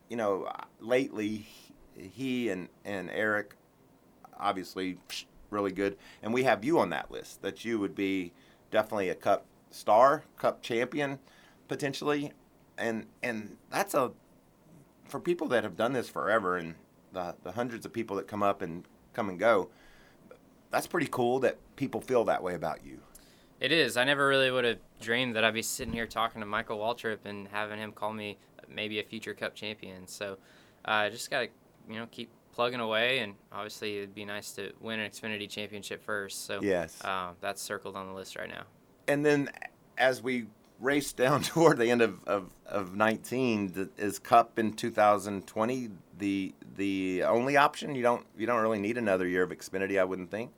you 0.09 0.17
know, 0.17 0.51
lately 0.81 1.47
he 1.97 2.49
and 2.49 2.69
and 2.85 3.09
Erik 3.11 3.55
obviously 4.37 4.99
really 5.51 5.71
good, 5.71 5.97
and 6.25 6.35
we 6.35 6.43
have 6.43 6.65
you 6.65 6.81
on 6.81 6.91
that 6.91 7.13
list 7.13 7.41
that 7.43 7.65
you 7.65 7.79
would 7.79 7.95
be 7.95 8.33
definitely 8.73 9.11
a 9.11 9.15
cup 9.15 9.47
star, 9.71 10.25
cup 10.37 10.61
champion 10.61 11.21
potentially, 11.69 12.33
and 12.77 13.07
and 13.23 13.57
that's 13.71 13.95
a 13.95 14.11
for 15.05 15.21
people 15.21 15.47
that 15.47 15.63
have 15.63 15.77
done 15.77 15.93
this 15.93 16.09
forever 16.09 16.57
and 16.57 16.75
the 17.13 17.37
the 17.45 17.53
hundreds 17.53 17.87
of 17.87 17.93
people 17.93 18.17
that 18.17 18.27
come 18.27 18.43
up 18.43 18.61
and 18.61 18.87
come 19.13 19.29
and 19.29 19.39
go. 19.39 19.71
That's 20.73 20.89
pretty 20.89 21.09
cool 21.09 21.39
that 21.41 21.59
people 21.81 22.03
feel 22.03 22.27
that 22.27 22.43
way 22.43 22.55
about 22.55 22.85
you. 22.85 22.99
It 23.59 23.73
is. 23.73 23.97
I 23.97 24.05
never 24.05 24.29
really 24.29 24.51
would 24.51 24.67
have 24.67 24.77
dreamed 25.01 25.35
that 25.35 25.45
I'd 25.45 25.55
be 25.55 25.63
sitting 25.63 25.95
here 25.95 26.07
talking 26.07 26.41
to 26.43 26.47
Michael 26.47 26.79
Waltrip 26.79 27.21
and 27.25 27.49
having 27.49 27.79
him 27.79 27.91
call 27.93 28.13
me 28.13 28.37
maybe 28.69 29.01
a 29.01 29.03
future 29.03 29.33
Cup 29.33 29.55
champion. 29.55 30.07
So 30.07 30.37
I 30.85 31.07
uh, 31.07 31.11
just 31.11 31.31
got 31.31 31.41
to, 31.41 31.49
you 31.89 31.99
know, 31.99 32.07
keep 32.11 32.31
plugging 32.53 32.81
away. 32.81 33.21
And 33.21 33.35
obviously, 33.51 33.97
it'd 33.97 34.15
be 34.15 34.27
nice 34.27 34.53
to 34.53 34.73
win 34.79 35.01
an 35.01 35.11
Xfinity 35.11 35.49
championship 35.49 36.05
first. 36.05 36.45
So 36.45 36.61
Yes. 36.63 36.99
uh, 37.03 37.31
that's 37.41 37.63
circled 37.63 37.97
on 37.97 38.07
the 38.09 38.13
list 38.13 38.37
right 38.37 38.49
now. 38.49 38.65
and 39.09 39.25
then 39.25 39.49
as 39.97 40.23
we 40.23 40.47
race 40.81 41.15
down 41.15 41.43
toward 41.53 41.79
the 41.79 41.91
end 41.91 42.03
of, 42.03 42.23
of, 42.25 42.51
of 42.67 42.95
19 42.95 43.71
th- 43.71 43.89
is 43.97 44.19
cup 44.19 44.59
in 44.59 44.73
2020 44.75 45.89
the 46.19 46.55
the 46.77 47.23
only 47.25 47.57
option 47.57 47.95
you 47.95 48.03
don't 48.03 48.25
you 48.39 48.47
don't 48.47 48.61
really 48.63 48.79
need 48.79 48.97
another 48.97 49.27
year 49.27 49.43
of 49.43 49.51
xfinity 49.51 49.99
i 50.01 50.05
wouldn't 50.05 50.31
think 50.31 50.51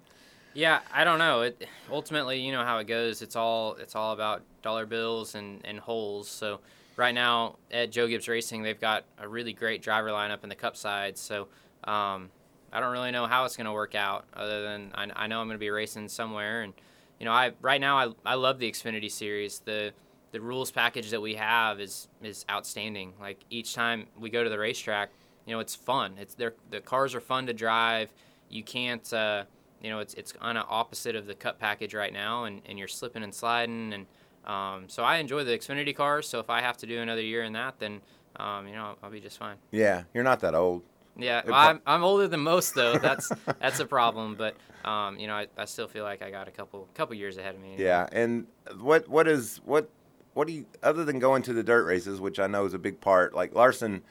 Yeah, 0.54 0.80
I 0.92 1.04
don't 1.04 1.18
know. 1.18 1.42
It 1.42 1.66
ultimately, 1.90 2.40
you 2.40 2.52
know 2.52 2.64
how 2.64 2.78
it 2.78 2.86
goes. 2.86 3.22
It's 3.22 3.36
all 3.36 3.74
it's 3.76 3.96
all 3.96 4.12
about 4.12 4.42
dollar 4.62 4.86
bills 4.86 5.34
and 5.34 5.60
and 5.64 5.78
holes. 5.78 6.28
So 6.28 6.60
right 6.96 7.14
now 7.14 7.56
at 7.70 7.90
Joe 7.90 8.06
Gibbs 8.06 8.28
Racing, 8.28 8.62
they've 8.62 8.80
got 8.80 9.04
a 9.18 9.26
really 9.26 9.52
great 9.52 9.82
driver 9.82 10.08
lineup 10.08 10.42
in 10.42 10.48
the 10.48 10.54
Cup 10.54 10.76
side. 10.76 11.16
So 11.16 11.48
um, 11.84 12.30
I 12.72 12.80
don't 12.80 12.92
really 12.92 13.10
know 13.10 13.26
how 13.26 13.44
it's 13.44 13.56
going 13.56 13.66
to 13.66 13.72
work 13.72 13.94
out. 13.94 14.26
Other 14.34 14.62
than 14.62 14.90
I, 14.94 15.08
I 15.16 15.26
know 15.26 15.40
I'm 15.40 15.46
going 15.46 15.56
to 15.56 15.58
be 15.58 15.70
racing 15.70 16.08
somewhere, 16.08 16.62
and 16.62 16.74
you 17.18 17.24
know 17.24 17.32
I 17.32 17.52
right 17.62 17.80
now 17.80 17.98
I, 17.98 18.32
I 18.32 18.34
love 18.34 18.58
the 18.58 18.70
Xfinity 18.70 19.10
series. 19.10 19.60
The 19.60 19.92
the 20.32 20.40
rules 20.40 20.70
package 20.70 21.10
that 21.10 21.20
we 21.20 21.34
have 21.34 21.80
is 21.80 22.08
is 22.22 22.44
outstanding. 22.50 23.14
Like 23.18 23.40
each 23.48 23.74
time 23.74 24.06
we 24.18 24.28
go 24.28 24.44
to 24.44 24.50
the 24.50 24.58
racetrack, 24.58 25.10
you 25.46 25.54
know 25.54 25.60
it's 25.60 25.74
fun. 25.74 26.14
It's 26.18 26.34
the 26.34 26.52
cars 26.84 27.14
are 27.14 27.20
fun 27.20 27.46
to 27.46 27.54
drive. 27.54 28.12
You 28.50 28.62
can't. 28.62 29.10
Uh, 29.10 29.44
you 29.82 29.90
know, 29.90 29.98
it's 29.98 30.14
it's 30.14 30.32
kind 30.32 30.56
of 30.56 30.66
opposite 30.68 31.16
of 31.16 31.26
the 31.26 31.34
Cup 31.34 31.58
package 31.58 31.94
right 31.94 32.12
now, 32.12 32.44
and, 32.44 32.62
and 32.66 32.78
you're 32.78 32.88
slipping 32.88 33.22
and 33.22 33.34
sliding, 33.34 33.92
and 33.92 34.06
um, 34.46 34.84
so 34.88 35.02
I 35.02 35.16
enjoy 35.16 35.44
the 35.44 35.52
Xfinity 35.52 35.94
cars. 35.94 36.28
So 36.28 36.38
if 36.38 36.50
I 36.50 36.60
have 36.60 36.76
to 36.78 36.86
do 36.86 37.00
another 37.00 37.22
year 37.22 37.42
in 37.42 37.52
that, 37.54 37.78
then 37.78 38.00
um, 38.36 38.66
you 38.66 38.74
know 38.74 38.84
I'll, 38.84 38.98
I'll 39.04 39.10
be 39.10 39.20
just 39.20 39.38
fine. 39.38 39.56
yeah 39.70 40.04
you're 40.14 40.24
not 40.24 40.40
that 40.40 40.54
old 40.54 40.82
Yeah, 41.16 41.42
well, 41.44 41.54
I'm, 41.54 41.80
I'm 41.86 42.02
older 42.02 42.26
than 42.28 42.40
most 42.40 42.74
though. 42.74 42.96
That's 42.98 43.30
that's 43.60 43.80
a 43.80 43.86
problem. 43.86 44.34
But 44.36 44.56
um, 44.88 45.18
you 45.18 45.26
know, 45.26 45.34
I, 45.34 45.46
I 45.58 45.64
still 45.66 45.88
feel 45.88 46.04
like 46.04 46.22
I 46.22 46.30
got 46.30 46.48
a 46.48 46.50
couple 46.50 46.88
couple 46.94 47.14
years 47.16 47.36
ahead 47.36 47.54
of 47.54 47.60
me. 47.60 47.74
Yeah, 47.76 48.08
and 48.12 48.46
what 48.80 49.08
what 49.08 49.28
is 49.28 49.60
what 49.64 49.90
what 50.34 50.46
do 50.46 50.54
you 50.54 50.66
other 50.82 51.04
than 51.04 51.18
going 51.18 51.42
to 51.42 51.52
the 51.52 51.62
dirt 51.62 51.84
races, 51.84 52.20
which 52.20 52.38
I 52.38 52.46
know 52.46 52.64
is 52.64 52.74
a 52.74 52.78
big 52.78 53.00
part. 53.00 53.34
Like 53.34 53.54
Larson, 53.54 54.02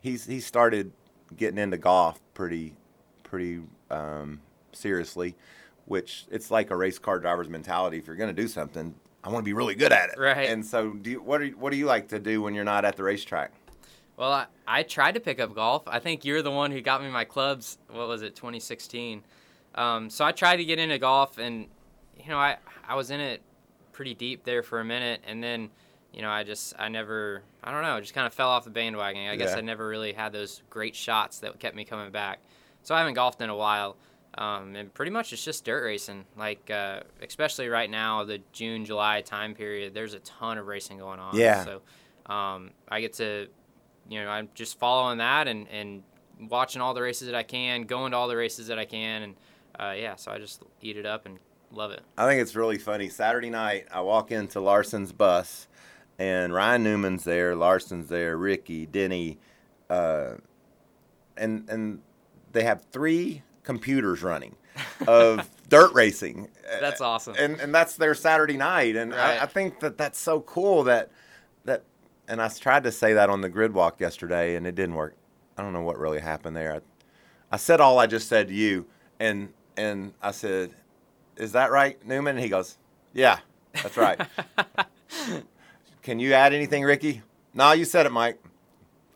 he's 0.00 0.26
he 0.26 0.40
started 0.40 0.92
getting 1.36 1.58
into 1.58 1.78
golf 1.78 2.20
pretty 2.34 2.76
pretty 3.22 3.62
um, 3.90 4.40
seriously, 4.74 5.34
which 5.86 6.26
it's 6.30 6.50
like 6.50 6.70
a 6.70 6.76
race 6.76 6.98
car 6.98 7.18
driver's 7.18 7.48
mentality. 7.48 7.98
If 7.98 8.06
you're 8.06 8.16
going 8.16 8.34
to 8.34 8.42
do 8.42 8.48
something, 8.48 8.94
I 9.22 9.28
want 9.28 9.42
to 9.42 9.44
be 9.44 9.52
really 9.52 9.74
good 9.74 9.92
at 9.92 10.10
it. 10.10 10.18
Right. 10.18 10.48
And 10.48 10.64
so, 10.64 10.90
do 10.92 11.10
you, 11.12 11.22
what 11.22 11.40
are 11.40 11.48
what 11.48 11.70
do 11.70 11.76
you 11.76 11.86
like 11.86 12.08
to 12.08 12.18
do 12.18 12.42
when 12.42 12.54
you're 12.54 12.64
not 12.64 12.84
at 12.84 12.96
the 12.96 13.02
racetrack? 13.02 13.52
Well, 14.16 14.32
I, 14.32 14.46
I 14.66 14.82
tried 14.84 15.14
to 15.14 15.20
pick 15.20 15.40
up 15.40 15.54
golf. 15.54 15.82
I 15.86 15.98
think 15.98 16.24
you're 16.24 16.42
the 16.42 16.50
one 16.50 16.70
who 16.70 16.80
got 16.80 17.02
me 17.02 17.10
my 17.10 17.24
clubs. 17.24 17.78
What 17.90 18.06
was 18.06 18.22
it, 18.22 18.36
2016? 18.36 19.24
Um, 19.74 20.08
so 20.08 20.24
I 20.24 20.30
tried 20.32 20.56
to 20.58 20.64
get 20.64 20.78
into 20.78 20.98
golf, 20.98 21.38
and 21.38 21.66
you 22.16 22.28
know, 22.28 22.38
I 22.38 22.58
I 22.86 22.94
was 22.94 23.10
in 23.10 23.20
it 23.20 23.42
pretty 23.92 24.14
deep 24.14 24.44
there 24.44 24.62
for 24.62 24.80
a 24.80 24.84
minute, 24.84 25.22
and 25.26 25.42
then 25.42 25.70
you 26.12 26.22
know, 26.22 26.30
I 26.30 26.44
just 26.44 26.74
I 26.78 26.88
never 26.88 27.42
I 27.62 27.72
don't 27.72 27.82
know, 27.82 28.00
just 28.00 28.14
kind 28.14 28.26
of 28.26 28.32
fell 28.34 28.50
off 28.50 28.64
the 28.64 28.70
bandwagon. 28.70 29.26
I 29.28 29.36
guess 29.36 29.50
Yeah. 29.50 29.58
I 29.58 29.60
never 29.62 29.88
really 29.88 30.12
had 30.12 30.32
those 30.32 30.62
great 30.70 30.94
shots 30.94 31.40
that 31.40 31.58
kept 31.58 31.74
me 31.74 31.84
coming 31.84 32.12
back. 32.12 32.40
So 32.82 32.94
I 32.94 32.98
haven't 32.98 33.14
golfed 33.14 33.40
in 33.40 33.50
a 33.50 33.56
while. 33.56 33.96
Um, 34.36 34.74
and 34.74 34.92
pretty 34.92 35.12
much 35.12 35.32
it's 35.32 35.44
just 35.44 35.64
dirt 35.64 35.84
racing. 35.84 36.24
Like, 36.36 36.70
uh, 36.70 37.00
especially 37.22 37.68
right 37.68 37.88
now, 37.88 38.24
the 38.24 38.40
June, 38.52 38.84
July 38.84 39.20
time 39.20 39.54
period, 39.54 39.94
there's 39.94 40.14
a 40.14 40.18
ton 40.20 40.58
of 40.58 40.66
racing 40.66 40.98
going 40.98 41.20
on. 41.20 41.36
Yeah. 41.36 41.64
So 41.64 41.82
um, 42.32 42.70
I 42.88 43.00
get 43.00 43.12
to, 43.14 43.46
you 44.08 44.22
know, 44.22 44.28
I'm 44.28 44.48
just 44.54 44.78
following 44.78 45.18
that 45.18 45.46
and, 45.46 45.68
and 45.68 46.02
watching 46.50 46.82
all 46.82 46.94
the 46.94 47.02
races 47.02 47.26
that 47.28 47.36
I 47.36 47.44
can, 47.44 47.82
going 47.84 48.10
to 48.10 48.16
all 48.16 48.26
the 48.26 48.36
races 48.36 48.66
that 48.66 48.78
I 48.78 48.84
can. 48.84 49.22
And 49.22 49.34
uh, 49.78 49.94
yeah, 49.96 50.16
so 50.16 50.32
I 50.32 50.38
just 50.38 50.62
eat 50.80 50.96
it 50.96 51.06
up 51.06 51.26
and 51.26 51.38
love 51.70 51.92
it. 51.92 52.02
I 52.18 52.26
think 52.26 52.42
it's 52.42 52.56
really 52.56 52.78
funny. 52.78 53.08
Saturday 53.08 53.50
night, 53.50 53.86
I 53.92 54.00
walk 54.00 54.32
into 54.32 54.60
Larson's 54.60 55.12
bus, 55.12 55.68
and 56.18 56.52
Ryan 56.52 56.84
Newman's 56.84 57.24
there, 57.24 57.54
Larson's 57.54 58.08
there, 58.08 58.36
Ricky, 58.36 58.86
Denny, 58.86 59.38
uh, 59.90 60.34
and 61.36 61.68
and 61.68 62.00
they 62.52 62.62
have 62.64 62.84
three 62.92 63.42
computers 63.64 64.22
running 64.22 64.54
of 65.08 65.50
dirt 65.68 65.92
racing. 65.92 66.48
That's 66.80 67.00
awesome. 67.00 67.34
And 67.38 67.60
and 67.60 67.74
that's 67.74 67.96
their 67.96 68.14
Saturday 68.14 68.56
night, 68.56 68.94
and 68.96 69.10
Right. 69.12 69.40
I, 69.40 69.42
I 69.42 69.46
think 69.46 69.80
that 69.80 69.98
that's 69.98 70.18
so 70.18 70.40
cool 70.40 70.84
that 70.84 71.10
that. 71.64 71.82
And 72.26 72.40
I 72.40 72.48
tried 72.48 72.84
to 72.84 72.92
say 72.92 73.12
that 73.12 73.28
on 73.28 73.42
the 73.42 73.50
grid 73.50 73.74
walk 73.74 74.00
yesterday, 74.00 74.56
and 74.56 74.66
it 74.66 74.74
didn't 74.74 74.94
work. 74.94 75.14
I 75.58 75.62
don't 75.62 75.74
know 75.74 75.82
what 75.82 75.98
really 75.98 76.20
happened 76.20 76.56
there. 76.56 76.72
I, 76.76 76.80
I 77.52 77.58
said 77.58 77.80
all 77.82 77.98
I 77.98 78.06
just 78.06 78.28
said 78.28 78.48
to 78.48 78.54
you, 78.54 78.86
and 79.20 79.52
and 79.76 80.14
I 80.22 80.30
said, 80.30 80.70
"Is 81.36 81.52
that 81.52 81.70
right, 81.70 82.02
Newman?" 82.06 82.36
And 82.36 82.42
he 82.42 82.48
goes, 82.48 82.78
"Yeah, 83.12 83.40
that's 83.74 83.96
right." 83.98 84.18
Can 86.02 86.18
you 86.18 86.32
add 86.32 86.52
anything, 86.52 86.82
Ricky? 86.82 87.22
No, 87.52 87.72
you 87.72 87.84
said 87.84 88.06
it, 88.06 88.12
Mike. 88.12 88.38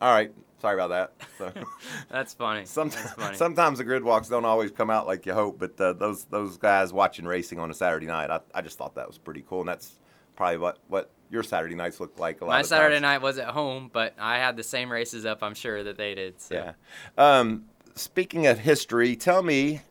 All 0.01 0.13
right, 0.13 0.31
sorry 0.61 0.75
about 0.81 0.89
that. 0.89 1.27
So, 1.37 1.51
That's 2.09 2.33
funny. 2.33 2.65
sometimes, 2.65 3.03
That's 3.03 3.15
funny. 3.15 3.37
sometimes 3.37 3.77
the 3.77 3.83
grid 3.83 4.03
walks 4.03 4.27
don't 4.29 4.45
always 4.45 4.71
come 4.71 4.89
out 4.89 5.07
like 5.07 5.25
you 5.25 5.33
hope, 5.33 5.59
but 5.59 5.79
uh, 5.79 5.93
those 5.93 6.25
those 6.25 6.57
guys 6.57 6.93
watching 6.93 7.25
racing 7.25 7.59
on 7.59 7.69
a 7.71 7.73
Saturday 7.73 8.05
night, 8.07 8.29
I, 8.29 8.39
I 8.53 8.61
just 8.61 8.77
thought 8.77 8.95
that 8.95 9.07
was 9.07 9.17
pretty 9.17 9.43
cool, 9.47 9.61
and 9.61 9.69
that's 9.69 9.99
probably 10.35 10.57
what 10.57 10.79
what 10.87 11.11
your 11.29 11.43
Saturday 11.43 11.75
nights 11.75 11.99
look 11.99 12.17
like. 12.19 12.41
A 12.41 12.45
lot 12.45 12.51
My 12.53 12.61
Saturday 12.63 12.95
times. 12.95 13.01
night 13.03 13.21
was 13.21 13.37
at 13.37 13.49
home, 13.49 13.89
but 13.93 14.15
I 14.19 14.37
had 14.37 14.57
the 14.57 14.63
same 14.63 14.91
races 14.91 15.25
up. 15.25 15.43
I'm 15.43 15.53
sure 15.53 15.83
that 15.83 15.97
they 15.97 16.15
did. 16.15 16.41
So. 16.41 16.55
Yeah. 16.55 16.73
Um, 17.17 17.65
speaking 17.95 18.47
of 18.47 18.57
history, 18.59 19.15
tell 19.15 19.43
me 19.43 19.81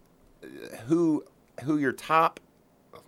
uh, 0.42 0.46
who 0.86 1.24
who 1.64 1.78
your 1.78 1.92
top 1.92 2.40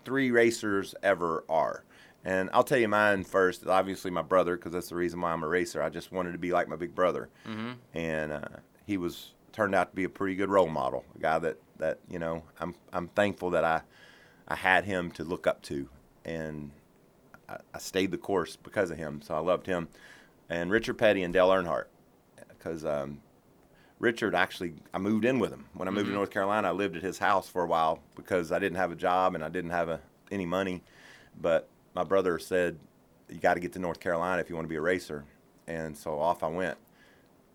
three 0.04 0.30
racers 0.30 0.94
ever 1.02 1.44
are. 1.48 1.84
And 2.24 2.50
I'll 2.52 2.64
tell 2.64 2.78
you 2.78 2.88
mine 2.88 3.24
first. 3.24 3.66
Obviously, 3.66 4.10
my 4.10 4.22
brother, 4.22 4.56
because 4.56 4.72
that's 4.72 4.88
the 4.90 4.94
reason 4.96 5.20
why 5.20 5.32
I'm 5.32 5.42
a 5.42 5.48
racer. 5.48 5.82
I 5.82 5.88
just 5.88 6.12
wanted 6.12 6.32
to 6.32 6.38
be 6.38 6.52
like 6.52 6.68
my 6.68 6.76
big 6.76 6.94
brother, 6.94 7.28
hmm 7.44 7.72
and 7.94 8.32
uh, 8.32 8.44
he 8.86 8.96
was 8.96 9.32
turned 9.52 9.74
out 9.74 9.90
to 9.90 9.96
be 9.96 10.04
a 10.04 10.08
pretty 10.08 10.36
good 10.36 10.48
role 10.50 10.68
model. 10.68 11.04
A 11.16 11.18
guy 11.18 11.38
that 11.38 11.56
that 11.78 11.98
you 12.10 12.18
know, 12.18 12.42
I'm 12.60 12.74
I'm 12.92 13.08
thankful 13.08 13.50
that 13.50 13.64
I 13.64 13.82
I 14.48 14.54
had 14.56 14.84
him 14.84 15.10
to 15.12 15.24
look 15.24 15.46
up 15.46 15.62
to, 15.62 15.88
and 16.24 16.72
I, 17.48 17.56
I 17.74 17.78
stayed 17.78 18.10
the 18.10 18.18
course 18.18 18.54
because 18.56 18.90
of 18.90 18.98
him. 18.98 19.22
So 19.22 19.34
I 19.34 19.38
loved 19.38 19.66
him, 19.66 19.88
and 20.50 20.70
Richard 20.70 20.94
Petty 20.98 21.22
and 21.22 21.32
Dale 21.32 21.48
Earnhardt, 21.48 21.86
because 22.48 22.84
um, 22.84 23.22
Richard 23.98 24.34
actually 24.34 24.74
I 24.92 24.98
moved 24.98 25.24
in 25.24 25.38
with 25.38 25.50
him 25.52 25.66
when 25.72 25.88
I 25.88 25.90
moved 25.90 26.06
to 26.08 26.12
Mhm. 26.12 26.16
North 26.16 26.30
Carolina. 26.30 26.68
I 26.68 26.72
lived 26.72 26.96
at 26.96 27.02
his 27.02 27.18
house 27.18 27.48
for 27.48 27.62
a 27.62 27.66
while 27.66 28.02
because 28.14 28.52
I 28.52 28.58
didn't 28.58 28.76
have 28.76 28.92
a 28.92 28.96
job 28.96 29.34
and 29.34 29.42
I 29.42 29.48
didn't 29.48 29.70
have 29.70 29.88
a, 29.88 30.00
any 30.30 30.44
money, 30.46 30.82
but 31.40 31.68
my 31.94 32.04
brother 32.04 32.38
said 32.38 32.78
you 33.28 33.38
got 33.38 33.54
to 33.54 33.60
get 33.60 33.72
to 33.74 33.78
North 33.78 34.00
Carolina 34.00 34.40
if 34.40 34.48
you 34.48 34.54
want 34.54 34.64
to 34.64 34.70
be 34.70 34.76
a 34.76 34.80
racer, 34.80 35.24
and 35.66 35.96
so 35.96 36.18
off 36.18 36.42
I 36.42 36.48
went. 36.48 36.78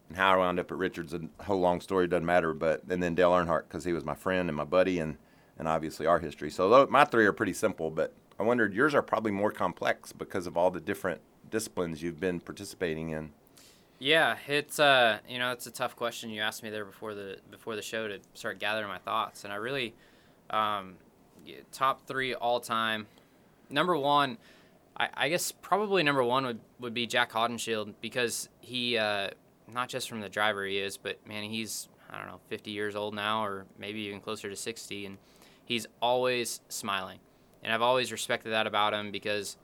And 0.09 0.17
how 0.17 0.33
I 0.33 0.37
wound 0.37 0.59
up 0.59 0.71
at 0.71 0.77
Richards, 0.77 1.13
a 1.13 1.21
whole 1.43 1.59
long 1.59 1.81
story 1.81 2.07
doesn't 2.07 2.25
matter. 2.25 2.53
But 2.53 2.83
and 2.89 3.01
then 3.01 3.15
Dale 3.15 3.31
Earnhardt 3.31 3.63
because 3.63 3.83
he 3.83 3.93
was 3.93 4.05
my 4.05 4.15
friend 4.15 4.49
and 4.49 4.55
my 4.55 4.63
buddy, 4.63 4.99
and 4.99 5.17
and 5.57 5.67
obviously 5.67 6.05
our 6.05 6.19
history. 6.19 6.51
So 6.51 6.69
tho- 6.69 6.87
my 6.89 7.05
three 7.05 7.25
are 7.25 7.33
pretty 7.33 7.53
simple, 7.53 7.89
but 7.89 8.13
I 8.39 8.43
wondered 8.43 8.73
yours 8.73 8.93
are 8.93 9.01
probably 9.01 9.31
more 9.31 9.51
complex 9.51 10.11
because 10.11 10.47
of 10.47 10.57
all 10.57 10.69
the 10.69 10.81
different 10.81 11.21
disciplines 11.49 12.03
you've 12.03 12.19
been 12.19 12.39
participating 12.39 13.09
in. 13.09 13.31
Yeah, 13.97 14.35
it's 14.47 14.79
uh, 14.79 15.19
you 15.27 15.39
know, 15.39 15.51
it's 15.51 15.67
a 15.67 15.71
tough 15.71 15.95
question 15.95 16.29
you 16.29 16.41
asked 16.41 16.63
me 16.63 16.69
there 16.69 16.85
before 16.85 17.13
the 17.13 17.37
before 17.49 17.75
the 17.75 17.81
show 17.81 18.07
to 18.07 18.19
start 18.33 18.59
gathering 18.59 18.89
my 18.89 18.97
thoughts, 18.97 19.43
and 19.45 19.53
I 19.53 19.55
really, 19.55 19.93
um, 20.49 20.95
top 21.71 22.05
three 22.05 22.33
all 22.33 22.59
time. 22.59 23.07
Number 23.69 23.97
one, 23.97 24.37
I, 24.97 25.09
I 25.13 25.29
guess 25.29 25.51
probably 25.51 26.03
number 26.03 26.23
one 26.23 26.45
would, 26.45 26.59
would 26.79 26.93
be 26.93 27.07
Jac 27.07 27.31
Haudenschild 27.31 27.93
because 28.01 28.49
he, 28.61 28.97
uh, 28.97 29.29
not 29.71 29.89
just 29.89 30.07
from 30.09 30.21
the 30.21 30.29
driver 30.29 30.65
he 30.65 30.77
is, 30.77 30.97
but 30.97 31.25
man, 31.27 31.43
he's 31.43 31.89
I 32.09 32.17
don't 32.17 32.27
know, 32.27 32.39
50 32.49 32.71
years 32.71 32.95
old 32.95 33.13
now, 33.13 33.43
or 33.43 33.65
maybe 33.77 34.01
even 34.01 34.19
closer 34.21 34.49
to 34.49 34.55
60, 34.55 35.05
and 35.05 35.17
he's 35.65 35.87
always 36.01 36.61
smiling, 36.69 37.19
and 37.63 37.73
I've 37.73 37.81
always 37.81 38.11
respected 38.11 38.51
that 38.51 38.67
about 38.67 38.93
him 38.93 39.11
because 39.11 39.57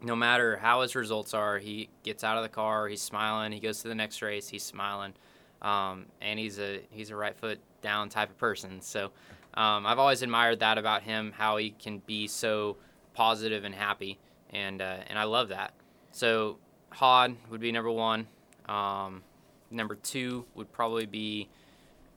no 0.00 0.16
matter 0.16 0.56
how 0.56 0.82
his 0.82 0.94
results 0.94 1.34
are, 1.34 1.58
he 1.58 1.88
gets 2.02 2.24
out 2.24 2.36
of 2.36 2.42
the 2.42 2.48
car, 2.48 2.88
he's 2.88 3.02
smiling. 3.02 3.52
He 3.52 3.60
goes 3.60 3.82
to 3.82 3.88
the 3.88 3.94
next 3.94 4.22
race, 4.22 4.48
he's 4.48 4.62
smiling, 4.62 5.14
um, 5.62 6.06
and 6.20 6.38
he's 6.38 6.58
a 6.58 6.80
he's 6.90 7.10
a 7.10 7.16
right 7.16 7.36
foot 7.36 7.58
down 7.80 8.08
type 8.08 8.30
of 8.30 8.38
person. 8.38 8.80
So 8.80 9.06
um, 9.54 9.86
I've 9.86 9.98
always 9.98 10.22
admired 10.22 10.60
that 10.60 10.78
about 10.78 11.02
him, 11.02 11.32
how 11.36 11.56
he 11.56 11.70
can 11.70 11.98
be 11.98 12.26
so 12.26 12.76
positive 13.14 13.64
and 13.64 13.74
happy, 13.74 14.18
and 14.50 14.82
uh, 14.82 14.98
and 15.06 15.18
I 15.18 15.24
love 15.24 15.48
that. 15.48 15.72
So 16.10 16.58
Hod 16.90 17.36
would 17.50 17.60
be 17.60 17.72
number 17.72 17.90
one. 17.90 18.26
Um, 18.66 19.22
number 19.70 19.94
two 19.94 20.44
would 20.54 20.70
probably 20.72 21.06
be 21.06 21.48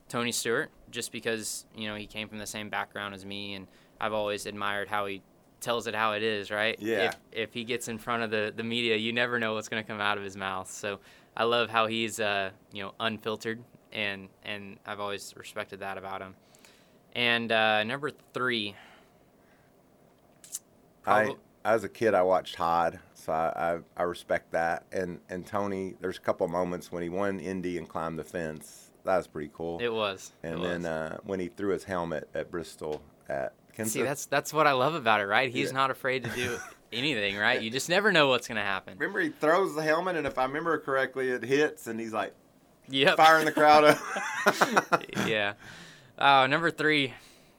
Tony 0.10 0.31
Stewart, 0.31 0.71
just 0.91 1.12
because 1.12 1.65
you 1.75 1.88
know 1.88 1.95
he 1.95 2.05
came 2.05 2.27
from 2.27 2.39
the 2.39 2.47
same 2.47 2.69
background 2.69 3.13
as 3.13 3.25
me, 3.25 3.53
and 3.53 3.67
I've 3.99 4.13
always 4.13 4.45
admired 4.45 4.88
how 4.88 5.05
he 5.05 5.21
tells 5.60 5.88
it 5.88 5.95
how 5.95 6.13
it 6.13 6.23
is, 6.23 6.51
right? 6.51 6.77
Yeah. 6.79 7.05
If, 7.05 7.15
if 7.31 7.53
he 7.53 7.63
gets 7.63 7.88
in 7.88 7.97
front 7.97 8.23
of 8.23 8.29
the, 8.29 8.53
the 8.55 8.63
media, 8.63 8.95
you 8.95 9.12
never 9.12 9.39
know 9.39 9.55
what's 9.55 9.69
going 9.69 9.83
to 9.83 9.88
come 9.88 9.99
out 9.99 10.17
of 10.17 10.23
his 10.23 10.38
mouth. 10.38 10.69
So 10.69 10.99
I 11.36 11.43
love 11.43 11.69
how 11.69 11.88
he's 11.88 12.19
uh, 12.19 12.51
you 12.71 12.83
know 12.83 12.93
unfiltered, 12.99 13.63
and 13.91 14.29
and 14.43 14.77
I've 14.86 14.99
always 14.99 15.33
respected 15.36 15.79
that 15.79 15.97
about 15.97 16.21
him. 16.21 16.36
And 17.13 17.51
uh, 17.51 17.83
number 17.83 18.12
three, 18.33 18.75
I, 21.07 21.35
as 21.65 21.83
a 21.83 21.89
kid, 21.89 22.13
I 22.13 22.21
watched 22.21 22.55
Todd, 22.55 22.99
so 23.13 23.33
I, 23.33 23.75
I, 23.75 23.79
I 23.97 24.03
respect 24.03 24.51
that. 24.51 24.83
And 24.91 25.19
and 25.29 25.45
Tony, 25.45 25.95
there's 26.01 26.17
a 26.17 26.21
couple 26.21 26.47
moments 26.47 26.91
when 26.91 27.03
he 27.03 27.09
won 27.09 27.39
Indy 27.39 27.77
and 27.77 27.87
climbed 27.87 28.19
the 28.19 28.23
fence. 28.23 28.91
That 29.03 29.17
was 29.17 29.27
pretty 29.27 29.51
cool. 29.53 29.79
it 29.81 29.91
was. 29.93 30.33
and 30.43 30.55
it 30.59 30.61
then 30.61 30.81
was. 30.81 30.85
uh, 30.85 31.17
when 31.23 31.39
he 31.39 31.47
threw 31.47 31.69
his 31.69 31.83
helmet 31.85 32.29
at 32.35 32.51
Bristol 32.51 33.01
at 33.29 33.53
Kenseth. 33.77 33.87
see 33.87 34.01
that's 34.03 34.25
that's 34.25 34.53
what 34.53 34.67
I 34.67 34.73
love 34.73 34.95
about 34.95 35.21
it, 35.21 35.25
right? 35.25 35.49
He's 35.51 35.67
Yeah. 35.69 35.75
not 35.77 35.91
afraid 35.91 36.23
to 36.25 36.29
do 36.31 36.58
anything, 36.93 37.37
right? 37.37 37.62
You 37.62 37.69
just 37.69 37.89
never 37.89 38.12
know 38.12 38.27
what's 38.27 38.47
going 38.47 38.58
to 38.58 38.62
happen. 38.63 38.97
Remember, 38.97 39.19
he 39.21 39.29
throws 39.29 39.75
the 39.75 39.83
helmet, 39.83 40.15
and 40.17 40.25
if 40.27 40.37
I 40.37 40.43
remember 40.45 40.77
correctly, 40.79 41.29
it 41.29 41.43
hits, 41.43 41.87
and 41.87 41.99
he's 41.99 42.13
like 42.13 42.33
Yep. 42.89 43.17
firing 43.17 43.45
the 43.45 43.51
crowd 43.51 43.83
up. 43.83 45.03
yeah. 45.27 45.53
Oh, 46.17 46.47
number 46.47 46.71
three, 46.71 47.13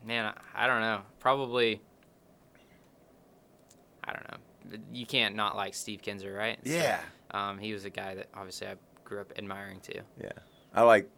man, 0.05 0.25
I, 0.55 0.65
I 0.65 0.67
don't 0.67 0.81
know. 0.81 1.03
Probably. 1.21 1.81
I 4.09 4.13
don't 4.13 4.31
know. 4.31 4.79
You 4.93 5.07
can't 5.07 5.35
not 5.35 5.57
like 5.57 5.75
Steve 5.75 6.01
Kinser, 6.03 6.37
right? 6.37 6.59
So, 6.65 6.73
Yeah, 6.73 7.01
um, 7.33 7.59
he 7.59 7.73
was 7.73 7.85
a 7.85 7.91
guy 7.91 8.15
that 8.15 8.27
obviously 8.35 8.67
I 8.69 8.75
grew 9.05 9.21
up 9.21 9.33
admiring 9.37 9.81
too. 9.81 10.01
yeah. 10.21 10.31
I 10.75 10.83
like, 10.83 11.09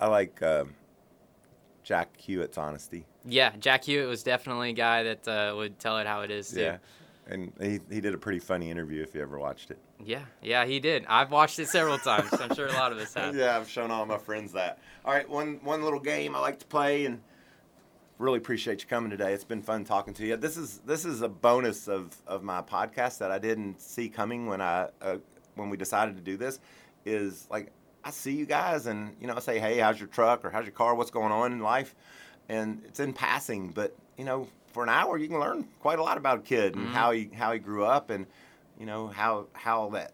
I 0.00 0.06
like 0.08 0.42
um, 0.42 0.74
Jack 1.84 2.16
Hewitt's 2.16 2.58
honesty. 2.58 3.04
Yeah, 3.24 3.52
Jack 3.58 3.84
Hewitt 3.84 4.08
was 4.08 4.22
definitely 4.22 4.70
a 4.70 4.74
guy 4.74 5.02
that 5.04 5.28
uh, 5.28 5.54
would 5.56 5.78
tell 5.78 5.98
it 5.98 6.06
how 6.06 6.22
it 6.22 6.30
is 6.30 6.50
too. 6.50 6.60
Yeah. 6.60 6.78
And 7.28 7.52
he, 7.60 7.80
he 7.92 8.00
did 8.00 8.14
a 8.14 8.18
pretty 8.18 8.38
funny 8.38 8.70
interview 8.70 9.02
if 9.02 9.14
you 9.14 9.20
ever 9.20 9.38
watched 9.38 9.70
it. 9.72 9.78
Yeah, 10.04 10.20
yeah, 10.42 10.64
he 10.64 10.78
did. 10.78 11.04
I've 11.08 11.30
watched 11.32 11.58
it 11.58 11.68
several 11.68 11.98
times. 11.98 12.32
I'm 12.32 12.54
sure 12.54 12.66
a 12.68 12.72
lot 12.72 12.92
of 12.92 12.98
us 12.98 13.14
have. 13.14 13.34
Yeah, 13.36 13.56
I've 13.56 13.68
shown 13.68 13.90
all 13.90 14.06
my 14.06 14.18
friends 14.18 14.52
that. 14.52 14.78
All 15.04 15.12
right, 15.12 15.28
one 15.28 15.58
one 15.64 15.82
little 15.82 15.98
game 16.00 16.36
I 16.36 16.38
like 16.40 16.58
to 16.60 16.66
play, 16.66 17.06
and 17.06 17.20
really 18.18 18.38
appreciate 18.38 18.82
you 18.82 18.88
coming 18.88 19.10
today. 19.10 19.32
It's 19.32 19.44
been 19.44 19.62
fun 19.62 19.84
talking 19.84 20.14
to 20.14 20.26
you. 20.26 20.36
This 20.36 20.56
is 20.56 20.78
this 20.86 21.04
is 21.04 21.22
a 21.22 21.28
bonus 21.28 21.88
of, 21.88 22.16
of 22.26 22.42
my 22.42 22.62
podcast 22.62 23.18
that 23.18 23.30
I 23.30 23.38
didn't 23.38 23.80
see 23.80 24.08
coming 24.08 24.46
when 24.46 24.60
I 24.60 24.88
uh, 25.02 25.16
when 25.54 25.70
we 25.70 25.76
decided 25.76 26.16
to 26.16 26.22
do 26.22 26.36
this. 26.36 26.58
Is 27.04 27.46
like 27.50 27.72
I 28.04 28.10
see 28.10 28.32
you 28.32 28.46
guys, 28.46 28.86
and 28.86 29.14
you 29.20 29.26
know 29.26 29.34
I 29.36 29.40
say, 29.40 29.58
hey, 29.58 29.78
how's 29.78 29.98
your 29.98 30.08
truck 30.08 30.44
or 30.44 30.50
how's 30.50 30.64
your 30.64 30.72
car? 30.72 30.94
What's 30.94 31.10
going 31.10 31.32
on 31.32 31.52
in 31.52 31.60
life? 31.60 31.94
And 32.48 32.82
it's 32.86 33.00
in 33.00 33.12
passing, 33.12 33.68
but 33.68 33.94
you 34.16 34.24
know 34.24 34.48
for 34.72 34.82
an 34.82 34.88
hour 34.88 35.16
you 35.18 35.28
can 35.28 35.40
learn 35.40 35.66
quite 35.80 35.98
a 35.98 36.02
lot 36.02 36.16
about 36.18 36.38
a 36.38 36.42
kid 36.42 36.74
and 36.76 36.88
Mhm. 36.88 36.92
how 36.92 37.10
he 37.10 37.30
how 37.34 37.52
he 37.52 37.58
grew 37.58 37.84
up 37.84 38.10
and 38.10 38.26
you 38.78 38.84
know 38.86 39.06
how 39.08 39.46
how 39.54 39.88
that 39.90 40.12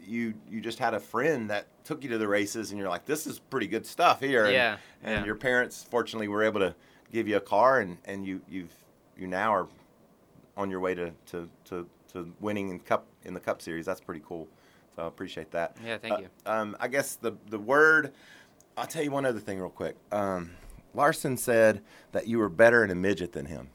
you 0.00 0.34
you 0.48 0.60
just 0.60 0.78
had 0.78 0.94
a 0.94 1.00
friend 1.00 1.50
that 1.50 1.66
took 1.84 2.04
you 2.04 2.10
to 2.10 2.18
the 2.18 2.28
races 2.28 2.70
and 2.70 2.78
you're 2.78 2.88
like 2.88 3.04
this 3.04 3.26
is 3.26 3.38
pretty 3.40 3.66
good 3.66 3.84
stuff 3.84 4.20
here 4.20 4.44
and, 4.44 4.54
Yeah, 4.54 4.76
and 5.02 5.12
yeah. 5.20 5.24
your 5.24 5.34
parents 5.34 5.84
fortunately 5.90 6.28
were 6.28 6.44
able 6.44 6.60
to 6.60 6.74
give 7.12 7.28
you 7.28 7.36
a 7.36 7.40
car 7.40 7.80
and 7.80 7.98
and 8.04 8.24
you 8.26 8.40
you've 8.48 8.72
you 9.16 9.26
now 9.26 9.54
are 9.54 9.68
on 10.56 10.70
your 10.70 10.80
way 10.80 10.94
to 10.94 11.12
to 11.26 11.48
to, 11.66 11.86
to 12.12 12.32
winning 12.40 12.70
in 12.70 12.78
cup 12.80 13.06
in 13.24 13.34
the 13.34 13.40
cup 13.40 13.60
series. 13.62 13.86
That's 13.86 14.00
pretty 14.00 14.22
cool. 14.26 14.48
So 14.94 15.02
I 15.04 15.06
appreciate 15.08 15.50
that. 15.50 15.76
Yeah, 15.84 15.98
thank 15.98 16.14
Uh, 16.14 16.18
you. 16.20 16.28
um, 16.46 16.76
I 16.80 16.88
guess 16.88 17.16
the 17.16 17.32
the 17.50 17.58
word 17.58 18.12
I'll 18.76 18.86
tell 18.86 19.02
you 19.02 19.10
one 19.10 19.24
other 19.26 19.40
thing 19.40 19.58
real 19.58 19.70
quick. 19.70 19.96
Um, 20.12 20.50
Larson 20.94 21.36
said 21.36 21.82
that 22.12 22.26
you 22.26 22.38
were 22.38 22.48
better 22.48 22.82
in 22.84 22.90
a 22.90 22.94
midget 22.94 23.32
than 23.32 23.46
him. 23.46 23.68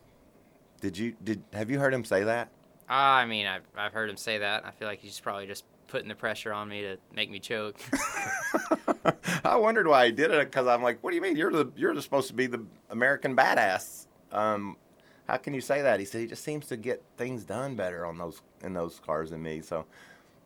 Did 0.79 0.97
you 0.97 1.15
did 1.23 1.43
have 1.53 1.69
you 1.69 1.79
heard 1.79 1.93
him 1.93 2.03
say 2.03 2.23
that? 2.23 2.49
Ah, 2.89 3.15
I 3.17 3.25
mean, 3.25 3.45
I've, 3.45 3.63
I've 3.77 3.93
heard 3.93 4.09
him 4.09 4.17
say 4.17 4.39
that. 4.39 4.65
I 4.65 4.71
feel 4.71 4.88
like 4.88 4.99
he's 4.99 5.19
probably 5.19 5.47
just 5.47 5.63
putting 5.91 6.07
the 6.07 6.15
pressure 6.15 6.53
on 6.53 6.69
me 6.69 6.81
to 6.81 6.97
make 7.13 7.29
me 7.29 7.39
choke. 7.39 7.77
I 9.43 9.57
wondered 9.57 9.87
why 9.87 10.05
he 10.07 10.11
did 10.11 10.31
it 10.31 10.49
because 10.49 10.65
I'm 10.65 10.81
like, 10.81 11.03
what 11.03 11.11
do 11.11 11.17
you 11.17 11.21
mean? 11.21 11.35
You're 11.35 11.51
the 11.51 11.71
you're 11.75 11.93
the, 11.93 12.01
supposed 12.01 12.29
to 12.29 12.33
be 12.33 12.47
the 12.47 12.63
American 12.89 13.35
badass. 13.35 14.07
Um, 14.31 14.77
how 15.27 15.37
can 15.37 15.53
you 15.53 15.61
say 15.61 15.81
that? 15.81 15.99
He 15.99 16.05
said 16.05 16.21
he 16.21 16.27
just 16.27 16.43
seems 16.43 16.67
to 16.67 16.77
get 16.77 17.03
things 17.17 17.43
done 17.43 17.75
better 17.75 18.05
on 18.05 18.17
those 18.17 18.41
in 18.63 18.73
those 18.73 18.99
cars 19.05 19.31
than 19.31 19.43
me. 19.43 19.61
So 19.61 19.85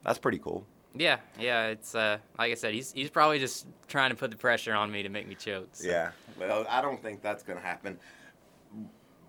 that's 0.04 0.18
pretty 0.18 0.40
cool. 0.40 0.66
yeah, 0.96 1.20
yeah. 1.40 1.68
It's 1.68 1.94
uh, 1.94 2.18
like 2.40 2.52
I 2.52 2.56
said, 2.56 2.74
he's 2.74 2.92
he's 2.92 3.12
probably 3.12 3.40
just 3.40 3.68
trying 3.88 4.10
to 4.10 4.16
put 4.16 4.32
the 4.32 4.38
pressure 4.38 4.74
on 4.74 4.92
me 4.92 5.04
to 5.04 5.10
make 5.10 5.28
me 5.28 5.36
choke. 5.36 5.70
so. 5.74 5.88
Yeah. 5.88 6.12
Well, 6.40 6.66
I 6.68 6.82
don't 6.82 7.02
think 7.02 7.22
that's 7.22 7.44
going 7.44 7.60
to 7.60 7.66
happen. 7.66 8.00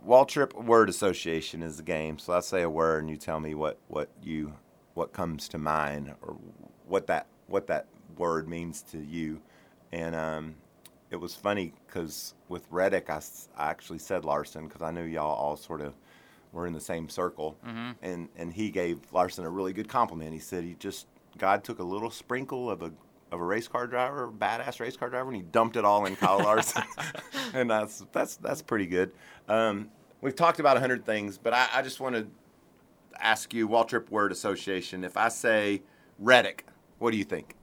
Waltrip 0.06 0.54
word 0.64 0.88
association 0.88 1.62
is 1.62 1.76
the 1.76 1.82
game. 1.82 2.18
So 2.18 2.32
I 2.32 2.40
say 2.40 2.62
a 2.62 2.70
word 2.70 3.02
and 3.02 3.10
you 3.10 3.16
tell 3.16 3.40
me 3.40 3.54
what, 3.54 3.78
what 3.88 4.08
you 4.22 4.52
what 4.96 5.12
comes 5.12 5.46
to 5.46 5.58
mind 5.58 6.14
or 6.22 6.36
what 6.86 7.06
that 7.06 7.26
what 7.48 7.66
that 7.66 7.86
word 8.16 8.48
means 8.48 8.82
to 8.82 8.98
you. 8.98 9.40
And 9.92 10.14
um, 10.16 10.54
it 11.10 11.16
was 11.16 11.34
funny 11.34 11.74
because 11.86 12.34
with 12.48 12.66
Reddick, 12.70 13.10
I 13.10 13.20
actually 13.58 13.98
said 13.98 14.24
Larson 14.24 14.66
because 14.66 14.82
I 14.82 14.90
knew 14.90 15.04
y'all 15.04 15.36
all 15.36 15.56
sort 15.56 15.82
of 15.82 15.94
were 16.50 16.66
in 16.66 16.72
the 16.72 16.80
same 16.80 17.10
circle. 17.10 17.58
And 18.02 18.28
and 18.36 18.52
he 18.52 18.70
gave 18.70 19.00
Larson 19.12 19.44
a 19.44 19.50
really 19.50 19.74
good 19.74 19.88
compliment. 19.88 20.32
He 20.32 20.38
said 20.40 20.64
he 20.64 20.74
just 20.78 21.06
God 21.36 21.62
took 21.62 21.78
a 21.78 21.84
little 21.84 22.10
sprinkle 22.10 22.70
of 22.70 22.80
a 22.80 22.90
of 23.32 23.40
a 23.40 23.44
race 23.44 23.68
car 23.68 23.86
driver, 23.86 24.30
badass 24.32 24.80
race 24.80 24.96
car 24.96 25.10
driver, 25.10 25.28
and 25.28 25.36
he 25.36 25.42
dumped 25.42 25.76
it 25.76 25.84
all 25.84 26.06
in 26.06 26.16
Kyle 26.16 26.38
Larson. 26.38 26.84
and 27.52 27.68
that's 27.70 28.02
that's 28.12 28.36
that's 28.36 28.62
pretty 28.62 28.86
good. 28.86 29.12
Um, 29.46 29.90
we've 30.22 30.36
talked 30.36 30.58
about 30.58 30.78
a 30.78 30.80
hundred 30.80 31.04
things, 31.04 31.36
but 31.36 31.52
I, 31.52 31.66
I 31.74 31.82
just 31.82 32.00
want 32.00 32.14
to 32.16 32.26
ask 33.20 33.52
you, 33.54 33.68
Waltrip 33.68 34.10
Word 34.10 34.32
Association. 34.32 35.04
If 35.04 35.16
I 35.16 35.28
say 35.28 35.82
Reddick, 36.18 36.66
what 36.98 37.10
do 37.10 37.16
you 37.16 37.24
think? 37.24 37.56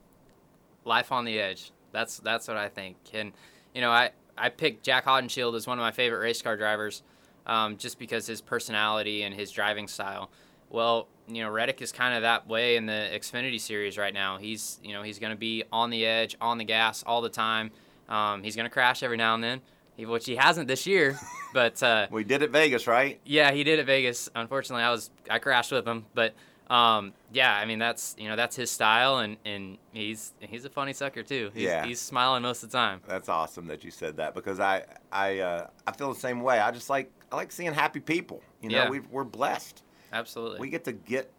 life 0.84 1.12
on 1.12 1.24
the 1.24 1.38
edge. 1.38 1.72
That's 1.92 2.18
that's 2.18 2.48
what 2.48 2.56
I 2.56 2.68
think. 2.68 2.96
And 3.12 3.32
you 3.74 3.80
know, 3.80 3.90
I 3.90 4.10
I 4.36 4.48
picked 4.48 4.84
Jac 4.84 5.04
Haudenschild 5.06 5.54
as 5.56 5.66
one 5.66 5.78
of 5.78 5.82
my 5.82 5.92
favorite 5.92 6.18
race 6.18 6.42
car 6.42 6.56
drivers, 6.56 7.02
um, 7.46 7.76
just 7.76 7.98
because 7.98 8.26
his 8.26 8.40
personality 8.40 9.22
and 9.22 9.34
his 9.34 9.50
driving 9.50 9.88
style. 9.88 10.30
Well, 10.70 11.08
you 11.28 11.42
know, 11.42 11.50
Reddick 11.50 11.80
is 11.82 11.92
kind 11.92 12.14
of 12.14 12.22
that 12.22 12.48
way 12.48 12.76
in 12.76 12.86
the 12.86 13.10
Xfinity 13.12 13.60
series 13.60 13.96
right 13.96 14.14
now. 14.14 14.38
He's 14.38 14.80
you 14.82 14.92
know 14.92 15.02
he's 15.02 15.18
going 15.18 15.32
to 15.32 15.38
be 15.38 15.64
on 15.72 15.90
the 15.90 16.04
edge, 16.04 16.36
on 16.40 16.58
the 16.58 16.64
gas 16.64 17.02
all 17.06 17.20
the 17.20 17.28
time. 17.28 17.70
Um, 18.08 18.42
he's 18.42 18.56
going 18.56 18.66
to 18.66 18.70
crash 18.70 19.02
every 19.02 19.16
now 19.16 19.34
and 19.34 19.42
then, 19.42 19.62
he- 19.96 20.06
which 20.06 20.26
he 20.26 20.36
hasn't 20.36 20.68
this 20.68 20.86
year. 20.86 21.18
But 21.52 21.82
uh, 21.82 22.06
We 22.10 22.24
did 22.24 22.42
at 22.42 22.50
Vegas, 22.50 22.86
right? 22.86 23.20
yeah, 23.24 23.52
he 23.52 23.64
did 23.64 23.78
at 23.78 23.86
Vegas. 23.86 24.28
Unfortunately, 24.34 24.82
I 24.84 24.90
was 24.90 25.10
I 25.30 25.38
crashed 25.38 25.72
with 25.72 25.86
him, 25.86 26.06
but 26.14 26.34
um, 26.70 27.12
yeah, 27.32 27.54
I 27.54 27.66
mean 27.66 27.78
that's 27.78 28.16
you 28.18 28.28
know 28.28 28.36
that's 28.36 28.56
his 28.56 28.70
style, 28.70 29.18
and, 29.18 29.36
and 29.44 29.76
he's 29.92 30.32
he's 30.40 30.64
a 30.64 30.70
funny 30.70 30.92
sucker 30.94 31.22
too. 31.22 31.50
He's, 31.54 31.62
Yeah. 31.64 31.84
he's 31.84 32.00
smiling 32.00 32.42
most 32.42 32.62
of 32.62 32.70
the 32.70 32.76
time. 32.76 33.00
That's 33.06 33.28
awesome 33.28 33.66
that 33.66 33.84
you 33.84 33.90
said 33.90 34.16
that 34.16 34.34
because 34.34 34.60
I 34.60 34.84
I 35.12 35.38
uh, 35.40 35.66
I 35.86 35.92
feel 35.92 36.12
the 36.12 36.18
same 36.20 36.40
way. 36.40 36.58
I 36.58 36.70
just 36.70 36.88
like 36.88 37.10
I 37.30 37.36
like 37.36 37.52
seeing 37.52 37.72
happy 37.74 38.00
people. 38.00 38.42
You 38.62 38.70
know, 38.70 38.84
Yeah. 38.84 38.88
we 38.90 39.00
we're 39.00 39.24
blessed. 39.24 39.82
Absolutely. 40.12 40.60
we 40.60 40.70
get 40.70 40.84
to 40.84 40.92
get 40.92 41.30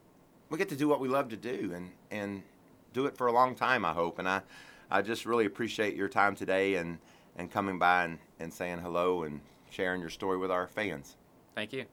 we 0.50 0.58
get 0.58 0.70
to 0.70 0.76
do 0.76 0.88
what 0.88 1.00
we 1.00 1.08
love 1.08 1.30
to 1.30 1.38
do 1.38 1.72
and 1.74 1.92
and 2.12 2.44
do 2.94 3.06
it 3.08 3.18
for 3.18 3.28
a 3.28 3.32
long 3.32 3.56
time 3.56 3.84
i 3.86 3.92
hope 3.94 4.20
and 4.20 4.28
i 4.30 4.42
i 4.92 5.02
just 5.02 5.26
really 5.26 5.46
appreciate 5.46 5.96
your 5.96 6.08
time 6.10 6.36
today 6.36 6.76
and 6.76 6.98
and 7.36 7.52
coming 7.52 7.78
by 7.80 8.06
and, 8.06 8.20
and 8.40 8.54
saying 8.54 8.80
hello 8.80 9.24
and 9.24 9.42
sharing 9.70 10.02
your 10.02 10.10
story 10.10 10.38
with 10.38 10.52
our 10.52 10.68
fans 10.68 11.16
Thank 11.54 11.74
you. 11.74 11.86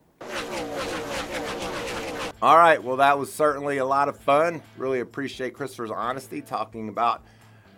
all 2.42 2.56
right 2.56 2.82
well 2.82 2.96
that 2.96 3.18
was 3.18 3.32
certainly 3.32 3.78
a 3.78 3.84
lot 3.84 4.08
of 4.08 4.18
fun 4.18 4.62
really 4.76 5.00
appreciate 5.00 5.54
christopher's 5.54 5.90
honesty 5.90 6.40
talking 6.40 6.88
about 6.88 7.22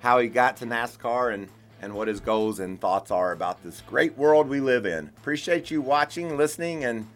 how 0.01 0.19
he 0.19 0.29
got 0.29 0.57
to 0.59 0.67
nascar 0.67 1.33
and 1.33 1.49
and 1.83 1.95
what 1.95 2.09
his 2.09 2.21
goals 2.21 2.61
and 2.61 2.81
thoughts 2.81 3.11
are 3.11 3.33
about 3.33 3.63
this 3.63 3.83
great 3.83 4.17
world 4.17 4.49
we 4.49 4.61
live 4.61 4.87
in 4.87 5.11
appreciate 5.19 5.71
you 5.71 5.81
watching 5.81 6.37
listening 6.37 6.85
and 6.85 7.07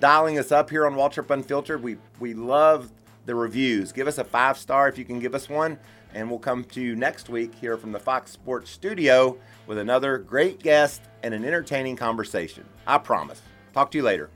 dialing 0.00 0.38
us 0.38 0.50
up 0.50 0.70
here 0.70 0.86
on 0.86 0.94
Waltrip 0.94 1.30
Unfiltered. 1.30 1.82
We 1.82 1.98
we 2.18 2.34
love 2.34 2.90
the 3.26 3.34
reviews. 3.34 3.92
Give 3.92 4.08
us 4.08 4.18
a 4.18 4.24
five 4.24 4.58
star 4.58 4.88
if 4.88 4.98
you 4.98 5.04
can 5.04 5.20
give 5.20 5.34
us 5.34 5.48
one, 5.48 5.78
and 6.14 6.28
we'll 6.28 6.38
come 6.38 6.64
to 6.64 6.80
you 6.80 6.96
next 6.96 7.28
week 7.28 7.54
here 7.54 7.76
from 7.76 7.92
the 7.92 8.00
Fox 8.00 8.30
Sports 8.30 8.70
Studio 8.70 9.38
with 9.66 9.78
another 9.78 10.18
great 10.18 10.60
guest 10.62 11.02
and 11.22 11.34
an 11.34 11.44
entertaining 11.44 11.96
conversation. 11.96 12.64
I 12.86 12.98
promise. 12.98 13.40
Talk 13.72 13.90
to 13.92 13.98
you 13.98 14.04
later. 14.04 14.30